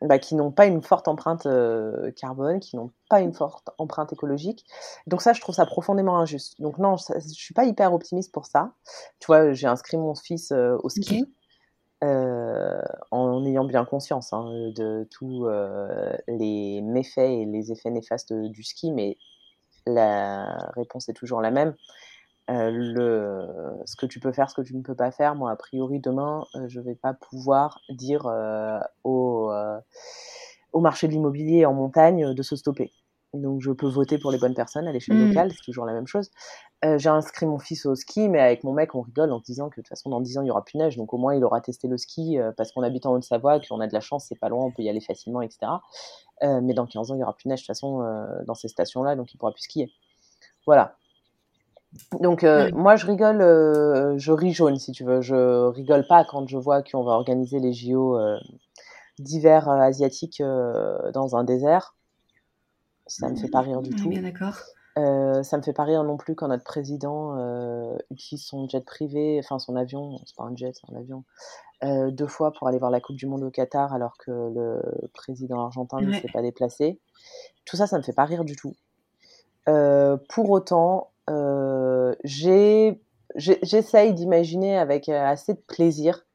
bah, 0.01 0.19
qui 0.19 0.35
n'ont 0.35 0.51
pas 0.51 0.65
une 0.65 0.81
forte 0.83 1.07
empreinte 1.07 1.45
euh, 1.45 2.11
carbone, 2.11 2.59
qui 2.59 2.75
n'ont 2.75 2.91
pas 3.09 3.21
une 3.21 3.33
forte 3.33 3.69
empreinte 3.77 4.13
écologique. 4.13 4.65
Donc 5.07 5.21
ça, 5.21 5.33
je 5.33 5.41
trouve 5.41 5.55
ça 5.55 5.65
profondément 5.65 6.19
injuste. 6.19 6.61
Donc 6.61 6.77
non, 6.77 6.95
je, 6.97 7.13
ne 7.13 7.19
suis 7.19 7.53
pas 7.53 7.65
hyper 7.65 7.93
optimiste 7.93 8.31
pour 8.31 8.45
ça. 8.45 8.73
Tu 9.19 9.27
vois, 9.27 9.53
j'ai 9.53 9.67
inscrit 9.67 9.97
mon 9.97 10.15
fils 10.15 10.51
euh, 10.51 10.77
au 10.83 10.89
ski. 10.89 11.25
en 12.01 13.45
ayant 13.45 13.65
bien 13.65 13.83
conscience 13.85 14.31
hein, 14.31 14.45
de 14.75 15.07
tous 15.09 15.47
les 16.27 16.81
méfaits 16.81 17.17
et 17.17 17.45
les 17.45 17.71
effets 17.71 17.89
néfastes 17.89 18.33
du 18.33 18.63
ski, 18.63 18.91
mais 18.91 19.17
la 19.87 20.71
réponse 20.75 21.09
est 21.09 21.13
toujours 21.13 21.41
la 21.41 21.51
même. 21.51 21.75
Euh, 22.51 22.69
le, 22.69 23.47
ce 23.85 23.95
que 23.95 24.05
tu 24.05 24.19
peux 24.19 24.31
faire, 24.31 24.49
ce 24.49 24.55
que 24.55 24.61
tu 24.61 24.75
ne 24.75 24.83
peux 24.83 24.93
pas 24.93 25.11
faire. 25.11 25.35
Moi, 25.35 25.49
a 25.49 25.55
priori, 25.55 25.99
demain, 25.99 26.45
euh, 26.55 26.65
je 26.67 26.79
ne 26.79 26.85
vais 26.85 26.95
pas 26.95 27.13
pouvoir 27.13 27.81
dire 27.89 28.27
euh, 28.27 28.79
au, 29.03 29.51
au, 30.73 30.79
marché 30.79 31.07
de 31.07 31.13
l'immobilier 31.13 31.65
en 31.65 31.73
montagne 31.73 32.33
de 32.33 32.43
se 32.43 32.55
stopper. 32.55 32.91
Donc, 33.33 33.61
je 33.61 33.71
peux 33.71 33.87
voter 33.87 34.17
pour 34.17 34.31
les 34.31 34.37
bonnes 34.37 34.53
personnes 34.53 34.87
à 34.87 34.91
l'échelle 34.91 35.17
mmh. 35.17 35.27
locale, 35.27 35.51
c'est 35.51 35.63
toujours 35.63 35.85
la 35.85 35.93
même 35.93 36.07
chose. 36.07 36.31
J'ai 36.97 37.09
inscrit 37.09 37.47
mon 37.47 37.57
fils 37.57 37.87
au 37.87 37.95
ski, 37.95 38.29
mais 38.29 38.39
avec 38.39 38.63
mon 38.63 38.71
mec, 38.71 38.93
on 38.93 39.01
rigole 39.01 39.31
en 39.31 39.39
disant 39.39 39.69
que 39.69 39.77
de 39.77 39.81
toute 39.81 39.89
façon, 39.89 40.11
dans 40.11 40.21
10 40.21 40.37
ans, 40.37 40.41
il 40.41 40.45
n'y 40.45 40.51
aura 40.51 40.63
plus 40.63 40.77
neige. 40.77 40.97
Donc, 40.97 41.15
au 41.15 41.17
moins, 41.17 41.33
il 41.33 41.43
aura 41.43 41.59
testé 41.59 41.87
le 41.87 41.97
ski 41.97 42.37
parce 42.55 42.71
qu'on 42.71 42.83
habite 42.83 43.07
en 43.07 43.13
Haute-Savoie, 43.13 43.59
qu'on 43.59 43.79
a 43.79 43.87
de 43.87 43.93
la 43.93 44.01
chance, 44.01 44.27
c'est 44.29 44.39
pas 44.39 44.49
loin, 44.49 44.65
on 44.65 44.71
peut 44.71 44.83
y 44.83 44.89
aller 44.89 45.01
facilement, 45.01 45.41
etc. 45.41 45.65
mais 46.43 46.75
dans 46.75 46.85
15 46.85 47.09
ans, 47.09 47.15
il 47.15 47.17
n'y 47.17 47.23
aura 47.23 47.33
plus 47.33 47.49
neige 47.49 47.61
de 47.61 47.63
toute 47.63 47.75
façon 47.75 48.05
dans 48.45 48.53
ces 48.53 48.67
stations-là, 48.67 49.15
donc 49.15 49.33
il 49.33 49.37
pourra 49.37 49.51
plus 49.51 49.63
skier. 49.63 49.91
Voilà. 50.67 50.95
Donc 52.21 52.43
euh, 52.43 52.69
moi 52.73 52.95
je 52.95 53.05
rigole, 53.05 53.41
euh, 53.41 54.17
je 54.17 54.31
ris 54.31 54.53
jaune 54.53 54.77
si 54.77 54.91
tu 54.91 55.03
veux. 55.03 55.21
Je 55.21 55.67
rigole 55.67 56.05
pas 56.07 56.23
quand 56.25 56.47
je 56.47 56.57
vois 56.57 56.83
qu'on 56.83 57.03
va 57.03 57.13
organiser 57.13 57.59
les 57.59 57.73
JO 57.73 58.17
euh, 58.17 58.37
d'hiver 59.19 59.69
asiatiques 59.69 60.41
dans 61.13 61.35
un 61.35 61.43
désert. 61.43 61.95
Ça 63.07 63.29
me 63.29 63.35
fait 63.35 63.49
pas 63.49 63.61
rire 63.61 63.81
du 63.81 63.91
tout. 63.91 64.09
Bien 64.09 64.23
d'accord. 64.23 64.55
ça 64.95 65.57
me 65.57 65.61
fait 65.61 65.73
pas 65.73 65.83
rire 65.83 66.03
non 66.03 66.17
plus 66.17 66.35
quand 66.35 66.47
notre 66.47 66.63
président 66.63 67.35
utilise 68.09 68.43
son 68.43 68.67
jet 68.67 68.83
privé, 68.83 69.39
enfin 69.43 69.59
son 69.59 69.75
avion, 69.75 70.19
c'est 70.25 70.35
pas 70.35 70.43
un 70.43 70.55
jet, 70.55 70.73
c'est 70.73 70.91
un 70.91 70.97
avion, 70.97 71.23
deux 72.11 72.27
fois 72.27 72.51
pour 72.51 72.67
aller 72.67 72.79
voir 72.79 72.91
la 72.91 72.99
Coupe 72.99 73.15
du 73.15 73.27
Monde 73.27 73.43
au 73.43 73.51
Qatar 73.51 73.93
alors 73.93 74.17
que 74.17 74.31
le 74.31 74.81
président 75.13 75.63
argentin 75.63 76.01
ne 76.01 76.11
s'est 76.13 76.31
pas 76.33 76.41
déplacé. 76.41 76.99
Tout 77.65 77.77
ça, 77.77 77.87
ça 77.87 77.97
me 77.97 78.03
fait 78.03 78.13
pas 78.13 78.25
rire 78.25 78.43
du 78.43 78.55
tout. 78.55 78.73
pour 79.65 80.49
autant, 80.49 81.11
euh, 81.29 82.13
j'essaye 83.35 84.13
d'imaginer 84.13 84.77
avec 84.77 85.09
euh, 85.09 85.25
assez 85.25 85.53
de 85.53 85.59
plaisir 85.59 86.25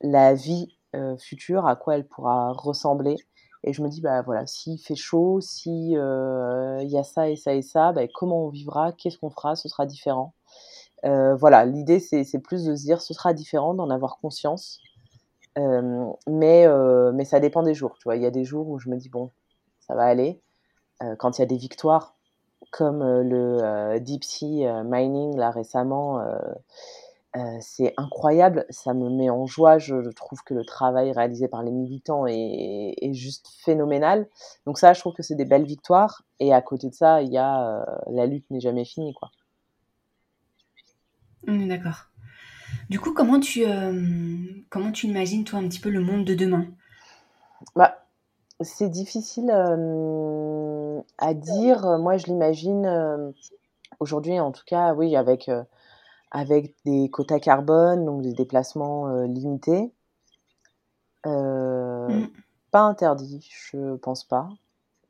la 0.00 0.34
vie 0.34 0.76
euh, 0.96 1.16
future, 1.16 1.66
à 1.66 1.76
quoi 1.76 1.96
elle 1.96 2.06
pourra 2.06 2.52
ressembler. 2.52 3.16
Et 3.64 3.72
je 3.72 3.82
me 3.82 3.88
dis, 3.88 4.00
bah 4.00 4.22
voilà, 4.22 4.46
s'il 4.46 4.78
fait 4.78 4.94
chaud, 4.94 5.40
s'il 5.40 5.92
il 5.92 6.88
y 6.90 6.98
a 6.98 7.02
ça 7.02 7.28
et 7.28 7.36
ça 7.36 7.54
et 7.54 7.62
ça, 7.62 7.92
bah, 7.92 8.02
comment 8.12 8.46
on 8.46 8.48
vivra, 8.48 8.92
qu'est-ce 8.92 9.18
qu'on 9.18 9.30
fera, 9.30 9.56
ce 9.56 9.68
sera 9.68 9.84
différent. 9.84 10.34
voilà, 11.02 11.64
l'idée 11.64 11.98
c'est 12.00 12.38
plus 12.38 12.64
de 12.64 12.76
se 12.76 12.84
dire, 12.84 13.02
ce 13.02 13.14
sera 13.14 13.32
différent, 13.34 13.74
d'en 13.74 13.90
avoir 13.90 14.18
conscience. 14.20 14.80
mais, 15.56 16.66
mais 17.12 17.24
ça 17.24 17.40
dépend 17.40 17.64
des 17.64 17.74
jours. 17.74 17.98
Il 18.06 18.22
y 18.22 18.26
a 18.26 18.30
des 18.30 18.44
jours 18.44 18.68
où 18.68 18.78
je 18.78 18.88
me 18.90 18.96
dis, 18.96 19.08
bon, 19.08 19.32
ça 19.80 19.96
va 19.96 20.04
aller. 20.04 20.40
quand 21.18 21.38
il 21.38 21.40
y 21.40 21.44
a 21.44 21.46
des 21.46 21.56
victoires, 21.56 22.14
comme 22.70 23.02
euh, 23.02 23.22
le 23.22 23.58
euh, 23.62 23.98
deep 23.98 24.24
sea 24.24 24.66
euh, 24.66 24.82
mining 24.84 25.36
là 25.36 25.50
récemment. 25.50 26.22
c'est 27.60 27.94
incroyable, 27.96 28.66
ça 28.68 28.94
me 28.94 29.08
met 29.10 29.30
en 29.30 29.46
joie. 29.46 29.78
Je, 29.78 30.10
trouve 30.10 30.42
que 30.42 30.54
le 30.54 30.64
travail 30.64 31.12
réalisé 31.12 31.46
par 31.46 31.62
les 31.62 31.70
militants 31.70 32.26
est, 32.26 33.12
juste 33.12 33.48
phénoménal. 33.64 34.26
Donc 34.66 34.78
ça, 34.78 34.92
je 34.92 35.00
trouve 35.00 35.14
que 35.14 35.22
c'est 35.22 35.36
des 35.36 35.44
belles 35.44 35.66
victoires. 35.66 36.24
Et 36.40 36.52
à 36.52 36.60
côté 36.60 36.88
de 36.88 36.94
ça, 36.94 37.22
il 37.22 37.32
y 37.32 37.38
a 37.38 37.86
la 38.10 38.26
lutte 38.26 38.50
n'est 38.50 38.60
jamais 38.60 38.84
finie, 38.84 39.14
quoi. 39.14 39.30
D'accord. 41.46 42.06
Du 42.90 42.98
coup, 42.98 43.14
comment 43.14 43.38
tu, 43.38 43.64
comment 44.68 44.90
tu 44.90 45.06
imagines, 45.06 45.44
toi, 45.44 45.60
un 45.60 45.68
petit 45.68 45.80
peu 45.80 45.90
le 45.90 46.00
monde 46.00 46.24
de 46.24 46.34
demain? 46.34 46.66
Bah, 47.76 48.04
c'est 48.60 48.88
difficile 48.90 49.52
à 51.18 51.34
dire. 51.34 51.98
Moi, 51.98 52.16
je 52.16 52.26
l'imagine 52.26 53.32
aujourd'hui, 54.00 54.38
en 54.40 54.52
tout 54.52 54.64
cas, 54.66 54.94
oui, 54.94 55.16
avec, 55.16 55.50
avec 56.30 56.74
des 56.84 57.10
quotas 57.10 57.40
carbone, 57.40 58.04
donc 58.04 58.22
des 58.22 58.32
déplacements 58.32 59.08
limités. 59.22 59.92
Mmh. 61.26 62.26
Pas 62.70 62.80
interdit, 62.80 63.48
je 63.50 63.96
pense 63.96 64.24
pas. 64.24 64.48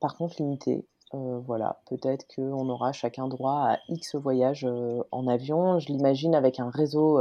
Par 0.01 0.17
contre, 0.17 0.37
limité. 0.39 0.87
voilà, 1.13 1.81
peut-être 1.89 2.27
qu'on 2.35 2.69
aura 2.69 2.93
chacun 2.93 3.27
droit 3.27 3.65
à 3.73 3.79
X 3.89 4.15
voyages 4.15 4.67
en 5.11 5.27
avion. 5.27 5.79
Je 5.79 5.89
l'imagine 5.89 6.35
avec 6.35 6.61
un 6.61 6.71
réseau 6.71 7.21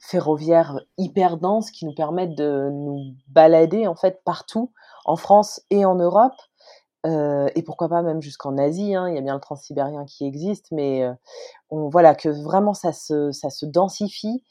ferroviaire 0.00 0.80
hyper 0.96 1.36
dense 1.36 1.70
qui 1.70 1.84
nous 1.84 1.94
permette 1.94 2.34
de 2.34 2.70
nous 2.72 3.14
balader 3.28 3.86
en 3.86 3.94
fait 3.94 4.22
partout 4.24 4.70
en 5.04 5.16
France 5.16 5.62
et 5.70 5.84
en 5.84 5.96
Europe, 5.96 6.40
euh, 7.04 7.48
et 7.54 7.62
pourquoi 7.62 7.88
pas 7.88 8.02
même 8.02 8.22
jusqu'en 8.22 8.56
Asie. 8.56 8.94
Hein, 8.94 9.08
il 9.08 9.14
y 9.14 9.18
a 9.18 9.20
bien 9.20 9.34
le 9.34 9.40
transsibérien 9.40 10.04
qui 10.06 10.26
existe, 10.26 10.68
mais 10.72 11.04
euh, 11.04 11.12
on, 11.70 11.88
voilà 11.88 12.14
que 12.14 12.28
vraiment 12.28 12.74
ça 12.74 12.92
se, 12.92 13.30
ça 13.32 13.50
se 13.50 13.66
densifie 13.66 14.42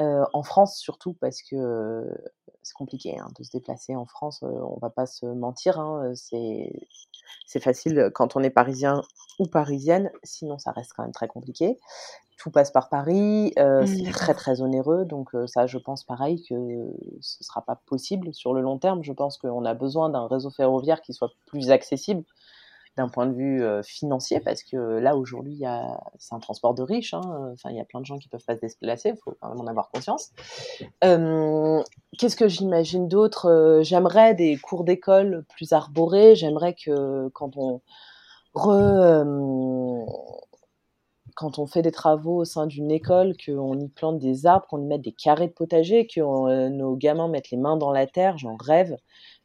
euh, 0.00 0.24
en 0.32 0.42
France 0.42 0.76
surtout 0.76 1.14
parce 1.14 1.42
que 1.42 2.04
c'est 2.64 2.74
compliqué 2.74 3.18
hein, 3.18 3.28
de 3.38 3.44
se 3.44 3.50
déplacer 3.50 3.94
en 3.94 4.06
France. 4.06 4.42
on 4.42 4.78
va 4.80 4.90
pas 4.90 5.06
se 5.06 5.26
mentir, 5.26 5.78
hein, 5.78 6.12
c'est 6.14 7.60
facile 7.60 8.10
quand 8.14 8.36
on 8.36 8.42
est 8.42 8.50
parisien 8.50 9.02
ou 9.38 9.46
parisienne, 9.46 10.10
sinon 10.22 10.58
ça 10.58 10.72
reste 10.72 10.92
quand 10.96 11.02
même 11.02 11.12
très 11.12 11.28
compliqué 11.28 11.78
tout 12.36 12.50
passe 12.50 12.70
par 12.70 12.88
Paris, 12.88 13.52
euh, 13.58 13.82
mmh, 13.82 13.86
c'est 13.86 14.10
très 14.12 14.34
très 14.34 14.60
onéreux, 14.60 15.04
donc 15.04 15.30
ça 15.46 15.66
je 15.66 15.78
pense 15.78 16.04
pareil 16.04 16.42
que 16.42 16.54
ce 17.20 17.38
ne 17.40 17.44
sera 17.44 17.62
pas 17.62 17.80
possible 17.86 18.34
sur 18.34 18.52
le 18.52 18.60
long 18.60 18.78
terme. 18.78 19.02
Je 19.02 19.12
pense 19.12 19.38
qu'on 19.38 19.64
a 19.64 19.72
besoin 19.72 20.10
d'un 20.10 20.26
réseau 20.26 20.50
ferroviaire 20.50 21.00
qui 21.00 21.14
soit 21.14 21.30
plus 21.46 21.70
accessible. 21.70 22.24
D'un 22.96 23.08
point 23.08 23.26
de 23.26 23.34
vue 23.34 23.64
financier, 23.82 24.40
parce 24.40 24.62
que 24.62 24.76
là 24.76 25.16
aujourd'hui, 25.16 25.64
c'est 26.18 26.34
un 26.34 26.38
transport 26.38 26.74
de 26.74 26.82
riches. 26.82 27.14
Hein, 27.14 27.50
enfin, 27.52 27.70
il 27.70 27.76
y 27.76 27.80
a 27.80 27.84
plein 27.84 28.00
de 28.00 28.06
gens 28.06 28.18
qui 28.18 28.28
peuvent 28.28 28.44
pas 28.44 28.54
se 28.54 28.60
déplacer. 28.60 29.10
Il 29.10 29.16
faut 29.16 29.34
quand 29.40 29.48
même 29.48 29.60
en 29.60 29.66
avoir 29.66 29.90
conscience. 29.90 30.30
Qu'est-ce 31.00 32.36
que 32.36 32.48
j'imagine 32.48 33.08
d'autre 33.08 33.80
J'aimerais 33.82 34.34
des 34.34 34.56
cours 34.56 34.84
d'école 34.84 35.44
plus 35.48 35.72
arborés. 35.72 36.36
J'aimerais 36.36 36.74
que 36.74 37.28
quand 37.34 37.56
on 37.56 37.80
quand 41.34 41.58
on 41.58 41.66
fait 41.66 41.82
des 41.82 41.90
travaux 41.90 42.38
au 42.38 42.44
sein 42.44 42.66
d'une 42.66 42.90
école, 42.90 43.34
qu'on 43.44 43.78
y 43.78 43.88
plante 43.88 44.18
des 44.18 44.46
arbres, 44.46 44.66
qu'on 44.68 44.80
y 44.80 44.86
mette 44.86 45.02
des 45.02 45.12
carrés 45.12 45.48
de 45.48 45.52
potager, 45.52 46.06
que 46.06 46.20
euh, 46.20 46.68
nos 46.68 46.96
gamins 46.96 47.28
mettent 47.28 47.50
les 47.50 47.58
mains 47.58 47.76
dans 47.76 47.90
la 47.90 48.06
terre, 48.06 48.38
j'en 48.38 48.56
rêve, 48.56 48.96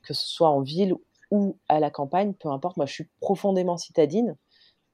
que 0.03 0.13
ce 0.13 0.27
soit 0.27 0.49
en 0.49 0.61
ville 0.61 0.95
ou 1.31 1.57
à 1.67 1.79
la 1.79 1.89
campagne, 1.89 2.33
peu 2.33 2.49
importe. 2.49 2.77
Moi, 2.77 2.85
je 2.85 2.93
suis 2.93 3.09
profondément 3.19 3.77
citadine. 3.77 4.35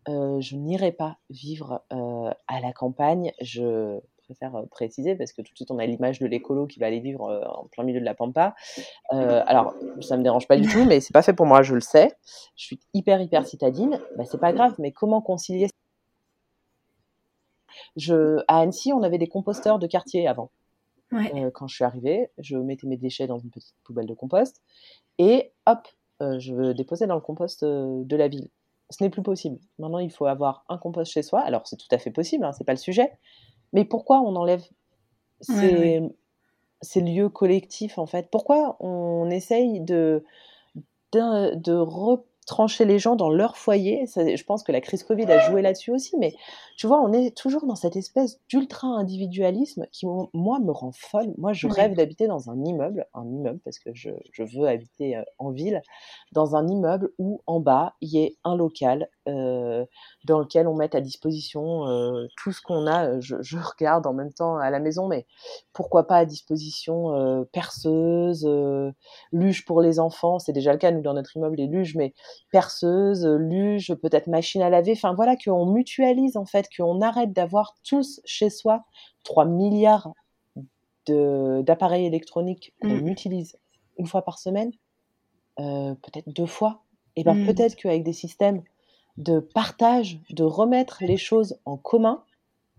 Euh, 0.08 0.40
je 0.40 0.56
n'irai 0.56 0.92
pas 0.92 1.18
vivre 1.30 1.82
euh, 1.92 2.30
à 2.48 2.60
la 2.60 2.74
campagne. 2.74 3.32
Je 3.42 4.00
préfère 4.26 4.64
préciser 4.72 5.16
parce 5.16 5.34
que 5.34 5.44
tout 5.44 5.52
de 5.52 5.56
suite 5.56 5.70
on 5.70 5.78
a 5.78 5.86
l'image 5.86 6.18
de 6.18 6.26
l'écolo 6.26 6.66
qui 6.66 6.80
va 6.80 6.88
aller 6.88 7.00
vivre 7.00 7.22
en 7.48 7.68
plein 7.68 7.84
milieu 7.84 8.00
de 8.00 8.06
la 8.06 8.16
pampa. 8.16 8.56
alors 9.12 9.76
ça 10.02 10.18
me 10.18 10.24
dérange 10.24 10.48
pas 10.48 10.58
du 10.58 10.68
tout, 10.68 10.84
mais 10.84 11.00
c'est 11.00 11.14
pas 11.14 11.22
fait 11.22 11.34
pour 11.34 11.46
moi, 11.46 11.62
je 11.62 11.76
le 11.76 11.82
sais. 11.82 12.12
Je 12.56 12.66
suis 12.66 12.80
hyper 12.96 13.22
hyper 13.22 13.46
citadine. 13.46 14.02
Bah, 14.18 14.26
c'est 14.26 14.40
pas 14.40 14.52
grave, 14.52 14.74
mais 14.80 14.92
comment 14.92 15.22
concilier 15.22 15.68
je, 17.96 18.44
à 18.48 18.60
Annecy, 18.60 18.94
on 18.94 19.04
avait 19.04 19.18
des 19.18 19.28
composteurs 19.28 19.80
de 19.80 19.88
quartier 19.88 20.28
avant. 20.28 20.52
Euh, 21.14 21.50
quand 21.52 21.68
je 21.68 21.76
suis 21.76 21.84
arrivée, 21.84 22.30
je 22.38 22.58
mettais 22.58 22.88
mes 22.88 22.98
déchets 22.98 23.28
dans 23.28 23.40
une 23.40 23.50
petite 23.50 23.76
poubelle 23.84 24.08
de 24.08 24.14
compost 24.14 24.62
et 25.18 25.54
hop, 25.66 25.88
euh, 26.22 26.40
je 26.40 26.72
déposais 26.72 27.08
dans 27.08 27.16
le 27.16 27.22
compost 27.22 27.64
euh, 27.64 28.04
de 28.04 28.16
la 28.16 28.28
ville. 28.28 28.50
Ce 28.90 29.04
n'est 29.04 29.10
plus 29.10 29.24
possible. 29.24 29.60
Maintenant, 29.80 30.00
il 30.00 30.12
faut 30.12 30.26
avoir 30.26 30.64
un 30.70 30.78
compost 30.78 31.12
chez 31.12 31.24
soi. 31.24 31.42
Alors, 31.42 31.66
c'est 31.66 31.78
tout 31.78 31.88
à 31.92 31.98
fait 31.98 32.12
possible, 32.12 32.46
hein, 32.46 32.52
c'est 32.52 32.64
pas 32.64 32.74
le 32.74 32.78
sujet. 32.78 33.12
Mais 33.74 33.84
pourquoi 33.84 34.22
on 34.22 34.36
enlève 34.36 34.64
ces, 35.42 36.02
ces 36.82 37.02
lieux 37.02 37.30
collectifs 37.30 37.98
en 37.98 38.06
fait? 38.06 38.30
Pourquoi 38.32 38.78
on 38.80 39.30
essaye 39.30 39.82
de 39.82 40.24
de, 41.12 41.56
de 41.56 41.74
trancher 42.46 42.86
les 42.86 43.00
gens 43.00 43.16
dans 43.16 43.30
leur 43.30 43.58
foyer. 43.58 44.06
je 44.16 44.44
pense 44.44 44.64
que 44.64 44.72
la 44.72 44.82
crise 44.82 45.04
Covid 45.04 45.26
a 45.32 45.50
joué 45.50 45.62
là-dessus 45.62 45.92
aussi, 45.92 46.16
mais 46.18 46.36
tu 46.78 46.88
vois, 46.88 47.02
on 47.02 47.12
est 47.12 47.36
toujours 47.36 47.66
dans 47.66 47.76
cette 47.76 47.96
espèce 47.96 48.40
d'ultra-individualisme 48.50 49.88
qui, 49.92 50.06
moi, 50.06 50.60
me 50.60 50.72
rend 50.72 50.92
folle. 50.92 51.34
Moi, 51.38 51.54
je 51.54 51.68
rêve 51.68 51.96
d'habiter 51.96 52.28
dans 52.28 52.50
un 52.50 52.64
immeuble, 52.64 53.08
un 53.14 53.28
immeuble, 53.28 53.60
parce 53.64 53.80
que 53.80 53.94
je, 53.94 54.10
veux 54.40 54.68
habiter 54.68 55.18
euh, 55.18 55.24
en 55.40 55.52
ville, 55.52 55.82
dans 56.32 56.56
un 56.56 56.68
immeuble 56.68 57.12
où, 57.18 57.42
en 57.48 57.60
bas, 57.60 57.96
il 58.02 58.10
y 58.10 58.20
ait 58.20 58.36
un 58.44 58.56
local 58.56 59.10
euh, 59.28 59.86
dans 60.24 60.40
lequel 60.40 60.68
on 60.68 60.76
mette 60.76 60.96
à 60.96 61.02
disposition 61.02 61.88
euh, 61.88 62.28
tout 62.38 62.52
ce 62.52 62.62
qu'on 62.62 62.88
a. 62.88 63.20
Je, 63.20 63.36
je, 63.42 63.58
regarde 63.78 64.06
en 64.08 64.14
même 64.14 64.34
temps 64.34 64.58
à 64.58 64.70
la 64.70 64.80
maison, 64.80 65.08
mais 65.08 65.26
pourquoi 65.74 66.08
pas 66.08 66.18
à 66.18 66.26
disposition 66.26 67.46
perceuse, 67.52 68.48
luge 69.32 69.66
pour 69.66 69.82
les 69.82 70.00
enfants. 70.00 70.40
C'est 70.40 70.54
déjà 70.54 70.72
le 70.72 70.78
cas, 70.78 70.92
nous, 70.92 71.02
dans 71.02 71.14
notre 71.14 71.36
immeuble, 71.36 71.58
les 71.58 71.68
luges, 71.68 71.96
mais 71.96 72.14
perceuse, 72.52 73.26
luge, 73.26 73.94
peut-être 73.96 74.28
machine 74.28 74.62
à 74.62 74.70
laver, 74.70 74.94
enfin 74.94 75.14
voilà, 75.14 75.36
qu'on 75.36 75.66
mutualise 75.66 76.38
en 76.38 76.46
fait, 76.46 76.68
qu'on 76.76 77.02
arrête 77.02 77.34
d'avoir 77.34 77.76
tous 77.84 78.22
chez 78.26 78.50
soi 78.50 78.86
3 79.24 79.46
milliards 79.46 80.14
d'appareils 81.08 82.06
électroniques 82.06 82.74
qu'on 82.82 83.02
mm. 83.02 83.08
utilise 83.08 83.58
une 83.98 84.08
fois 84.08 84.24
par 84.24 84.40
semaine, 84.40 84.72
euh, 85.60 85.94
peut-être 85.96 86.30
deux 86.30 86.46
fois, 86.46 86.84
et 87.16 87.24
bien 87.24 87.36
mm. 87.36 87.46
peut-être 87.46 87.76
qu'avec 87.76 88.04
des 88.04 88.14
systèmes 88.14 88.64
de 89.18 89.40
partage, 89.40 90.20
de 90.30 90.44
remettre 90.44 90.98
les 91.02 91.18
choses 91.18 91.58
en 91.66 91.78
commun, 91.78 92.24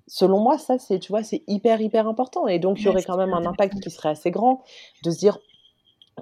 selon 0.07 0.41
moi, 0.41 0.59
ça, 0.59 0.79
c'est, 0.79 0.99
tu 0.99 1.13
vois, 1.13 1.23
c'est 1.23 1.43
hyper, 1.47 1.81
hyper 1.81 2.07
important. 2.07 2.47
Et 2.47 2.59
donc, 2.59 2.81
il 2.81 2.85
y 2.85 2.89
aurait 2.89 3.03
quand 3.03 3.17
même 3.17 3.35
un 3.35 3.47
impact 3.47 3.81
qui 3.81 3.91
serait 3.91 4.11
assez 4.11 4.31
grand 4.31 4.63
de 5.05 5.11
se 5.11 5.19
dire, 5.19 5.39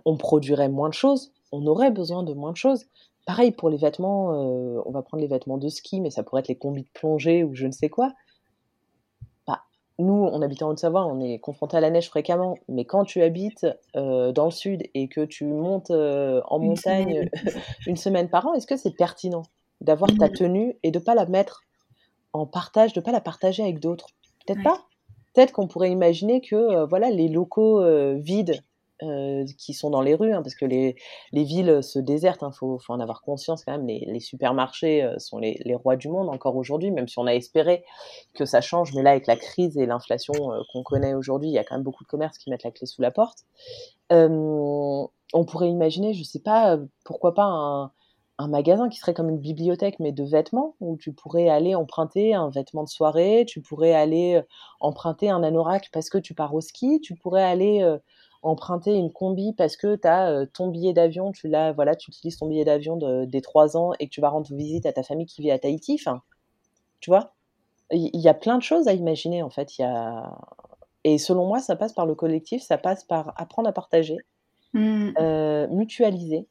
on 0.05 0.17
produirait 0.17 0.69
moins 0.69 0.89
de 0.89 0.95
choses, 0.95 1.33
on 1.53 1.67
aurait 1.67 1.91
besoin 1.91 2.23
de 2.23 2.33
moins 2.33 2.53
de 2.53 2.57
choses. 2.57 2.87
Pareil 3.27 3.53
pour 3.53 3.71
les 3.71 3.79
vêtements, 3.79 4.33
euh, 4.33 4.83
on 4.85 4.91
va 4.91 5.03
prendre 5.03 5.23
les 5.23 5.29
vêtements 5.29 5.57
de 5.57 5.69
ski, 5.69 6.01
mais 6.01 6.11
ça 6.11 6.23
pourrait 6.23 6.41
être 6.41 6.49
les 6.49 6.57
combis 6.57 6.83
de 6.83 6.89
plongée 6.93 7.43
ou 7.43 7.55
je 7.55 7.67
ne 7.67 7.73
sais 7.73 7.89
quoi. 7.89 8.13
Bah, 9.47 9.63
nous, 9.99 10.13
on 10.13 10.43
habite 10.43 10.63
en 10.63 10.69
Haute-Savoie, 10.69 11.07
on 11.07 11.21
est 11.21 11.39
confronté 11.39 11.77
à 11.77 11.81
la 11.81 11.91
neige 11.91 12.09
fréquemment, 12.09 12.57
mais 12.69 12.85
quand 12.85 13.05
tu 13.05 13.23
habites 13.23 13.67
euh, 13.97 14.33
dans 14.33 14.45
le 14.45 14.51
sud 14.51 14.83
et 14.93 15.09
que 15.09 15.23
tu 15.23 15.47
montes 15.47 15.91
euh, 15.91 16.43
en 16.49 16.59
montagne 16.59 17.31
une 17.87 17.97
semaine 17.97 18.29
par 18.29 18.47
an, 18.47 18.55
est-ce 18.55 18.67
que 18.67 18.77
c'est 18.77 18.95
pertinent? 18.95 19.45
D'avoir 19.85 20.11
ta 20.19 20.29
tenue 20.29 20.77
et 20.83 20.91
de 20.91 20.99
pas 20.99 21.15
la 21.15 21.27
mettre 21.27 21.63
en 22.33 22.47
partage, 22.47 22.93
de 22.93 23.01
pas 23.01 23.13
la 23.13 23.21
partager 23.21 23.63
avec 23.63 23.79
d'autres 23.79 24.09
Peut-être 24.47 24.63
pas. 24.63 24.85
Peut-être 25.33 25.53
qu'on 25.53 25.69
pourrait 25.69 25.91
imaginer 25.91 26.41
que 26.41 26.85
voilà 26.85 27.11
les 27.11 27.29
locaux 27.29 27.83
vides 28.17 28.63
euh, 29.03 29.45
qui 29.59 29.75
sont 29.75 29.91
dans 29.91 30.01
les 30.01 30.15
rues, 30.15 30.33
hein, 30.33 30.41
parce 30.41 30.55
que 30.55 30.65
les, 30.65 30.95
les, 31.33 31.43
villes 31.43 31.83
se 31.83 31.99
désertent, 31.99 32.43
il 32.43 32.45
hein, 32.45 32.53
faut, 32.53 32.79
faut, 32.79 32.93
en 32.93 33.01
avoir 33.01 33.23
conscience 33.23 33.65
quand 33.65 33.73
même, 33.73 33.89
les, 33.89 34.05
les 34.07 34.21
supermarchés 34.21 35.03
euh, 35.03 35.19
sont 35.19 35.39
les, 35.39 35.61
les, 35.65 35.75
rois 35.75 35.97
du 35.97 36.09
monde 36.09 36.29
encore 36.29 36.55
aujourd'hui, 36.55 36.93
même 36.93 37.09
si 37.09 37.19
on 37.19 37.27
a 37.27 37.35
espéré 37.35 37.85
que 38.35 38.45
ça 38.45 38.61
change, 38.61 38.95
mais 38.95 39.03
là 39.03 39.11
avec 39.11 39.27
la 39.27 39.35
crise 39.35 39.77
et 39.77 39.87
l'inflation 39.87 40.53
euh, 40.53 40.61
qu'on 40.73 40.85
connaît 40.85 41.13
aujourd'hui, 41.13 41.49
il 41.49 41.53
y 41.53 41.59
a 41.59 41.65
quand 41.65 41.75
même 41.75 41.83
beaucoup 41.83 42.05
de 42.05 42.09
commerces 42.09 42.39
qui 42.39 42.51
mettent 42.51 42.63
la 42.63 42.71
clé 42.71 42.87
sous 42.87 43.03
la 43.03 43.11
porte. 43.11 43.41
on 44.11 45.11
pourrait 45.45 45.71
imaginer, 45.71 46.15
je 46.15 46.23
sais 46.23 46.39
pas, 46.39 46.79
pourquoi 47.05 47.35
pas 47.35 47.47
un, 47.47 47.91
un 48.39 48.49
magasin 48.49 48.89
qui 48.89 48.99
serait 48.99 49.15
comme 49.15 49.31
une 49.31 49.39
bibliothèque 49.39 50.01
mais 50.01 50.11
de 50.13 50.25
vêtements 50.25 50.75
où 50.81 50.97
tu 50.97 51.13
pourrais 51.13 51.49
aller 51.49 51.75
emprunter 51.75 52.35
un 52.35 52.51
vêtement 52.51 52.83
de 52.83 52.89
soirée, 52.89 53.45
tu 53.47 53.61
pourrais 53.61 53.93
aller 53.93 54.43
emprunter 54.81 55.31
un 55.31 55.43
anorak 55.43 55.91
parce 55.93 56.11
que 56.11 56.19
tu 56.19 56.35
pars 56.35 56.55
au 56.55 56.61
ski, 56.61 57.01
tu 57.01 57.15
pourrais 57.15 57.45
aller 57.45 57.83
emprunter 58.45 58.95
une 58.95 59.11
combi 59.11 59.55
parce 59.55 59.77
que 59.77 59.97
tu 59.97 60.07
as 60.07 60.31
euh, 60.31 60.47
ton 60.47 60.69
billet 60.69 60.93
d'avion, 60.93 61.33
tu 61.33 61.49
l'as, 61.49 61.73
voilà, 61.73 61.97
tu 61.97 62.11
utilises 62.11 62.37
ton 62.37 62.47
billet 62.47 62.65
d'avion 62.65 62.97
des 63.27 63.41
trois 63.41 63.77
ans 63.77 63.93
et 63.99 64.07
que 64.07 64.11
tu 64.11 64.21
vas 64.21 64.29
rendre 64.29 64.47
visite 64.55 64.87
à 64.87 64.93
ta 64.93 65.03
famille 65.03 65.27
qui 65.27 65.41
vit 65.43 65.51
à 65.51 65.59
Tahiti. 65.59 65.97
Enfin, 65.99 66.23
tu 67.01 67.11
vois, 67.11 67.33
il 67.91 68.21
y, 68.21 68.29
a 68.29 68.35
plein 68.35 68.59
de 68.59 68.63
choses 68.63 68.87
à 68.87 68.93
imaginer 68.93 69.43
en 69.43 69.51
fait. 69.51 69.79
Il 69.79 69.83
y 69.83 69.85
a... 69.85 70.39
Et 71.05 71.19
selon 71.19 71.47
moi, 71.47 71.59
ça 71.61 71.75
passe 71.77 71.93
par 71.93 72.07
le 72.07 72.15
collectif, 72.15 72.63
ça 72.63 72.79
passe 72.79 73.05
par 73.05 73.33
apprendre 73.37 73.69
à 73.69 73.73
partager, 73.73 74.19
mmh. 74.75 75.11
euh, 75.19 75.67
mutualiser 75.69 76.47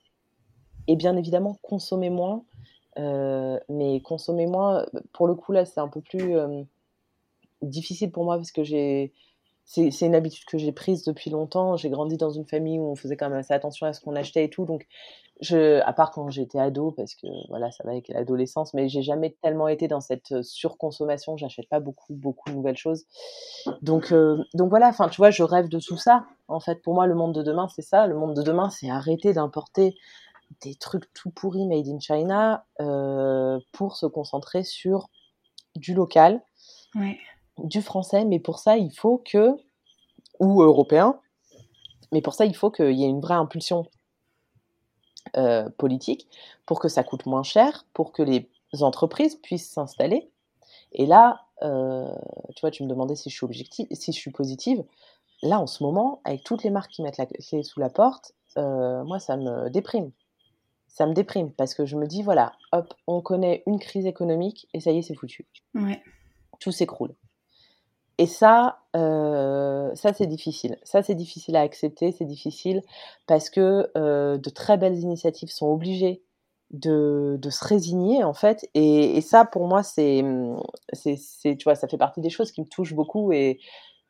et 0.88 0.96
bien 0.96 1.16
évidemment 1.18 1.58
consommer 1.62 2.10
moins. 2.10 2.44
Euh, 3.00 3.60
mais 3.70 4.02
consommer 4.02 4.46
moins, 4.46 4.86
pour 5.14 5.28
le 5.28 5.34
coup 5.34 5.52
là, 5.52 5.66
c'est 5.66 5.80
un 5.80 5.88
peu 5.88 6.02
plus 6.02 6.36
difficile 7.62 8.12
pour 8.12 8.24
moi 8.24 8.36
parce 8.38 8.52
que 8.52 8.64
j'ai 8.64 9.14
c'est 9.66 10.06
une 10.06 10.16
habitude 10.16 10.46
que 10.46 10.58
j'ai 10.58 10.72
prise 10.72 11.04
depuis 11.04 11.30
longtemps. 11.30 11.78
J'ai 11.78 11.90
grandi 11.90 12.18
dans 12.18 12.30
une 12.30 12.46
famille 12.46 12.80
où 12.80 12.84
on 12.84 12.96
faisait 12.96 13.16
quand 13.16 13.30
même 13.30 13.40
assez 13.40 13.54
attention 13.54 13.88
à 13.88 13.94
ce 13.94 14.02
qu'on 14.02 14.16
achetait 14.16 14.44
et 14.44 14.50
tout. 14.50 14.66
Donc, 14.66 14.88
à 15.52 15.94
part 15.94 16.12
quand 16.12 16.30
j'étais 16.30 16.60
ado, 16.60 16.92
parce 16.92 17.16
que 17.16 17.28
voilà, 17.50 17.72
ça 17.72 17.84
va 17.84 17.92
avec 17.92 18.08
l'adolescence, 18.10 18.74
mais 18.74 18.88
j'ai 18.88 19.02
jamais 19.02 19.36
tellement 19.42 19.68
été 19.68 19.88
dans 19.88 20.02
cette 20.02 20.32
euh, 20.32 20.44
surconsommation. 20.44 21.38
J'achète 21.38 21.68
pas 21.70 21.80
beaucoup, 21.80 22.14
beaucoup 22.14 22.50
de 22.50 22.56
nouvelles 22.56 22.78
choses. 22.78 23.06
Donc, 23.82 24.12
euh, 24.12 24.38
donc 24.54 24.70
voilà. 24.70 24.90
Enfin, 24.90 25.10
tu 25.10 25.18
vois, 25.18 25.32
je 25.32 25.44
rêve 25.44 25.70
de 25.70 25.80
tout 25.80 25.98
ça. 25.98 26.26
En 26.48 26.60
fait, 26.60 26.82
pour 26.82 26.94
moi, 26.94 27.08
le 27.08 27.16
monde 27.16 27.34
de 27.34 27.42
demain, 27.42 27.68
c'est 27.74 27.82
ça. 27.82 28.06
Le 28.06 28.16
monde 28.16 28.36
de 28.36 28.42
demain, 28.42 28.70
c'est 28.70 28.90
arrêter 28.90 29.34
d'importer 29.34 29.96
des 30.62 30.76
trucs 30.76 31.12
tout 31.14 31.32
pourris 31.32 31.66
made 31.66 31.88
in 31.88 32.00
China 32.00 32.66
euh, 32.80 33.60
pour 33.72 33.96
se 33.96 34.06
concentrer 34.06 34.64
sur 34.64 35.10
du 35.76 35.94
local. 35.94 36.41
Ouais 36.96 37.18
du 37.58 37.82
français, 37.82 38.26
mais 38.26 38.39
pour 38.39 38.60
ça, 38.60 38.78
il 38.78 38.91
faut 38.91 39.18
que, 39.18 39.56
ou 40.39 40.62
européen, 40.62 41.20
mais 42.12 42.22
pour 42.22 42.34
ça, 42.34 42.46
il 42.46 42.56
faut 42.56 42.72
qu'il 42.72 42.94
y 42.94 43.04
ait 43.04 43.10
une 43.10 43.22
vraie 43.22 43.36
impulsion 43.36 43.86
euh, 45.38 45.70
politique 45.78 46.28
pour 46.66 46.80
que 46.80 46.88
ça 46.88 47.04
coûte 47.04 47.26
moins 47.26 47.44
cher, 47.44 47.86
pour 47.94 48.12
que 48.12 48.24
les 48.24 48.50
entreprises 48.82 49.36
puissent 49.36 49.70
s'installer. 49.70 50.32
Et 50.91 51.06
là, 51.06 51.41
euh, 51.62 52.14
tu 52.56 52.62
vois, 52.62 52.72
tu 52.72 52.84
me 52.84 52.89
demandais 52.89 53.16
si 53.16 53.30
je 53.30 53.36
suis 53.36 53.46
objective, 53.46 53.88
si 53.91 54.12
je 54.12 54.18
suis 54.18 54.32
positive. 54.32 54.84
Là, 55.41 55.60
en 55.60 55.68
ce 55.68 55.84
moment, 55.84 56.22
avec 56.24 56.44
toutes 56.44 56.64
les 56.64 56.70
marques 56.70 56.91
qui 56.91 57.02
mettent 57.02 57.18
la 57.18 57.26
clé 57.26 57.64
sous 57.64 57.80
la 57.80 57.89
porte, 57.89 58.34
euh, 58.58 59.04
moi, 59.04 59.20
ça 59.20 59.38
me 59.38 59.70
déprime. 59.70 60.12
Ça 60.94 61.08
me 61.08 61.14
déprime 61.14 61.52
parce 61.52 61.74
que 61.74 61.86
je 61.86 61.96
me 61.96 62.06
dis, 62.06 62.22
voilà, 62.22 62.54
hop, 62.72 62.94
on 63.08 63.22
connaît 63.22 63.64
une 63.66 63.80
crise 63.80 64.06
économique 64.06 64.68
et 64.74 64.80
ça 64.80 64.91
y 64.91 65.00
est, 65.00 65.02
c'est 65.02 65.16
foutu. 65.16 65.48
Tout 66.60 66.72
s'écroule. 66.72 67.16
Et 68.20 68.28
ça, 68.28 68.84
euh, 68.96 69.94
ça 69.96 70.14
c'est 70.14 70.28
difficile. 70.28 70.78
Ça 70.84 71.02
c'est 71.02 71.16
difficile 71.16 71.56
à 71.56 71.62
accepter, 71.62 72.12
c'est 72.12 72.26
difficile 72.26 72.84
parce 73.26 73.50
que 73.50 73.89
euh, 73.98 74.38
de 74.38 74.50
très 74.52 74.78
belles 74.78 75.00
initiatives 75.00 75.50
sont 75.50 75.66
obligées 75.66 76.22
de, 76.70 77.38
de 77.41 77.50
se 77.50 77.66
résigner 77.66 78.24
en 78.24 78.36
fait. 78.36 78.70
Et, 78.76 79.18
et 79.18 79.22
ça 79.22 79.46
pour 79.46 79.68
moi 79.68 79.82
c'est, 79.82 80.24
c'est, 80.94 81.56
tu 81.58 81.64
vois, 81.64 81.74
ça 81.74 81.88
fait 81.88 81.98
partie 81.98 82.22
des 82.22 82.30
choses 82.30 82.52
qui 82.52 82.62
me 82.62 82.68
touchent 82.68 82.94
beaucoup 82.94 83.32
et, 83.32 83.60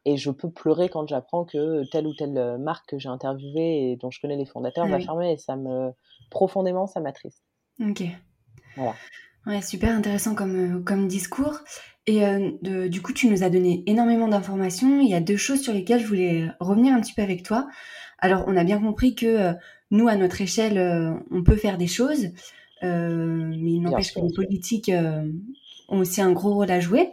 et 0.05 0.17
je 0.17 0.31
peux 0.31 0.49
pleurer 0.49 0.89
quand 0.89 1.07
j'apprends 1.07 1.45
que 1.45 1.83
telle 1.91 2.07
ou 2.07 2.13
telle 2.13 2.57
marque 2.59 2.89
que 2.89 2.99
j'ai 2.99 3.09
interviewée 3.09 3.91
et 3.91 3.95
dont 3.95 4.11
je 4.11 4.19
connais 4.19 4.35
les 4.35 4.45
fondateurs 4.45 4.87
va 4.87 4.99
fermer 4.99 5.33
et 5.33 5.37
ça 5.37 5.55
me 5.55 5.91
profondément 6.29 6.87
ça 6.87 6.99
m'attriste. 6.99 7.43
Ok. 7.79 8.03
Voilà. 8.75 8.95
Ouais, 9.45 9.61
super 9.61 9.93
intéressant 9.93 10.35
comme, 10.35 10.55
euh, 10.55 10.83
comme 10.83 11.07
discours. 11.07 11.59
Et 12.07 12.25
euh, 12.25 12.51
de, 12.61 12.87
du 12.87 13.01
coup, 13.01 13.13
tu 13.13 13.27
nous 13.27 13.43
as 13.43 13.49
donné 13.49 13.83
énormément 13.87 14.27
d'informations. 14.27 15.01
Il 15.01 15.09
y 15.09 15.15
a 15.15 15.19
deux 15.19 15.37
choses 15.37 15.61
sur 15.61 15.73
lesquelles 15.73 16.01
je 16.01 16.07
voulais 16.07 16.47
revenir 16.59 16.93
un 16.93 17.01
petit 17.01 17.13
peu 17.13 17.21
avec 17.21 17.43
toi. 17.43 17.67
Alors, 18.23 18.45
on 18.47 18.55
a 18.55 18.63
bien 18.63 18.79
compris 18.79 19.15
que 19.15 19.25
euh, 19.25 19.53
nous, 19.91 20.07
à 20.07 20.15
notre 20.15 20.39
échelle, 20.39 20.77
euh, 20.77 21.13
on 21.29 21.43
peut 21.43 21.57
faire 21.57 21.77
des 21.77 21.87
choses, 21.87 22.27
euh, 22.83 23.49
mais 23.49 23.73
il 23.73 23.81
n'empêche 23.81 24.13
que 24.13 24.21
les 24.21 24.33
politiques 24.33 24.89
ont 25.89 25.97
aussi 25.99 26.21
un 26.21 26.31
gros 26.31 26.53
rôle 26.53 26.71
à 26.71 26.79
jouer. 26.79 27.09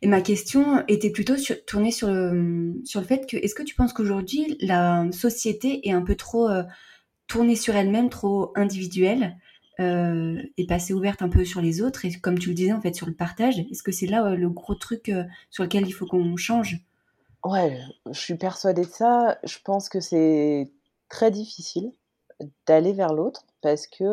Et 0.00 0.06
ma 0.06 0.20
question 0.20 0.84
était 0.86 1.10
plutôt 1.10 1.34
tournée 1.66 1.90
sur 1.90 2.08
le, 2.08 2.80
sur 2.84 3.00
le 3.00 3.06
fait 3.06 3.28
que, 3.28 3.36
est-ce 3.36 3.54
que 3.54 3.64
tu 3.64 3.74
penses 3.74 3.92
qu'aujourd'hui, 3.92 4.56
la 4.60 5.10
société 5.10 5.88
est 5.88 5.92
un 5.92 6.02
peu 6.02 6.14
trop 6.14 6.48
tournée 7.28 7.54
sur 7.54 7.76
elle-même, 7.76 8.08
trop 8.08 8.52
individuelle 8.56 9.36
euh, 9.78 10.42
et 10.56 10.66
passer 10.66 10.92
ouverte 10.92 11.22
un 11.22 11.28
peu 11.28 11.44
sur 11.44 11.60
les 11.60 11.80
autres? 11.80 12.04
Et 12.04 12.12
comme 12.12 12.38
tu 12.38 12.48
le 12.48 12.54
disais 12.54 12.72
en 12.72 12.80
fait 12.80 12.94
sur 12.94 13.06
le 13.06 13.14
partage 13.14 13.60
est-ce 13.60 13.84
que 13.84 13.92
c'est 13.92 14.06
là 14.06 14.26
euh, 14.26 14.34
le 14.34 14.48
gros 14.48 14.74
truc 14.74 15.08
euh, 15.08 15.22
sur 15.50 15.62
lequel 15.62 15.86
il 15.86 15.92
faut 15.92 16.06
qu'on 16.06 16.36
change? 16.36 16.80
Ouais, 17.44 17.78
je 18.10 18.18
suis 18.18 18.34
persuadée 18.34 18.82
de 18.82 18.90
ça. 18.90 19.38
Je 19.44 19.58
pense 19.64 19.88
que 19.88 20.00
c'est 20.00 20.72
très 21.08 21.30
difficile 21.30 21.92
d'aller 22.66 22.92
vers 22.92 23.12
l'autre 23.12 23.46
parce 23.60 23.86
que 23.86 24.04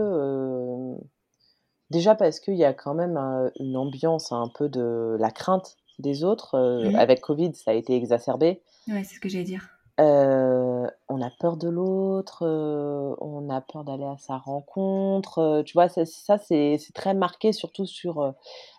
déjà 1.89 2.15
parce 2.15 2.39
qu'il 2.39 2.55
y 2.55 2.65
a 2.65 2.73
quand 2.73 2.93
même 2.93 3.17
une 3.59 3.77
ambiance 3.77 4.31
un 4.31 4.49
peu 4.53 4.69
de 4.69 5.15
la 5.19 5.31
crainte 5.31 5.77
des 5.99 6.23
autres. 6.23 6.57
Mmh. 6.57 6.95
Avec 6.95 7.21
Covid, 7.21 7.53
ça 7.55 7.71
a 7.71 7.73
été 7.73 7.95
exacerbé. 7.95 8.61
Ouais, 8.87 9.03
c'est 9.03 9.15
ce 9.15 9.19
que 9.19 9.29
j'allais 9.29 9.43
dire. 9.43 9.69
Euh, 10.01 10.87
on 11.07 11.21
a 11.21 11.29
peur 11.39 11.55
de 11.55 11.69
l'autre, 11.69 12.45
euh, 12.45 13.15
on 13.21 13.49
a 13.49 13.61
peur 13.61 13.85
d'aller 13.85 14.03
à 14.03 14.17
sa 14.17 14.37
rencontre, 14.37 15.39
euh, 15.39 15.63
tu 15.63 15.71
vois? 15.71 15.87
Ça 15.87 16.05
ça 16.05 16.37
c'est 16.37 16.77
très 16.93 17.13
marqué 17.13 17.53
surtout 17.53 17.85
sur, 17.85 18.33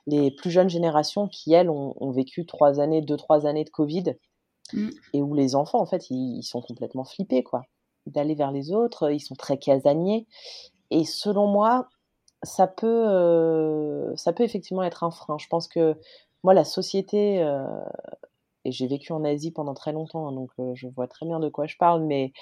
les 0.06 0.30
plus 0.30 0.50
jeunes 0.50 0.68
générations 0.68 1.26
qui 1.26 1.54
elles 1.54 1.70
ont 1.70 1.94
ont 2.00 2.10
vécu 2.10 2.44
3 2.44 2.80
années 2.80 3.00
2-3 3.00 3.46
années 3.46 3.64
de 3.64 3.70
covid 3.70 4.16
mmh. 4.74 4.90
et 5.14 5.22
où 5.22 5.32
les 5.32 5.54
enfants 5.54 5.80
en 5.80 5.86
fait 5.86 6.10
ils 6.10 6.42
sont 6.42 6.60
complètement 6.60 7.04
flippés 7.04 7.42
quoi, 7.42 7.62
d'aller 8.04 8.34
vers 8.34 8.52
les 8.52 8.70
autres, 8.70 9.10
ils 9.10 9.20
sont 9.20 9.36
très 9.36 9.56
casaniers 9.56 10.26
et 10.90 11.04
selon 11.04 11.46
moi, 11.46 11.88
ça 12.46 12.66
peut, 12.66 14.12
ça 14.16 14.32
peut 14.32 14.44
effectivement 14.44 14.82
être 14.82 15.04
un 15.04 15.10
frein. 15.10 15.36
Je 15.38 15.48
pense 15.48 15.68
que 15.68 15.96
moi 16.42 16.54
la 16.54 16.64
société, 16.64 17.40
et 18.64 18.72
j'ai 18.72 18.86
vécu 18.86 19.12
en 19.12 19.24
Asie 19.24 19.50
pendant 19.50 19.74
très 19.74 19.92
longtemps, 19.92 20.28
hein, 20.28 20.32
donc 20.32 20.50
je 20.74 20.88
vois 20.88 21.08
très 21.08 21.26
bien 21.26 21.40
de 21.40 21.48
quoi 21.48 21.66
je 21.66 21.76
parle, 21.76 22.02
mais 22.04 22.32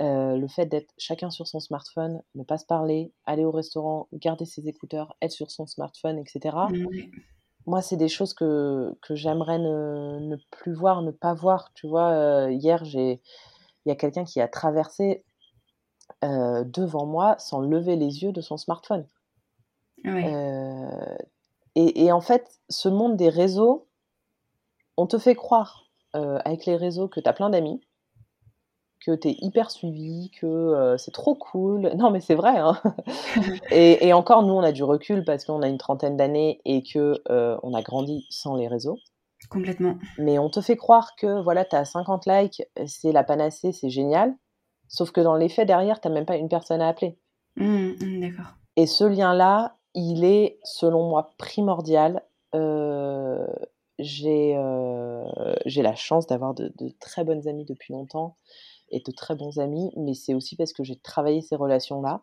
le 0.00 0.46
fait 0.48 0.66
d'être 0.66 0.92
chacun 0.96 1.30
sur 1.30 1.46
son 1.46 1.60
smartphone, 1.60 2.22
ne 2.34 2.44
pas 2.44 2.58
se 2.58 2.66
parler, 2.66 3.12
aller 3.26 3.44
au 3.44 3.50
restaurant, 3.50 4.08
garder 4.12 4.44
ses 4.44 4.68
écouteurs, 4.68 5.16
être 5.22 5.32
sur 5.32 5.50
son 5.50 5.66
smartphone, 5.66 6.18
etc. 6.18 6.56
Moi, 7.66 7.82
c'est 7.82 7.96
des 7.96 8.08
choses 8.08 8.32
que, 8.32 8.96
que 9.02 9.14
j'aimerais 9.14 9.58
ne, 9.58 10.36
plus 10.50 10.72
voir, 10.72 11.02
ne 11.02 11.10
pas 11.10 11.34
voir. 11.34 11.72
Tu 11.74 11.86
vois, 11.86 12.50
hier, 12.50 12.82
il 12.84 13.18
y 13.86 13.90
a 13.90 13.96
quelqu'un 13.96 14.24
qui 14.24 14.40
a 14.40 14.48
traversé 14.48 15.24
devant 16.22 17.06
moi 17.06 17.36
sans 17.38 17.60
lever 17.60 17.96
les 17.96 18.22
yeux 18.22 18.32
de 18.32 18.40
son 18.40 18.56
smartphone. 18.56 19.06
Et, 21.74 22.04
et, 22.04 22.12
en 22.12 22.20
fait, 22.20 22.60
ce 22.68 22.88
monde 22.88 23.16
des 23.16 23.28
réseaux, 23.28 23.86
on 24.96 25.06
te 25.06 25.18
fait 25.18 25.34
croire 25.34 25.88
euh, 26.16 26.38
avec 26.44 26.66
les 26.66 26.76
réseaux 26.76 27.06
que 27.06 27.20
tu 27.20 27.28
as 27.28 27.32
plein 27.32 27.50
d'amis, 27.50 27.80
que 29.04 29.14
tu 29.14 29.28
es 29.28 29.36
hyper 29.40 29.70
suivi, 29.70 30.30
que 30.30 30.46
euh, 30.46 30.96
c'est 30.96 31.12
trop 31.12 31.34
cool. 31.34 31.92
Non, 31.96 32.10
mais 32.10 32.20
c'est 32.20 32.34
vrai. 32.34 32.56
Hein. 32.58 32.80
et, 33.70 34.12
encore, 34.12 34.42
nous, 34.42 34.54
on 34.54 34.62
a 34.62 34.72
du 34.72 34.82
recul 34.82 35.24
parce 35.24 35.44
qu'on 35.44 35.62
a 35.62 35.68
une 35.68 35.78
trentaine 35.78 36.16
d'années 36.16 36.60
et 36.64 36.82
que 36.82 37.22
euh, 37.30 37.56
on 37.62 37.74
a 37.74 37.82
grandi 37.82 38.26
sans 38.30 38.56
les 38.56 38.68
réseaux. 38.68 38.98
Complètement. 39.50 39.96
Mais 40.18 40.38
on 40.38 40.50
te 40.50 40.60
fait 40.60 40.76
croire 40.76 41.14
que 41.16 41.40
voilà, 41.42 41.64
tu 41.64 41.76
as 41.76 41.84
50 41.84 42.26
likes, 42.26 42.62
c'est 42.86 43.12
la 43.12 43.22
panacée, 43.22 43.72
c'est 43.72 43.88
génial. 43.88 44.34
Sauf 44.88 45.12
que 45.12 45.20
dans 45.20 45.36
les 45.36 45.48
faits, 45.48 45.68
derrière, 45.68 46.00
tu 46.00 46.08
même 46.08 46.26
pas 46.26 46.36
une 46.36 46.48
personne 46.48 46.80
à 46.80 46.88
appeler. 46.88 47.18
Mmh, 47.56 47.92
mmh, 48.00 48.20
d'accord. 48.20 48.56
Et 48.76 48.86
ce 48.86 49.04
lien-là, 49.04 49.77
il 49.94 50.24
est, 50.24 50.58
selon 50.64 51.08
moi, 51.08 51.30
primordial. 51.38 52.22
Euh, 52.54 53.46
j'ai 53.98 54.56
euh, 54.56 55.24
j'ai 55.66 55.82
la 55.82 55.96
chance 55.96 56.26
d'avoir 56.26 56.54
de, 56.54 56.72
très 57.00 57.24
bonnes 57.24 57.48
amies 57.48 57.64
depuis 57.64 57.92
longtemps 57.92 58.36
et 58.90 59.00
de 59.00 59.12
très 59.12 59.34
bons 59.34 59.58
amis, 59.58 59.90
mais 59.96 60.14
c'est 60.14 60.34
aussi 60.34 60.56
parce 60.56 60.72
que 60.72 60.84
j'ai 60.84 60.96
travaillé 60.96 61.42
ces 61.42 61.56
relations-là. 61.56 62.22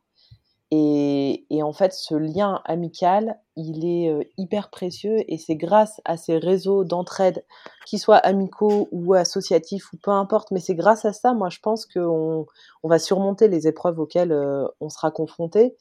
Et, 0.72 1.45
et, 1.51 1.61
en 1.61 1.74
fait, 1.74 1.93
ce 1.93 2.16
lien 2.16 2.61
amical, 2.66 3.39
il 3.55 3.86
est 3.86 4.09
euh, 4.09 4.24
hyper 4.36 4.72
précieux 4.72 5.18
et 5.32 5.38
c'est 5.38 5.55
grâce 5.55 6.01
à 6.05 6.18
ces 6.18 6.39
réseaux 6.39 6.84
d'entraide, 6.84 7.45
qu'ils 7.86 7.99
soient 7.99 8.18
amicaux 8.18 8.89
ou 8.91 9.13
associatifs 9.13 9.93
ou 9.93 9.97
peu 9.97 10.09
importe, 10.09 10.49
mais 10.49 10.59
c'est 10.59 10.74
grâce 10.74 11.05
à 11.05 11.13
ça, 11.13 11.34
moi, 11.36 11.49
je 11.49 11.59
pense 11.59 11.86
qu'on 11.86 12.47
on 12.82 12.89
va 12.89 12.97
surmonter 12.97 13.47
les 13.47 13.68
épreuves 13.68 13.99
auxquelles 13.99 14.34
on 14.80 14.89
sera 14.89 15.11
confronté. 15.11 15.76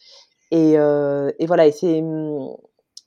Et, 0.50 0.72
et 0.74 1.46
voilà, 1.46 1.66
et 1.66 1.72
c'est 1.72 2.00
hum, 2.00 2.56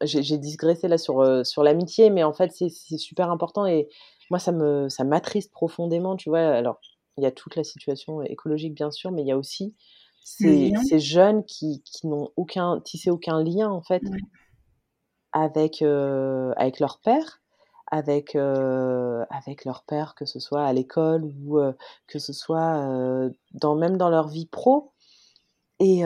j'ai 0.01 0.38
digressé 0.38 0.88
là 0.88 0.97
sur, 0.97 1.21
euh, 1.21 1.43
sur 1.43 1.63
l'amitié, 1.63 2.09
mais 2.09 2.23
en 2.23 2.33
fait, 2.33 2.51
c'est 2.51 2.69
super 2.97 3.31
important 3.31 3.65
et 3.65 3.88
moi, 4.29 4.39
ça 4.39 4.51
me 4.51 4.89
ça 4.89 5.03
m'attriste 5.03 5.51
profondément, 5.51 6.17
tu 6.17 6.29
vois. 6.29 6.41
Alors, 6.41 6.79
il 7.17 7.23
y 7.23 7.27
a 7.27 7.31
toute 7.31 7.55
la 7.55 7.63
situation 7.63 8.21
écologique, 8.21 8.73
bien 8.75 8.91
sûr, 8.91 9.11
mais 9.11 9.21
il 9.21 9.27
y 9.27 9.31
a 9.31 9.38
aussi 9.38 9.73
ces, 10.23 10.73
ces 10.88 10.99
jeunes 10.99 11.45
qui, 11.45 11.81
qui 11.83 12.07
n'ont 12.07 12.29
aucun, 12.35 12.81
tissé 12.81 13.09
aucun 13.09 13.41
lien, 13.41 13.69
en 13.69 13.81
fait, 13.81 14.03
avec, 15.31 15.81
euh, 15.81 16.53
avec 16.57 16.79
leur 16.79 16.99
père, 16.99 17.41
avec, 17.88 18.35
euh, 18.35 19.25
avec 19.29 19.63
leur 19.65 19.83
père, 19.83 20.13
que 20.15 20.25
ce 20.25 20.39
soit 20.39 20.63
à 20.63 20.73
l'école 20.73 21.23
ou 21.23 21.59
que 22.07 22.19
ce 22.19 22.33
soit 22.33 23.29
dans, 23.53 23.75
même 23.75 23.97
dans 23.97 24.09
leur 24.09 24.27
vie 24.27 24.45
pro. 24.45 24.91
Et, 25.80 26.03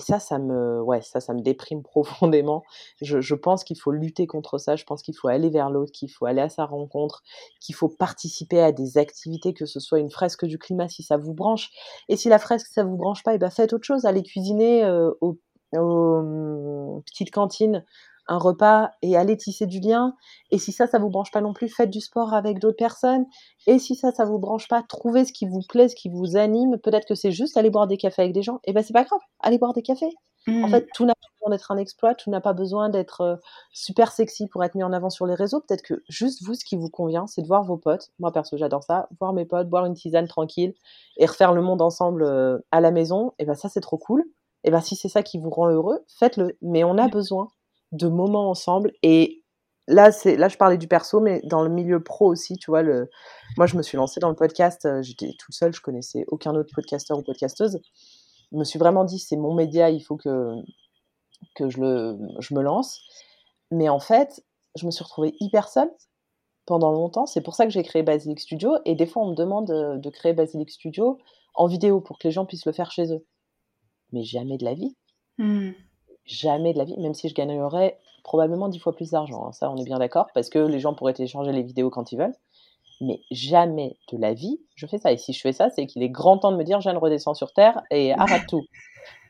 ça, 0.00 0.18
ça 0.18 0.38
me, 0.38 0.82
ouais, 0.82 1.00
ça, 1.02 1.20
ça 1.20 1.34
me 1.34 1.40
déprime 1.40 1.82
profondément. 1.84 2.62
Je, 3.00 3.34
pense 3.34 3.64
qu'il 3.64 3.78
faut 3.78 3.92
lutter 3.92 4.26
contre 4.26 4.58
ça. 4.58 4.76
Je 4.76 4.84
pense 4.84 5.02
qu'il 5.02 5.16
faut 5.16 5.28
aller 5.28 5.50
vers 5.50 5.70
l'autre, 5.70 5.92
qu'il 5.92 6.10
faut 6.10 6.26
aller 6.26 6.40
à 6.40 6.48
sa 6.48 6.64
rencontre, 6.64 7.22
qu'il 7.60 7.74
faut 7.74 7.88
participer 7.88 8.60
à 8.60 8.72
des 8.72 8.98
activités, 8.98 9.54
que 9.54 9.66
ce 9.66 9.80
soit 9.80 10.00
une 10.00 10.10
fresque 10.10 10.44
du 10.44 10.58
climat 10.58 10.88
si 10.88 11.02
ça 11.02 11.16
vous 11.16 11.34
branche. 11.34 11.70
Et 12.08 12.16
si 12.16 12.28
la 12.28 12.38
fresque 12.38 12.66
ça 12.66 12.84
vous 12.84 12.96
branche 12.96 13.22
pas, 13.22 13.34
et 13.34 13.38
ben 13.38 13.50
faites 13.50 13.72
autre 13.72 13.84
chose. 13.84 14.04
Allez 14.04 14.22
cuisiner 14.22 14.84
euh, 14.84 15.10
aux, 15.20 15.38
aux 15.76 16.22
mmh, 16.22 17.02
petites 17.04 17.30
cantines 17.30 17.84
un 18.28 18.38
repas 18.38 18.90
et 19.02 19.16
aller 19.16 19.36
tisser 19.36 19.66
du 19.66 19.80
lien. 19.80 20.14
Et 20.50 20.58
si 20.58 20.72
ça, 20.72 20.86
ça 20.86 20.98
vous 20.98 21.08
branche 21.08 21.30
pas 21.30 21.40
non 21.40 21.52
plus, 21.52 21.68
faites 21.68 21.90
du 21.90 22.00
sport 22.00 22.34
avec 22.34 22.58
d'autres 22.58 22.76
personnes. 22.76 23.26
Et 23.66 23.78
si 23.78 23.94
ça, 23.94 24.12
ça 24.12 24.24
vous 24.24 24.38
branche 24.38 24.68
pas, 24.68 24.82
trouvez 24.82 25.24
ce 25.24 25.32
qui 25.32 25.46
vous 25.46 25.62
plaît, 25.68 25.88
ce 25.88 25.96
qui 25.96 26.08
vous 26.08 26.36
anime. 26.36 26.78
Peut-être 26.78 27.06
que 27.06 27.14
c'est 27.14 27.32
juste 27.32 27.56
aller 27.56 27.70
boire 27.70 27.86
des 27.86 27.96
cafés 27.96 28.22
avec 28.22 28.34
des 28.34 28.42
gens. 28.42 28.60
Et 28.64 28.72
ben 28.72 28.82
c'est 28.82 28.92
pas 28.92 29.04
grave, 29.04 29.20
allez 29.40 29.58
boire 29.58 29.72
des 29.72 29.82
cafés. 29.82 30.14
En 30.46 30.52
mmh. 30.52 30.70
fait, 30.70 30.88
tout 30.94 31.04
n'a 31.04 31.14
pas 31.14 31.28
besoin 31.34 31.50
d'être 31.50 31.70
un 31.72 31.76
exploit, 31.76 32.14
tout 32.14 32.30
n'a 32.30 32.40
pas 32.40 32.52
besoin 32.54 32.88
d'être 32.88 33.20
euh, 33.20 33.36
super 33.72 34.12
sexy 34.12 34.46
pour 34.46 34.64
être 34.64 34.74
mis 34.76 34.82
en 34.82 34.92
avant 34.92 35.10
sur 35.10 35.26
les 35.26 35.34
réseaux. 35.34 35.60
Peut-être 35.60 35.82
que 35.82 36.02
juste 36.08 36.42
vous, 36.44 36.54
ce 36.54 36.64
qui 36.64 36.76
vous 36.76 36.88
convient, 36.88 37.26
c'est 37.26 37.42
de 37.42 37.46
voir 37.46 37.64
vos 37.64 37.76
potes. 37.76 38.10
Moi, 38.18 38.32
perso, 38.32 38.56
j'adore 38.56 38.82
ça. 38.82 39.08
Voir 39.20 39.34
mes 39.34 39.44
potes, 39.44 39.68
boire 39.68 39.84
une 39.84 39.94
tisane 39.94 40.26
tranquille 40.26 40.74
et 41.18 41.26
refaire 41.26 41.52
le 41.52 41.60
monde 41.60 41.82
ensemble 41.82 42.22
euh, 42.22 42.58
à 42.70 42.80
la 42.80 42.90
maison. 42.90 43.32
Et 43.38 43.44
ben 43.44 43.54
ça, 43.54 43.68
c'est 43.68 43.80
trop 43.80 43.98
cool. 43.98 44.24
Et 44.64 44.70
ben 44.70 44.80
si 44.80 44.96
c'est 44.96 45.08
ça 45.08 45.22
qui 45.22 45.38
vous 45.38 45.50
rend 45.50 45.68
heureux, 45.68 46.04
faites-le. 46.18 46.56
Mais 46.62 46.82
on 46.82 46.96
a 46.96 47.08
besoin 47.08 47.48
de 47.92 48.08
moments 48.08 48.50
ensemble. 48.50 48.92
Et 49.02 49.42
là, 49.86 50.12
c'est 50.12 50.36
là, 50.36 50.48
je 50.48 50.56
parlais 50.56 50.78
du 50.78 50.88
perso, 50.88 51.20
mais 51.20 51.40
dans 51.44 51.62
le 51.62 51.70
milieu 51.70 52.02
pro 52.02 52.26
aussi, 52.26 52.56
tu 52.56 52.70
vois. 52.70 52.82
Le... 52.82 53.08
Moi, 53.56 53.66
je 53.66 53.76
me 53.76 53.82
suis 53.82 53.96
lancée 53.96 54.20
dans 54.20 54.28
le 54.28 54.36
podcast. 54.36 54.84
Euh, 54.86 55.02
j'étais 55.02 55.32
toute 55.38 55.54
seule, 55.54 55.74
je 55.74 55.80
connaissais 55.80 56.24
aucun 56.28 56.54
autre 56.54 56.72
podcasteur 56.74 57.18
ou 57.18 57.22
podcasteuse. 57.22 57.80
Je 58.52 58.56
me 58.56 58.64
suis 58.64 58.78
vraiment 58.78 59.04
dit, 59.04 59.18
c'est 59.18 59.36
mon 59.36 59.54
média, 59.54 59.90
il 59.90 60.00
faut 60.00 60.16
que 60.16 60.54
que 61.54 61.68
je 61.68 61.80
le, 61.80 62.18
je 62.40 62.54
me 62.54 62.62
lance. 62.62 63.00
Mais 63.70 63.88
en 63.88 64.00
fait, 64.00 64.44
je 64.76 64.86
me 64.86 64.90
suis 64.90 65.04
retrouvée 65.04 65.34
hyper 65.40 65.68
seule 65.68 65.90
pendant 66.66 66.92
longtemps. 66.92 67.26
C'est 67.26 67.40
pour 67.40 67.54
ça 67.54 67.64
que 67.64 67.70
j'ai 67.70 67.82
créé 67.82 68.02
Basilic 68.02 68.40
Studio. 68.40 68.76
Et 68.84 68.94
des 68.94 69.06
fois, 69.06 69.22
on 69.22 69.30
me 69.30 69.34
demande 69.34 69.66
de, 69.66 70.10
créer 70.10 70.32
Basilic 70.32 70.70
Studio 70.70 71.18
en 71.54 71.66
vidéo 71.66 72.00
pour 72.00 72.18
que 72.18 72.28
les 72.28 72.32
gens 72.32 72.46
puissent 72.46 72.66
le 72.66 72.72
faire 72.72 72.90
chez 72.90 73.12
eux. 73.12 73.24
Mais 74.12 74.22
jamais 74.22 74.58
de 74.58 74.64
la 74.64 74.74
vie. 74.74 74.96
Mmh 75.38 75.72
jamais 76.28 76.72
de 76.72 76.78
la 76.78 76.84
vie, 76.84 76.96
même 76.98 77.14
si 77.14 77.28
je 77.28 77.34
gagnerais 77.34 77.98
probablement 78.22 78.68
dix 78.68 78.78
fois 78.78 78.94
plus 78.94 79.10
d'argent. 79.10 79.46
Hein. 79.46 79.52
Ça, 79.52 79.70
on 79.70 79.76
est 79.76 79.84
bien 79.84 79.98
d'accord, 79.98 80.28
parce 80.34 80.50
que 80.50 80.58
les 80.58 80.80
gens 80.80 80.94
pourraient 80.94 81.14
télécharger 81.14 81.52
les 81.52 81.62
vidéos 81.62 81.90
quand 81.90 82.12
ils 82.12 82.18
veulent. 82.18 82.34
Mais 83.00 83.20
jamais 83.30 83.96
de 84.12 84.18
la 84.18 84.34
vie, 84.34 84.60
je 84.74 84.86
fais 84.86 84.98
ça. 84.98 85.12
Et 85.12 85.16
si 85.16 85.32
je 85.32 85.40
fais 85.40 85.52
ça, 85.52 85.70
c'est 85.70 85.86
qu'il 85.86 86.02
est 86.02 86.08
grand 86.08 86.38
temps 86.38 86.50
de 86.50 86.56
me 86.56 86.64
dire, 86.64 86.80
Jeanne, 86.80 86.98
redescends 86.98 87.34
sur 87.34 87.52
Terre 87.52 87.80
et 87.90 88.12
arrête 88.18 88.46
tout. 88.48 88.64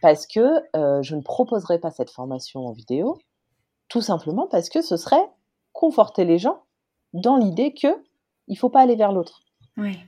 Parce 0.00 0.26
que 0.26 0.62
euh, 0.76 1.02
je 1.02 1.14
ne 1.16 1.20
proposerai 1.20 1.78
pas 1.78 1.90
cette 1.90 2.10
formation 2.10 2.66
en 2.66 2.72
vidéo, 2.72 3.18
tout 3.88 4.00
simplement 4.00 4.46
parce 4.46 4.68
que 4.68 4.82
ce 4.82 4.96
serait 4.96 5.26
conforter 5.72 6.24
les 6.24 6.38
gens 6.38 6.62
dans 7.12 7.36
l'idée 7.36 7.72
que 7.72 7.88
il 8.48 8.56
faut 8.56 8.70
pas 8.70 8.80
aller 8.80 8.96
vers 8.96 9.12
l'autre. 9.12 9.42
Oui. 9.76 9.98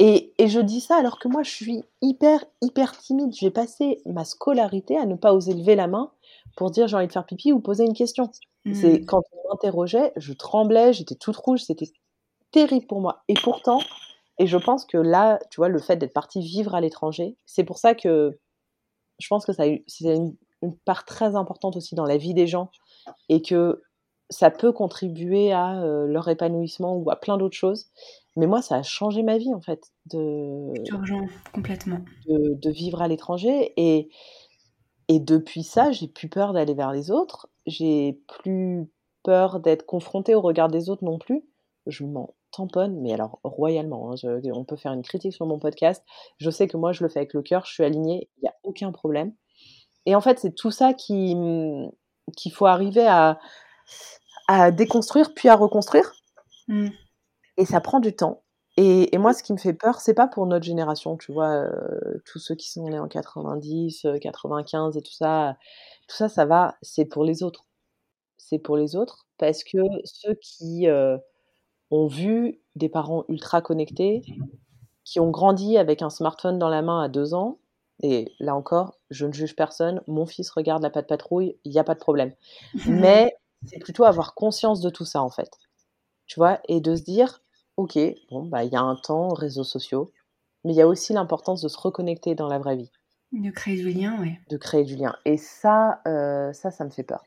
Et, 0.00 0.32
et, 0.38 0.48
je 0.48 0.60
dis 0.60 0.80
ça 0.80 0.96
alors 0.96 1.18
que 1.18 1.26
moi, 1.26 1.42
je 1.42 1.50
suis 1.50 1.82
hyper, 2.02 2.44
hyper 2.62 2.96
timide. 2.96 3.32
J'ai 3.34 3.50
passé 3.50 4.00
ma 4.06 4.24
scolarité 4.24 4.96
à 4.96 5.06
ne 5.06 5.16
pas 5.16 5.34
oser 5.34 5.54
lever 5.54 5.74
la 5.74 5.88
main 5.88 6.12
pour 6.56 6.70
dire 6.70 6.86
j'ai 6.86 6.96
envie 6.96 7.08
de 7.08 7.12
faire 7.12 7.26
pipi 7.26 7.52
ou 7.52 7.60
poser 7.60 7.84
une 7.84 7.94
question. 7.94 8.30
C'est 8.74 9.00
mmh. 9.00 9.06
quand 9.06 9.22
on 9.32 9.48
m'interrogeait, 9.48 10.12
je 10.16 10.32
tremblais, 10.32 10.92
j'étais 10.92 11.14
toute 11.14 11.36
rouge, 11.36 11.62
c'était 11.62 11.90
terrible 12.50 12.86
pour 12.86 13.00
moi. 13.00 13.22
Et 13.28 13.34
pourtant, 13.34 13.80
et 14.38 14.46
je 14.46 14.56
pense 14.56 14.84
que 14.84 14.98
là, 14.98 15.38
tu 15.50 15.56
vois, 15.56 15.68
le 15.68 15.78
fait 15.78 15.96
d'être 15.96 16.12
parti 16.12 16.40
vivre 16.40 16.74
à 16.74 16.80
l'étranger, 16.80 17.36
c'est 17.46 17.64
pour 17.64 17.78
ça 17.78 17.94
que 17.94 18.38
je 19.18 19.26
pense 19.28 19.44
que 19.44 19.52
ça 19.52 19.64
c'est 19.86 20.14
une, 20.14 20.36
une, 20.62 20.76
part 20.76 21.04
très 21.04 21.34
importante 21.34 21.76
aussi 21.76 21.94
dans 21.96 22.04
la 22.04 22.18
vie 22.18 22.34
des 22.34 22.46
gens 22.46 22.70
et 23.28 23.42
que 23.42 23.82
ça 24.30 24.50
peut 24.50 24.72
contribuer 24.72 25.52
à 25.52 25.82
euh, 25.82 26.06
leur 26.06 26.28
épanouissement 26.28 26.96
ou 26.96 27.10
à 27.10 27.16
plein 27.16 27.36
d'autres 27.38 27.56
choses. 27.56 27.86
Mais 28.38 28.46
moi, 28.46 28.62
ça 28.62 28.76
a 28.76 28.82
changé 28.84 29.24
ma 29.24 29.36
vie, 29.36 29.52
en 29.52 29.60
fait, 29.60 29.90
de, 30.06 30.72
complètement. 31.52 31.98
de, 32.28 32.54
de 32.54 32.70
vivre 32.70 33.02
à 33.02 33.08
l'étranger. 33.08 33.72
Et, 33.76 34.10
et 35.08 35.18
depuis 35.18 35.64
ça, 35.64 35.90
j'ai 35.90 36.06
plus 36.06 36.28
peur 36.28 36.52
d'aller 36.52 36.72
vers 36.72 36.92
les 36.92 37.10
autres. 37.10 37.48
J'ai 37.66 38.20
plus 38.28 38.88
peur 39.24 39.58
d'être 39.58 39.84
confrontée 39.86 40.36
au 40.36 40.40
regard 40.40 40.68
des 40.68 40.88
autres 40.88 41.04
non 41.04 41.18
plus. 41.18 41.42
Je 41.86 42.04
m'en 42.04 42.32
tamponne, 42.52 43.00
mais 43.00 43.12
alors 43.12 43.40
royalement. 43.42 44.12
Hein. 44.12 44.30
on 44.54 44.64
peut 44.64 44.76
faire 44.76 44.92
une 44.92 45.02
critique 45.02 45.32
sur 45.32 45.46
mon 45.46 45.58
podcast. 45.58 46.04
Je 46.38 46.48
sais 46.48 46.68
que 46.68 46.76
moi, 46.76 46.92
je 46.92 47.02
le 47.02 47.08
fais 47.08 47.18
avec 47.18 47.34
le 47.34 47.42
cœur. 47.42 47.64
Je 47.66 47.72
suis 47.72 47.82
alignée. 47.84 48.30
Il 48.36 48.42
n'y 48.42 48.48
a 48.48 48.54
aucun 48.62 48.92
problème. 48.92 49.34
Et 50.06 50.14
en 50.14 50.20
fait, 50.20 50.38
c'est 50.38 50.54
tout 50.54 50.70
ça 50.70 50.94
qui 50.94 51.36
qu'il 52.36 52.52
faut 52.52 52.66
arriver 52.66 53.06
à, 53.06 53.40
à 54.46 54.70
déconstruire 54.70 55.34
puis 55.34 55.48
à 55.48 55.56
reconstruire. 55.56 56.12
Mmh. 56.68 56.90
Et 57.58 57.66
ça 57.66 57.82
prend 57.82 58.00
du 58.00 58.16
temps. 58.16 58.42
Et, 58.78 59.14
et, 59.14 59.18
moi, 59.18 59.34
ce 59.34 59.42
qui 59.42 59.52
me 59.52 59.58
fait 59.58 59.74
peur, 59.74 60.00
c'est 60.00 60.14
pas 60.14 60.28
pour 60.28 60.46
notre 60.46 60.64
génération, 60.64 61.16
tu 61.16 61.32
vois, 61.32 61.50
euh, 61.50 62.22
tous 62.24 62.38
ceux 62.38 62.54
qui 62.54 62.70
sont 62.70 62.88
nés 62.88 63.00
en 63.00 63.08
90, 63.08 64.06
95 64.22 64.96
euh, 64.96 64.98
et 65.00 65.02
tout 65.02 65.12
ça, 65.12 65.56
tout 66.06 66.16
ça, 66.16 66.28
ça 66.28 66.46
va, 66.46 66.76
c'est 66.80 67.04
pour 67.04 67.24
les 67.24 67.42
autres. 67.42 67.66
C'est 68.36 68.60
pour 68.60 68.76
les 68.76 68.94
autres 68.96 69.26
parce 69.38 69.64
que 69.64 69.78
ceux 70.04 70.34
qui 70.34 70.88
euh, 70.88 71.18
ont 71.90 72.06
vu 72.06 72.60
des 72.76 72.88
parents 72.88 73.24
ultra 73.28 73.62
connectés, 73.62 74.22
qui 75.04 75.20
ont 75.20 75.30
grandi 75.30 75.78
avec 75.78 76.02
un 76.02 76.10
smartphone 76.10 76.58
dans 76.58 76.68
la 76.68 76.82
main 76.82 77.02
à 77.02 77.08
deux 77.08 77.34
ans, 77.34 77.58
et 78.02 78.32
là 78.38 78.54
encore, 78.54 78.98
je 79.10 79.26
ne 79.26 79.32
juge 79.32 79.56
personne, 79.56 80.02
mon 80.06 80.26
fils 80.26 80.50
regarde 80.50 80.82
la 80.82 80.90
patte 80.90 81.08
patrouille, 81.08 81.58
il 81.64 81.72
n'y 81.72 81.78
a 81.78 81.84
pas 81.84 81.94
de 81.94 82.00
problème. 82.00 82.32
Mais 82.86 83.34
c'est 83.66 83.78
plutôt 83.78 84.04
avoir 84.04 84.34
conscience 84.34 84.80
de 84.80 84.90
tout 84.90 85.04
ça, 85.04 85.22
en 85.22 85.30
fait. 85.30 85.50
Tu 86.26 86.38
vois, 86.38 86.60
et 86.68 86.80
de 86.80 86.94
se 86.94 87.02
dire, 87.02 87.40
ok, 87.78 87.98
bon, 88.30 88.44
bah, 88.44 88.64
il 88.64 88.72
y 88.72 88.76
a 88.76 88.82
un 88.82 88.96
temps, 88.96 89.28
réseaux 89.28 89.64
sociaux, 89.64 90.12
mais 90.64 90.72
il 90.72 90.76
y 90.76 90.82
a 90.82 90.88
aussi 90.88 91.12
l'importance 91.12 91.62
de 91.62 91.68
se 91.68 91.78
reconnecter 91.78 92.34
dans 92.34 92.48
la 92.48 92.58
vraie 92.58 92.76
vie. 92.76 92.90
De 93.32 93.50
créer 93.50 93.76
du 93.76 93.90
lien, 93.90 94.16
oui. 94.20 94.34
De 94.50 94.56
créer 94.56 94.84
du 94.84 94.96
lien. 94.96 95.14
Et 95.24 95.36
ça, 95.36 96.00
euh, 96.06 96.52
ça, 96.52 96.70
ça 96.70 96.84
me 96.84 96.90
fait 96.90 97.04
peur. 97.04 97.24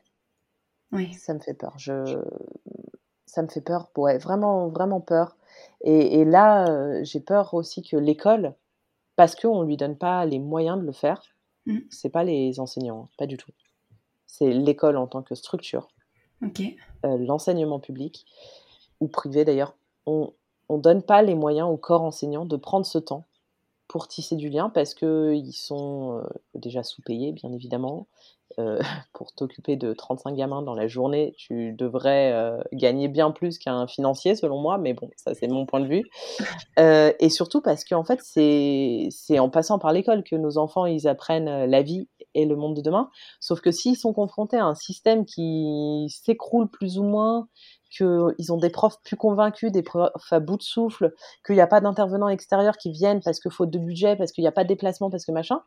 Oui. 0.92 1.12
Ça 1.14 1.32
me 1.32 1.40
fait 1.40 1.54
peur. 1.54 1.72
Je... 1.78 2.22
Ça 3.26 3.42
me 3.42 3.48
fait 3.48 3.62
peur, 3.62 3.90
ouais, 3.96 4.18
vraiment, 4.18 4.68
vraiment 4.68 5.00
peur. 5.00 5.36
Et, 5.80 6.20
et 6.20 6.24
là, 6.26 6.68
euh, 6.68 7.00
j'ai 7.02 7.20
peur 7.20 7.54
aussi 7.54 7.82
que 7.82 7.96
l'école, 7.96 8.54
parce 9.16 9.34
qu'on 9.34 9.62
ne 9.62 9.66
lui 9.66 9.78
donne 9.78 9.96
pas 9.96 10.26
les 10.26 10.38
moyens 10.38 10.78
de 10.78 10.84
le 10.84 10.92
faire, 10.92 11.22
mm. 11.64 11.78
c'est 11.88 12.10
pas 12.10 12.24
les 12.24 12.60
enseignants, 12.60 13.08
pas 13.16 13.26
du 13.26 13.38
tout. 13.38 13.52
C'est 14.26 14.52
l'école 14.52 14.98
en 14.98 15.06
tant 15.06 15.22
que 15.22 15.34
structure 15.34 15.88
euh, 17.04 17.18
l'enseignement 17.18 17.80
public 17.80 18.26
ou 19.00 19.08
privé 19.08 19.44
d'ailleurs, 19.44 19.76
on 20.06 20.32
ne 20.76 20.82
donne 20.82 21.02
pas 21.02 21.22
les 21.22 21.34
moyens 21.34 21.68
au 21.68 21.76
corps 21.76 22.02
enseignant 22.02 22.44
de 22.44 22.56
prendre 22.56 22.86
ce 22.86 22.98
temps 22.98 23.24
pour 23.88 24.08
tisser 24.08 24.36
du 24.36 24.48
lien 24.48 24.70
parce 24.70 24.94
qu'ils 24.94 25.52
sont 25.52 26.18
euh, 26.18 26.22
déjà 26.54 26.82
sous-payés, 26.82 27.32
bien 27.32 27.52
évidemment. 27.52 28.06
Euh, 28.58 28.78
pour 29.12 29.32
t'occuper 29.32 29.76
de 29.76 29.92
35 29.92 30.34
gamins 30.34 30.62
dans 30.62 30.74
la 30.74 30.86
journée, 30.88 31.34
tu 31.36 31.72
devrais 31.72 32.58
gagner 32.72 33.08
bien 33.08 33.30
plus 33.30 33.58
qu'un 33.58 33.86
financier, 33.86 34.34
selon 34.34 34.60
moi, 34.60 34.78
mais 34.78 34.92
bon, 34.92 35.10
ça 35.16 35.34
c'est 35.34 35.48
mon 35.48 35.66
point 35.66 35.80
de 35.80 35.88
vue. 35.88 36.04
et 36.78 37.28
surtout 37.30 37.60
parce 37.60 37.84
qu'en 37.84 38.04
fait, 38.04 38.20
c'est 38.22 39.38
en 39.38 39.48
passant 39.50 39.78
par 39.78 39.92
l'école 39.92 40.22
que 40.22 40.36
nos 40.36 40.58
enfants, 40.58 40.86
ils 40.86 41.08
apprennent 41.08 41.66
la 41.66 41.82
vie 41.82 42.08
et 42.34 42.46
le 42.46 42.56
monde 42.56 42.76
de 42.76 42.80
demain. 42.80 43.10
Sauf 43.40 43.60
que 43.60 43.70
s'ils 43.70 43.96
sont 43.96 44.12
confrontés 44.12 44.56
à 44.56 44.64
un 44.64 44.74
système 44.74 45.24
qui 45.24 46.06
s'écroule 46.08 46.68
plus 46.68 46.98
ou 46.98 47.02
moins, 47.02 47.48
qu'ils 47.90 48.52
ont 48.52 48.56
des 48.56 48.70
profs 48.70 49.00
plus 49.02 49.16
convaincus, 49.16 49.70
des 49.70 49.82
profs 49.82 50.10
à 50.30 50.40
bout 50.40 50.56
de 50.56 50.62
souffle, 50.62 51.12
qu'il 51.44 51.54
n'y 51.54 51.60
a 51.60 51.66
pas 51.66 51.80
d'intervenants 51.80 52.28
extérieurs 52.28 52.76
qui 52.76 52.90
viennent 52.90 53.20
parce 53.20 53.38
que 53.38 53.50
faute 53.50 53.70
de 53.70 53.78
budget, 53.78 54.16
parce 54.16 54.32
qu'il 54.32 54.42
n'y 54.42 54.48
a 54.48 54.52
pas 54.52 54.64
de 54.64 54.68
déplacement, 54.68 55.10
parce 55.10 55.24
que 55.24 55.32
machin, 55.32 55.60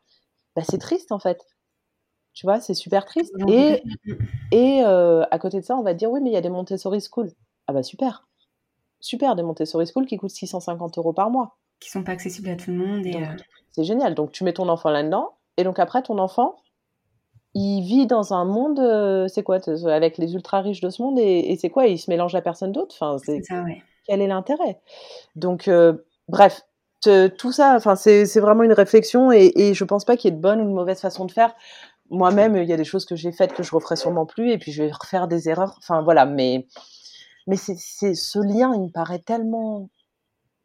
bah 0.56 0.64
c'est 0.68 0.80
triste 0.80 1.12
en 1.12 1.20
fait. 1.20 1.46
Tu 2.34 2.46
vois, 2.46 2.60
c'est 2.60 2.74
super 2.74 3.06
triste. 3.06 3.34
Et, 3.48 3.82
et 4.52 4.84
euh, 4.84 5.24
à 5.32 5.40
côté 5.40 5.62
de 5.62 5.66
ça, 5.66 5.78
on 5.78 5.84
va 5.84 5.94
dire 5.94 6.12
oui, 6.12 6.20
mais 6.22 6.32
il 6.32 6.34
y 6.34 6.38
a 6.38 6.42
des 6.42 6.50
Montessori 6.50 7.00
School. 7.00 7.32
Ah 7.68 7.74
bah 7.74 7.82
super. 7.82 8.28
Super, 9.00 9.36
des 9.36 9.44
Montessori 9.44 9.88
School 9.88 10.06
qui 10.06 10.18
coûtent 10.18 10.32
650 10.32 10.98
euros 10.98 11.14
par 11.14 11.30
mois. 11.30 11.58
Qui 11.80 11.90
sont 11.90 12.04
pas 12.04 12.12
accessibles 12.12 12.50
à 12.50 12.56
tout 12.56 12.72
le 12.72 12.78
monde. 12.78 13.06
Et 13.06 13.16
euh, 13.16 13.28
C'est 13.72 13.86
génial. 13.86 14.16
Donc 14.16 14.32
tu 14.32 14.44
mets 14.44 14.54
ton 14.54 14.68
enfant 14.68 14.90
là-dedans, 14.90 15.38
et 15.58 15.64
donc 15.64 15.80
après, 15.80 16.02
ton 16.02 16.18
enfant, 16.18 16.56
il 17.54 17.82
vit 17.82 18.06
dans 18.06 18.34
un 18.34 18.46
monde, 18.46 18.80
euh, 18.80 19.28
c'est 19.28 19.44
quoi, 19.44 19.60
avec 19.88 20.18
les 20.18 20.34
ultra 20.34 20.62
riches 20.62 20.82
de 20.82 20.90
ce 20.90 21.02
monde, 21.02 21.18
et, 21.18 21.58
c'est 21.60 21.70
quoi 21.70 21.88
Il 21.88 21.98
se 21.98 22.10
mélange 22.10 22.36
à 22.36 22.42
personne 22.42 22.72
d'autre? 22.72 22.96
Enfin, 23.00 23.18
c'est 23.24 23.42
ça, 23.44 23.64
ouais. 23.64 23.82
Quel 24.06 24.22
est 24.22 24.28
l'intérêt? 24.28 24.82
Donc, 25.36 25.68
euh, 25.68 25.94
bref, 26.28 26.64
tout 27.02 27.52
ça, 27.52 27.76
enfin, 27.76 27.96
c'est 27.96 28.40
vraiment 28.40 28.64
une 28.64 28.74
réflexion, 28.74 29.32
et, 29.32 29.52
et 29.56 29.74
je 29.74 29.84
pense 29.84 30.06
pas 30.06 30.18
qu'il 30.18 30.32
y 30.32 30.34
ait 30.34 30.38
de 30.38 30.42
bonne 30.42 30.60
ou 30.60 30.66
de 30.66 30.74
mauvaise 30.74 31.00
façon 31.00 31.26
de 31.26 31.32
faire. 31.32 31.54
Moi-même, 32.10 32.56
il 32.58 32.68
y 32.68 32.74
a 32.74 32.78
des 32.78 32.84
choses 32.84 33.06
que 33.06 33.16
j'ai 33.16 33.32
faites 33.32 33.54
que 33.54 33.64
je 33.64 33.74
referai 33.74 33.96
sûrement 33.96 34.26
plus, 34.26 34.52
et 34.52 34.58
puis 34.58 34.72
je 34.72 34.84
vais 34.84 34.92
refaire 34.92 35.28
des 35.28 35.50
erreurs. 35.50 35.76
Enfin, 35.78 36.02
voilà, 36.02 36.26
mais 36.26 36.68
mais 37.48 37.58
c'est 37.58 38.16
ce 38.16 38.40
lien, 38.40 38.74
il 38.76 38.82
me 38.82 38.90
paraît 38.90 39.20
tellement 39.20 39.90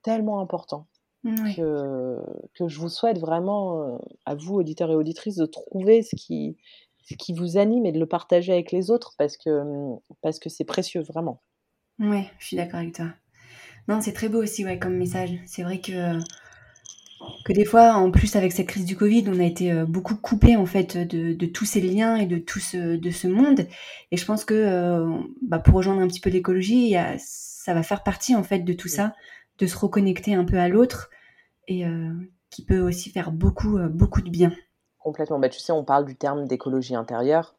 tellement 0.03 0.41
important 0.41 0.87
que, 1.25 2.17
que 2.55 2.69
je 2.69 2.79
vous 2.79 2.89
souhaite 2.89 3.19
vraiment, 3.19 3.83
euh, 3.83 3.99
à 4.27 4.35
vous, 4.35 4.55
auditeurs 4.55 4.91
et 4.91 4.95
auditrices, 4.95 5.37
de 5.37 5.47
trouver 5.47 6.03
ce 6.03 6.17
qui, 6.17 6.57
ce 7.03 7.15
qui 7.15 7.33
vous 7.33 7.59
anime 7.59 7.87
et 7.87 7.93
de 7.93 7.99
le 7.99 8.07
partager 8.07 8.53
avec 8.53 8.73
les 8.73 8.91
autres 8.91 9.15
parce 9.19 9.37
que 9.37 9.63
parce 10.23 10.39
que 10.39 10.49
c'est 10.49 10.65
précieux, 10.65 11.03
vraiment. 11.03 11.43
Ouais, 11.99 12.27
je 12.39 12.47
suis 12.47 12.57
d'accord 12.57 12.81
avec 12.81 12.95
toi. 12.95 13.07
Non, 13.89 14.01
c'est 14.01 14.13
très 14.13 14.29
beau 14.29 14.43
aussi, 14.43 14.65
ouais, 14.65 14.79
comme 14.79 14.97
message. 14.97 15.33
C'est 15.47 15.63
vrai 15.63 15.81
que 15.81 16.19
que 17.45 17.53
des 17.53 17.67
fois, 17.67 17.95
en 17.95 18.11
plus 18.11 18.35
avec 18.37 18.53
cette 18.53 18.67
crise 18.67 18.87
du 18.87 18.97
Covid, 18.97 19.25
on 19.29 19.41
a 19.41 19.45
été 19.45 19.73
euh, 19.73 19.85
beaucoup 19.85 20.17
coupé 20.17 20.57
en 20.57 20.65
fait 20.65 20.97
de, 20.97 21.35
de, 21.35 21.47
tous 21.47 21.67
ces 21.67 21.83
liens 21.83 22.17
et 22.17 22.25
de 22.25 22.39
tout 22.39 22.61
ce, 22.61 22.97
de 22.97 23.11
ce 23.11 23.29
monde. 23.29 23.67
Et 24.11 24.17
je 24.17 24.25
pense 24.25 24.45
que 24.45 24.55
euh, 24.55 25.07
bah, 25.43 25.59
pour 25.59 25.75
rejoindre 25.75 26.01
un 26.01 26.09
petit 26.09 26.21
peu 26.21 26.31
l'écologie, 26.31 26.95
ça 27.19 27.75
va 27.75 27.83
faire 27.83 28.03
partie 28.03 28.35
en 28.35 28.43
fait 28.43 28.61
de 28.61 28.73
tout 28.73 28.89
ça 28.89 29.13
de 29.61 29.67
se 29.67 29.77
reconnecter 29.77 30.35
un 30.35 30.45
peu 30.45 30.59
à 30.59 30.69
l'autre 30.69 31.11
et 31.69 31.87
euh, 31.87 32.15
qui 32.49 32.65
peut 32.65 32.81
aussi 32.81 33.11
faire 33.11 33.31
beaucoup, 33.31 33.77
euh, 33.79 33.89
beaucoup 33.89 34.23
de 34.23 34.31
bien. 34.31 34.53
Complètement. 34.99 35.39
Bah, 35.39 35.49
tu 35.49 35.61
sais, 35.61 35.73
on 35.73 35.85
parle 35.85 36.07
du 36.07 36.17
terme 36.17 36.47
d'écologie 36.47 36.95
intérieure. 36.95 37.55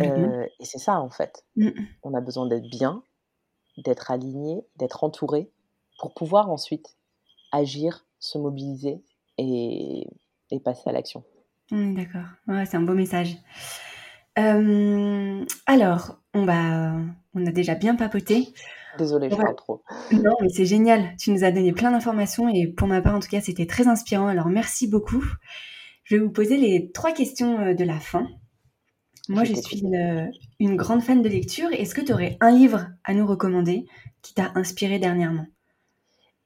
Euh, 0.00 0.46
et 0.58 0.64
c'est 0.64 0.78
ça, 0.78 0.98
en 1.00 1.10
fait. 1.10 1.44
Mm. 1.56 1.70
On 2.04 2.14
a 2.14 2.20
besoin 2.20 2.46
d'être 2.46 2.70
bien, 2.70 3.02
d'être 3.76 4.10
aligné, 4.10 4.64
d'être 4.76 5.04
entouré 5.04 5.50
pour 5.98 6.14
pouvoir 6.14 6.50
ensuite 6.50 6.96
agir, 7.52 8.06
se 8.18 8.38
mobiliser 8.38 9.04
et, 9.36 10.06
et 10.50 10.60
passer 10.60 10.88
à 10.88 10.92
l'action. 10.92 11.22
D'accord. 11.70 12.26
Ouais, 12.46 12.64
c'est 12.64 12.76
un 12.76 12.82
beau 12.82 12.94
message. 12.94 13.36
alors, 14.36 16.18
on, 16.32 16.44
va, 16.46 16.94
on 17.34 17.46
a 17.46 17.50
déjà 17.50 17.74
bien 17.74 17.94
papoté. 17.94 18.54
Désolée, 18.98 19.30
je 19.30 19.36
parle 19.36 19.56
trop. 19.56 19.82
Non, 20.12 20.34
mais 20.40 20.48
c'est 20.48 20.66
génial. 20.66 21.16
Tu 21.18 21.30
nous 21.32 21.44
as 21.44 21.50
donné 21.50 21.72
plein 21.72 21.90
d'informations 21.90 22.48
et 22.48 22.66
pour 22.66 22.88
ma 22.88 23.00
part, 23.00 23.14
en 23.14 23.20
tout 23.20 23.28
cas, 23.28 23.40
c'était 23.40 23.66
très 23.66 23.88
inspirant. 23.88 24.26
Alors, 24.26 24.48
merci 24.48 24.88
beaucoup. 24.88 25.24
Je 26.04 26.16
vais 26.16 26.22
vous 26.22 26.30
poser 26.30 26.56
les 26.56 26.90
trois 26.92 27.12
questions 27.12 27.58
euh, 27.60 27.74
de 27.74 27.84
la 27.84 27.98
fin. 27.98 28.28
Moi, 29.28 29.44
je, 29.44 29.54
suis 29.54 29.80
une, 29.80 30.30
une, 30.60 30.76
grande 30.76 31.02
fan 31.02 31.22
de 31.22 31.28
lecture. 31.28 31.68
Est-ce 31.72 31.94
que 31.94 32.02
tu 32.02 32.12
aurais 32.12 32.36
un 32.40 32.50
livre 32.50 32.88
à 33.04 33.14
nous 33.14 33.26
recommander 33.26 33.86
qui 34.20 34.34
t'a 34.34 34.52
inspiré 34.54 34.98
dernièrement? 34.98 35.46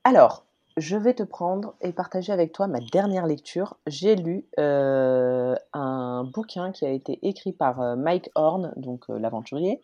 Alors, 0.05 0.48
je 0.79 0.97
vais 0.97 1.15
te 1.15 1.23
prendre 1.23 1.75
et 1.81 1.93
partager 1.93 2.33
avec 2.33 2.53
toi 2.53 2.67
ma 2.67 2.81
dernière 2.81 3.27
lecture. 3.27 3.77
J'ai 3.87 4.15
lu 4.15 4.47
euh, 4.59 5.55
un 5.73 6.25
bouquin 6.25 6.73
qui 6.73 6.85
a 6.85 6.91
été 6.91 7.19
écrit 7.23 7.53
par 7.53 7.81
euh, 7.81 7.97
Mike 7.97 8.31
Horn, 8.35 8.73
donc 8.77 9.05
euh, 9.11 9.19
l'aventurier, 9.19 9.81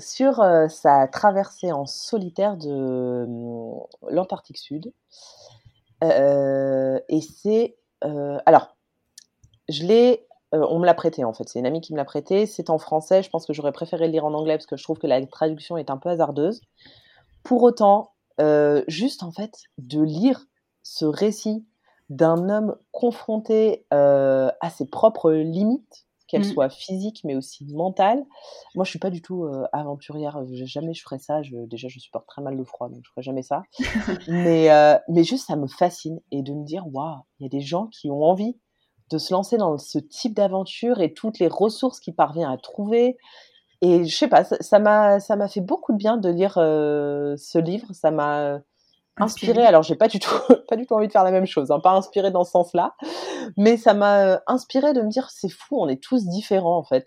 sur 0.00 0.44
sa 0.68 1.08
traversée 1.08 1.72
en 1.72 1.86
solitaire 1.86 2.56
de 2.56 3.26
l'Antarctique 4.10 4.58
Sud. 4.58 4.92
et 6.02 7.20
c'est... 7.20 7.76
alors, 8.46 8.76
je 9.68 9.84
l'ai... 9.84 10.26
on 10.52 10.78
me 10.78 10.86
l'a 10.86 10.94
prêté 10.94 11.24
en 11.24 11.32
fait, 11.32 11.48
c'est 11.48 11.58
une 11.58 11.66
amie 11.66 11.80
qui 11.80 11.92
me 11.92 11.98
l'a 11.98 12.04
prêté, 12.04 12.46
c'est 12.46 12.70
en 12.70 12.78
français, 12.78 13.22
je 13.22 13.30
pense 13.30 13.46
que 13.46 13.52
j'aurais 13.52 13.72
préféré 13.72 14.06
le 14.06 14.12
lire 14.12 14.24
en 14.24 14.34
anglais 14.34 14.56
parce 14.56 14.66
que 14.66 14.76
je 14.76 14.82
trouve 14.82 14.98
que 14.98 15.06
la 15.06 15.24
traduction 15.26 15.76
est 15.76 15.90
un 15.90 15.96
peu 15.96 16.08
hasardeuse. 16.08 16.60
Pour 17.42 17.62
autant, 17.62 18.13
juste 18.88 19.22
en 19.22 19.32
fait 19.32 19.52
de 19.78 20.02
lire 20.02 20.46
ce 20.82 21.04
récit 21.04 21.64
d'un 22.10 22.48
homme 22.48 22.76
confronté 22.92 23.86
à 23.90 24.70
ses 24.70 24.86
propres 24.86 25.32
limites, 25.32 26.06
qu'elles 26.26 26.42
mmh. 26.42 26.52
soient 26.52 26.70
physiques 26.70 27.20
mais 27.24 27.36
aussi 27.36 27.66
mentales. 27.74 28.24
Moi, 28.74 28.84
je 28.84 28.90
suis 28.90 28.98
pas 28.98 29.10
du 29.10 29.22
tout 29.22 29.46
aventurière. 29.72 30.40
Jamais 30.52 30.94
je 30.94 31.02
ferais 31.02 31.18
ça. 31.18 31.40
déjà, 31.68 31.88
je 31.88 31.98
supporte 31.98 32.26
très 32.26 32.42
mal 32.42 32.56
le 32.56 32.64
froid, 32.64 32.88
donc 32.88 33.00
je 33.04 33.10
ferais 33.10 33.22
jamais 33.22 33.42
ça. 33.42 33.62
mais, 34.28 34.68
mais 35.08 35.24
juste, 35.24 35.46
ça 35.46 35.56
me 35.56 35.66
fascine 35.66 36.20
et 36.30 36.42
de 36.42 36.52
me 36.52 36.64
dire, 36.64 36.84
waouh, 36.92 37.20
il 37.38 37.44
y 37.44 37.46
a 37.46 37.50
des 37.50 37.60
gens 37.60 37.86
qui 37.86 38.10
ont 38.10 38.22
envie 38.22 38.56
de 39.10 39.18
se 39.18 39.32
lancer 39.32 39.56
dans 39.56 39.78
ce 39.78 39.98
type 39.98 40.34
d'aventure 40.34 41.00
et 41.00 41.12
toutes 41.12 41.38
les 41.38 41.48
ressources 41.48 42.00
qu'il 42.00 42.14
parvient 42.14 42.50
à 42.50 42.56
trouver. 42.56 43.16
Et 43.84 44.04
je 44.04 44.16
sais 44.16 44.28
pas, 44.28 44.44
ça 44.44 44.78
m'a 44.78 45.20
ça 45.20 45.36
m'a 45.36 45.48
fait 45.48 45.60
beaucoup 45.60 45.92
de 45.92 45.98
bien 45.98 46.16
de 46.16 46.30
lire 46.30 46.54
ce 46.54 47.58
livre. 47.58 47.86
Ça 47.92 48.10
m'a 48.10 48.60
inspiré. 49.18 49.64
Alors 49.64 49.82
j'ai 49.82 49.94
pas 49.94 50.08
du 50.08 50.18
tout 50.18 50.30
pas 50.68 50.76
du 50.76 50.86
tout 50.86 50.94
envie 50.94 51.06
de 51.06 51.12
faire 51.12 51.24
la 51.24 51.30
même 51.30 51.46
chose, 51.46 51.70
hein, 51.70 51.80
pas 51.80 51.92
inspiré 51.92 52.30
dans 52.30 52.44
ce 52.44 52.52
sens-là, 52.52 52.94
mais 53.56 53.76
ça 53.76 53.94
m'a 53.94 54.40
inspiré 54.46 54.92
de 54.92 55.02
me 55.02 55.08
dire 55.08 55.28
c'est 55.30 55.50
fou, 55.50 55.76
on 55.80 55.88
est 55.88 56.02
tous 56.02 56.26
différents 56.26 56.78
en 56.78 56.84
fait. 56.84 57.06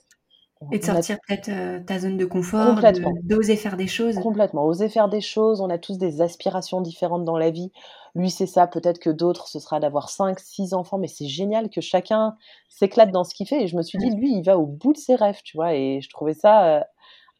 Et 0.72 0.80
de 0.80 0.84
sortir 0.84 1.18
peut-être 1.28 1.50
euh, 1.50 1.80
ta 1.86 2.00
zone 2.00 2.18
de 2.18 2.26
confort, 2.26 2.80
d'oser 3.24 3.56
faire 3.56 3.78
des 3.78 3.86
choses. 3.86 4.16
Complètement, 4.16 4.66
oser 4.66 4.90
faire 4.90 5.08
des 5.08 5.22
choses. 5.22 5.62
On 5.62 5.70
a 5.70 5.78
tous 5.78 6.00
des 6.00 6.22
aspirations 6.22 6.82
différentes 6.82 7.26
dans 7.26 7.38
la 7.38 7.52
vie. 7.52 7.72
Lui, 8.18 8.32
c'est 8.32 8.48
ça. 8.48 8.66
Peut-être 8.66 8.98
que 8.98 9.12
d'autres, 9.12 9.48
ce 9.48 9.60
sera 9.60 9.80
d'avoir 9.80 10.10
5, 10.10 10.40
6 10.40 10.74
enfants. 10.74 10.98
Mais 10.98 11.08
c'est 11.08 11.28
génial 11.28 11.70
que 11.70 11.82
chacun 11.82 12.36
s'éclate 12.68 13.12
dans 13.12 13.24
ce 13.24 13.36
qu'il 13.36 13.48
fait. 13.48 13.64
Et 13.64 13.68
je 13.68 13.78
me 13.78 13.84
suis 13.84 14.00
dit, 14.00 14.10
lui, 14.10 14.34
il 14.36 14.44
va 14.44 14.58
au 14.58 14.66
bout 14.66 14.92
de 14.94 14.98
ses 14.98 15.14
rêves, 15.14 15.40
tu 15.44 15.56
vois. 15.56 15.76
Et 15.76 16.02
je 16.02 16.10
trouvais 16.10 16.34
ça 16.34 16.78
euh, 16.78 16.84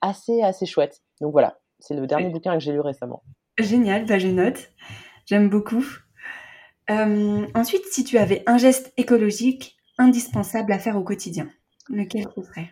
assez, 0.02 0.44
assez 0.44 0.68
chouette. 0.68 1.02
Donc 1.20 1.32
voilà, 1.32 1.58
c'est 1.80 1.96
le 1.96 2.06
dernier 2.06 2.30
bouquin 2.30 2.54
que 2.54 2.60
j'ai 2.60 2.74
lu 2.74 2.80
récemment. 2.80 3.24
Génial, 3.58 4.06
bah, 4.06 4.20
je 4.20 4.28
note. 4.28 4.70
J'aime 5.26 5.50
beaucoup. 5.50 5.84
Euh, 6.92 7.48
ensuite, 7.56 7.86
si 7.88 8.04
tu 8.04 8.20
avais 8.20 8.44
un 8.46 8.58
geste 8.58 8.94
écologique 8.98 9.76
indispensable 9.98 10.72
à 10.72 10.78
faire 10.78 10.96
au 10.96 11.04
quotidien, 11.04 11.50
lequel 11.90 12.28
ce 12.36 12.44
serait? 12.44 12.70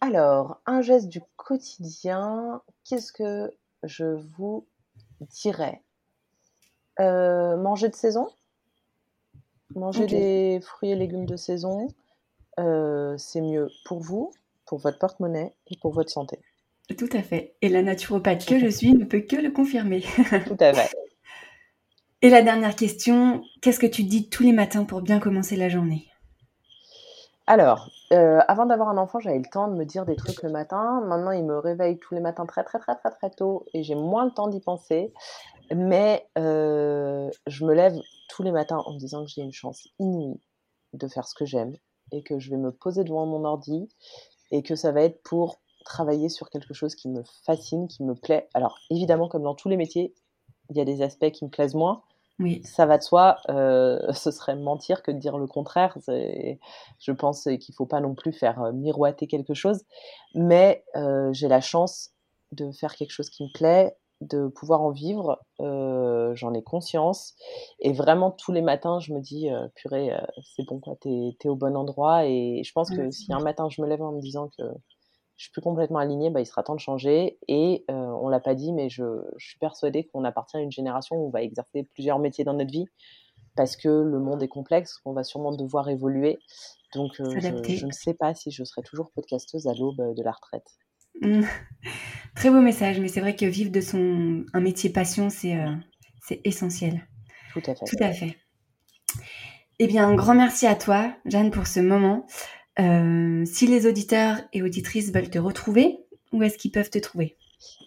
Alors, 0.00 0.62
un 0.64 0.80
geste 0.80 1.08
du 1.08 1.20
quotidien, 1.36 2.62
qu'est-ce 2.84 3.12
que 3.12 3.50
je 3.82 4.16
vous 4.38 4.66
dirais? 5.20 5.82
Manger 6.98 7.88
de 7.88 7.94
saison. 7.94 8.28
Manger 9.74 10.06
des 10.06 10.60
fruits 10.62 10.90
et 10.90 10.94
légumes 10.94 11.26
de 11.26 11.36
saison, 11.36 11.88
c'est 12.56 13.40
mieux 13.40 13.68
pour 13.84 14.00
vous, 14.00 14.32
pour 14.66 14.78
votre 14.78 14.98
porte-monnaie 14.98 15.54
et 15.68 15.76
pour 15.80 15.92
votre 15.92 16.10
santé. 16.10 16.38
Tout 16.98 17.08
à 17.12 17.22
fait. 17.22 17.56
Et 17.62 17.68
la 17.68 17.82
naturopathe 17.82 18.44
que 18.44 18.58
je 18.58 18.68
suis 18.68 18.92
ne 18.92 19.04
peut 19.04 19.20
que 19.20 19.36
le 19.36 19.50
confirmer. 19.50 20.02
Tout 20.46 20.56
à 20.60 20.74
fait. 20.74 20.94
Et 22.20 22.28
la 22.30 22.42
dernière 22.42 22.76
question, 22.76 23.42
qu'est-ce 23.62 23.80
que 23.80 23.86
tu 23.86 24.02
dis 24.02 24.28
tous 24.28 24.42
les 24.42 24.52
matins 24.52 24.84
pour 24.84 25.00
bien 25.00 25.18
commencer 25.18 25.56
la 25.56 25.68
journée? 25.68 26.06
Alors, 27.46 27.90
euh, 28.12 28.40
avant 28.48 28.64
d'avoir 28.66 28.88
un 28.88 28.96
enfant, 28.96 29.20
j'avais 29.20 29.38
le 29.38 29.50
temps 29.50 29.68
de 29.68 29.74
me 29.74 29.84
dire 29.84 30.06
des 30.06 30.16
trucs 30.16 30.42
le 30.42 30.50
matin. 30.50 31.02
Maintenant, 31.06 31.32
il 31.32 31.44
me 31.44 31.58
réveille 31.58 31.98
tous 31.98 32.14
les 32.14 32.20
matins 32.20 32.46
très, 32.46 32.64
très, 32.64 32.78
très, 32.78 32.94
très, 32.96 33.10
très 33.10 33.30
tôt 33.30 33.66
et 33.74 33.82
j'ai 33.82 33.94
moins 33.94 34.24
le 34.24 34.30
temps 34.30 34.48
d'y 34.48 34.60
penser. 34.60 35.12
Mais 35.74 36.26
euh, 36.38 37.30
je 37.46 37.64
me 37.64 37.74
lève 37.74 37.98
tous 38.28 38.42
les 38.42 38.52
matins 38.52 38.82
en 38.84 38.94
me 38.94 38.98
disant 38.98 39.24
que 39.24 39.30
j'ai 39.30 39.42
une 39.42 39.52
chance 39.52 39.88
inouïe 39.98 40.40
de 40.92 41.08
faire 41.08 41.26
ce 41.26 41.34
que 41.34 41.44
j'aime 41.44 41.76
et 42.12 42.22
que 42.22 42.38
je 42.38 42.50
vais 42.50 42.56
me 42.56 42.72
poser 42.72 43.04
devant 43.04 43.26
mon 43.26 43.44
ordi 43.44 43.88
et 44.50 44.62
que 44.62 44.76
ça 44.76 44.92
va 44.92 45.02
être 45.02 45.22
pour 45.22 45.60
travailler 45.84 46.28
sur 46.28 46.50
quelque 46.50 46.74
chose 46.74 46.94
qui 46.94 47.08
me 47.08 47.22
fascine, 47.44 47.88
qui 47.88 48.02
me 48.02 48.14
plaît. 48.14 48.48
Alors, 48.54 48.78
évidemment, 48.90 49.28
comme 49.28 49.42
dans 49.42 49.54
tous 49.54 49.68
les 49.68 49.76
métiers, 49.76 50.14
il 50.70 50.76
y 50.76 50.80
a 50.80 50.84
des 50.84 51.02
aspects 51.02 51.30
qui 51.30 51.44
me 51.44 51.50
plaisent 51.50 51.74
moins. 51.74 52.02
Oui. 52.40 52.62
Ça 52.64 52.84
va 52.86 52.98
de 52.98 53.02
soi, 53.02 53.38
euh, 53.48 54.00
ce 54.12 54.30
serait 54.30 54.56
mentir 54.56 55.02
que 55.02 55.10
de 55.10 55.18
dire 55.18 55.38
le 55.38 55.46
contraire. 55.46 55.96
Je 56.06 57.12
pense 57.12 57.44
qu'il 57.44 57.74
faut 57.74 57.86
pas 57.86 58.00
non 58.00 58.14
plus 58.14 58.32
faire 58.32 58.62
euh, 58.62 58.72
miroiter 58.72 59.26
quelque 59.26 59.54
chose, 59.54 59.84
mais 60.34 60.84
euh, 60.96 61.32
j'ai 61.32 61.48
la 61.48 61.60
chance 61.60 62.10
de 62.52 62.70
faire 62.72 62.94
quelque 62.94 63.10
chose 63.10 63.30
qui 63.30 63.44
me 63.44 63.52
plaît, 63.52 63.96
de 64.20 64.48
pouvoir 64.48 64.82
en 64.82 64.90
vivre. 64.90 65.40
J'en 65.58 66.54
ai 66.54 66.62
conscience, 66.62 67.34
et 67.80 67.92
vraiment 67.92 68.30
tous 68.30 68.52
les 68.52 68.62
matins, 68.62 68.98
je 68.98 69.12
me 69.12 69.20
dis 69.20 69.48
purée, 69.74 70.12
c'est 70.42 70.64
bon 70.66 70.80
quoi, 70.80 70.96
t'es 71.00 71.36
es 71.42 71.48
au 71.48 71.56
bon 71.56 71.76
endroit. 71.76 72.26
Et 72.26 72.62
je 72.64 72.72
pense 72.72 72.90
que 72.90 73.10
si 73.10 73.32
un 73.32 73.40
matin 73.40 73.68
je 73.70 73.82
me 73.82 73.86
lève 73.86 74.02
en 74.02 74.12
me 74.12 74.20
disant 74.20 74.48
que 74.56 74.64
je 75.36 75.44
suis 75.44 75.52
plus 75.52 75.62
complètement 75.62 75.98
alignée, 75.98 76.30
bah, 76.30 76.40
il 76.40 76.46
sera 76.46 76.62
temps 76.62 76.74
de 76.74 76.80
changer. 76.80 77.38
Et 77.48 77.84
euh, 77.90 77.94
on 77.94 78.28
l'a 78.28 78.40
pas 78.40 78.54
dit, 78.54 78.72
mais 78.72 78.88
je, 78.88 79.02
suis 79.38 79.58
persuadée 79.58 80.04
qu'on 80.04 80.24
appartient 80.24 80.56
à 80.56 80.60
une 80.60 80.70
génération 80.70 81.16
où 81.16 81.26
on 81.26 81.30
va 81.30 81.42
exercer 81.42 81.84
plusieurs 81.94 82.18
métiers 82.18 82.44
dans 82.44 82.54
notre 82.54 82.70
vie 82.70 82.86
parce 83.56 83.76
que 83.76 83.88
le 83.88 84.18
monde 84.18 84.42
est 84.42 84.48
complexe, 84.48 84.98
qu'on 84.98 85.12
va 85.12 85.22
sûrement 85.22 85.52
devoir 85.52 85.88
évoluer. 85.88 86.38
Donc, 86.94 87.20
euh, 87.20 87.38
je, 87.38 87.86
ne 87.86 87.92
sais 87.92 88.14
pas 88.14 88.34
si 88.34 88.50
je 88.50 88.64
serai 88.64 88.82
toujours 88.82 89.10
podcasteuse 89.12 89.66
à 89.66 89.74
l'aube 89.74 90.14
de 90.14 90.22
la 90.22 90.32
retraite. 90.32 90.66
Mmh. 91.20 91.42
Très 92.34 92.50
beau 92.50 92.60
message, 92.60 92.98
mais 92.98 93.08
c'est 93.08 93.20
vrai 93.20 93.36
que 93.36 93.46
vivre 93.46 93.70
de 93.70 93.80
son 93.80 94.44
un 94.52 94.60
métier 94.60 94.90
passion, 94.90 95.30
c'est 95.30 95.56
euh, 95.56 95.70
c'est 96.26 96.40
essentiel. 96.44 97.06
Tout 97.52 97.62
à 97.66 97.74
fait. 97.74 97.84
Tout 97.86 98.02
à 98.02 98.12
fait. 98.12 98.36
Eh 99.78 99.86
bien, 99.86 100.08
un 100.08 100.14
grand 100.14 100.34
merci 100.34 100.66
à 100.66 100.74
toi, 100.74 101.12
Jeanne, 101.24 101.50
pour 101.50 101.66
ce 101.66 101.80
moment. 101.80 102.26
Euh, 102.80 103.44
si 103.44 103.66
les 103.68 103.86
auditeurs 103.86 104.38
et 104.52 104.62
auditrices 104.62 105.12
veulent 105.12 105.30
te 105.30 105.38
retrouver, 105.38 105.98
où 106.32 106.42
est-ce 106.42 106.58
qu'ils 106.58 106.72
peuvent 106.72 106.90
te 106.90 106.98
trouver? 106.98 107.36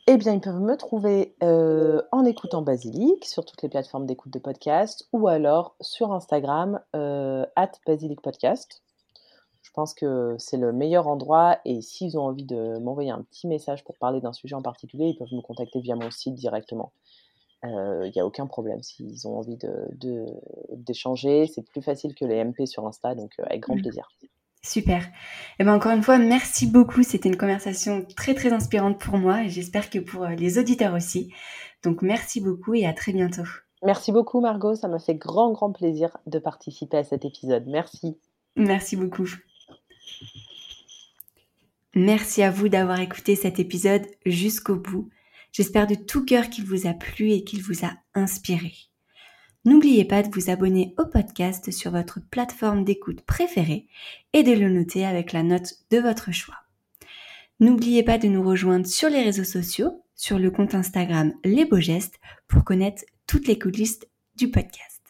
Eh 0.08 0.16
bien, 0.16 0.34
ils 0.34 0.40
peuvent 0.40 0.62
me 0.62 0.78
trouver 0.78 1.36
euh, 1.44 2.02
en 2.14 2.24
écoutant 2.24 2.62
Basilic 2.62 3.26
sur 3.26 3.44
toutes 3.44 3.62
les 3.62 3.70
plateformes 3.70 4.06
d'écoute 4.06 4.32
de 4.32 4.40
podcast 4.40 5.08
ou 5.12 5.28
alors 5.28 5.76
sur 5.82 6.14
Instagram, 6.14 6.80
at 6.94 7.72
Basilic 7.86 8.22
Podcast. 8.22 8.82
Je 9.78 9.82
pense 9.82 9.94
que 9.94 10.36
c'est 10.40 10.58
le 10.58 10.74
meilleur 10.74 11.08
endroit 11.08 11.60
et 11.64 11.82
s'ils 11.82 12.18
ont 12.18 12.24
envie 12.24 12.46
de 12.46 12.80
m'envoyer 12.80 13.12
un 13.12 13.22
petit 13.22 13.46
message 13.46 13.84
pour 13.84 13.96
parler 14.00 14.20
d'un 14.22 14.34
sujet 14.34 14.56
en 14.56 14.64
particulier, 14.64 15.10
ils 15.10 15.16
peuvent 15.16 15.32
me 15.32 15.42
contacter 15.42 15.82
via 15.82 15.96
mon 15.96 16.10
site 16.10 16.34
directement. 16.34 16.92
Il 17.62 18.12
n'y 18.12 18.20
a 18.20 18.26
aucun 18.26 18.48
problème 18.48 18.82
s'ils 18.82 19.28
ont 19.28 19.38
envie 19.38 19.60
d'échanger. 20.72 21.42
De, 21.42 21.46
c'est 21.46 21.62
plus 21.62 21.84
facile 21.84 22.16
que 22.16 22.26
les 22.26 22.44
MP 22.44 22.66
sur 22.66 22.88
Insta, 22.88 23.14
donc 23.14 23.34
avec 23.38 23.62
grand 23.62 23.76
mmh. 23.76 23.82
plaisir. 23.82 24.10
Super. 24.64 25.04
Et 25.04 25.10
eh 25.60 25.64
ben 25.64 25.76
encore 25.76 25.92
une 25.92 26.02
fois, 26.02 26.18
merci 26.18 26.66
beaucoup. 26.66 27.04
C'était 27.04 27.30
une 27.30 27.38
conversation 27.38 28.04
très 28.16 28.34
très 28.34 28.54
inspirante 28.54 29.00
pour 29.00 29.20
moi 29.20 29.44
et 29.44 29.50
j'espère 29.50 29.92
que 29.92 30.00
pour 30.00 30.24
euh, 30.24 30.30
les 30.30 30.58
auditeurs 30.58 30.96
aussi. 30.96 31.32
Donc 31.84 32.02
merci 32.02 32.42
beaucoup 32.42 32.74
et 32.74 32.88
à 32.88 32.94
très 32.94 33.14
bientôt. 33.14 33.46
Merci 33.84 34.12
beaucoup 34.12 34.42
Margot, 34.42 34.74
ça 34.74 34.88
m'a 34.88 34.98
fait 34.98 35.14
grand 35.14 35.52
grand 35.52 35.72
plaisir 35.72 36.18
de 36.26 36.40
participer 36.40 36.98
à 36.98 37.04
cet 37.04 37.26
épisode. 37.26 37.66
Merci. 37.68 38.18
Merci 38.56 38.96
beaucoup. 38.96 39.28
Merci 41.98 42.44
à 42.44 42.52
vous 42.52 42.70
d'avoir 42.70 43.00
écouté 43.00 43.36
cet 43.36 43.58
épisode 43.58 44.06
jusqu'au 44.24 44.76
bout. 44.76 45.10
J'espère 45.52 45.88
de 45.88 45.96
tout 45.96 46.24
cœur 46.24 46.52
qu'il 46.52 46.64
vous 46.64 46.86
a 46.86 46.94
plu 46.94 47.32
et 47.32 47.44
qu'il 47.44 47.64
vous 47.64 47.84
a 47.84 47.92
inspiré. 48.14 48.72
N'oubliez 49.66 50.06
pas 50.06 50.22
de 50.22 50.30
vous 50.32 50.52
abonner 50.52 50.94
au 51.00 51.08
podcast 51.08 51.72
sur 51.72 51.90
votre 51.90 52.20
plateforme 52.30 52.84
d'écoute 52.84 53.22
préférée 53.22 53.88
et 54.34 54.44
de 54.44 54.52
le 54.52 54.70
noter 54.70 55.08
avec 55.08 55.34
la 55.34 55.42
note 55.42 55.74
de 55.90 55.98
votre 55.98 56.32
choix. 56.32 56.60
N'oubliez 57.60 58.04
pas 58.04 58.20
de 58.20 58.28
nous 58.28 58.44
rejoindre 58.44 58.86
sur 58.86 59.10
les 59.10 59.24
réseaux 59.24 59.44
sociaux, 59.44 60.04
sur 60.16 60.38
le 60.38 60.52
compte 60.52 60.76
Instagram 60.76 61.34
Les 61.44 61.66
Beaux 61.66 61.80
Gestes 61.80 62.20
pour 62.48 62.64
connaître 62.64 63.06
toutes 63.26 63.48
les 63.48 63.58
coulisses 63.58 64.02
du 64.36 64.52
podcast. 64.52 65.02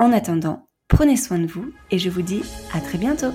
En 0.00 0.10
attendant, 0.10 0.66
prenez 0.88 1.16
soin 1.16 1.38
de 1.38 1.46
vous 1.46 1.72
et 1.92 2.00
je 2.00 2.10
vous 2.10 2.22
dis 2.22 2.42
à 2.74 2.80
très 2.80 2.98
bientôt. 2.98 3.30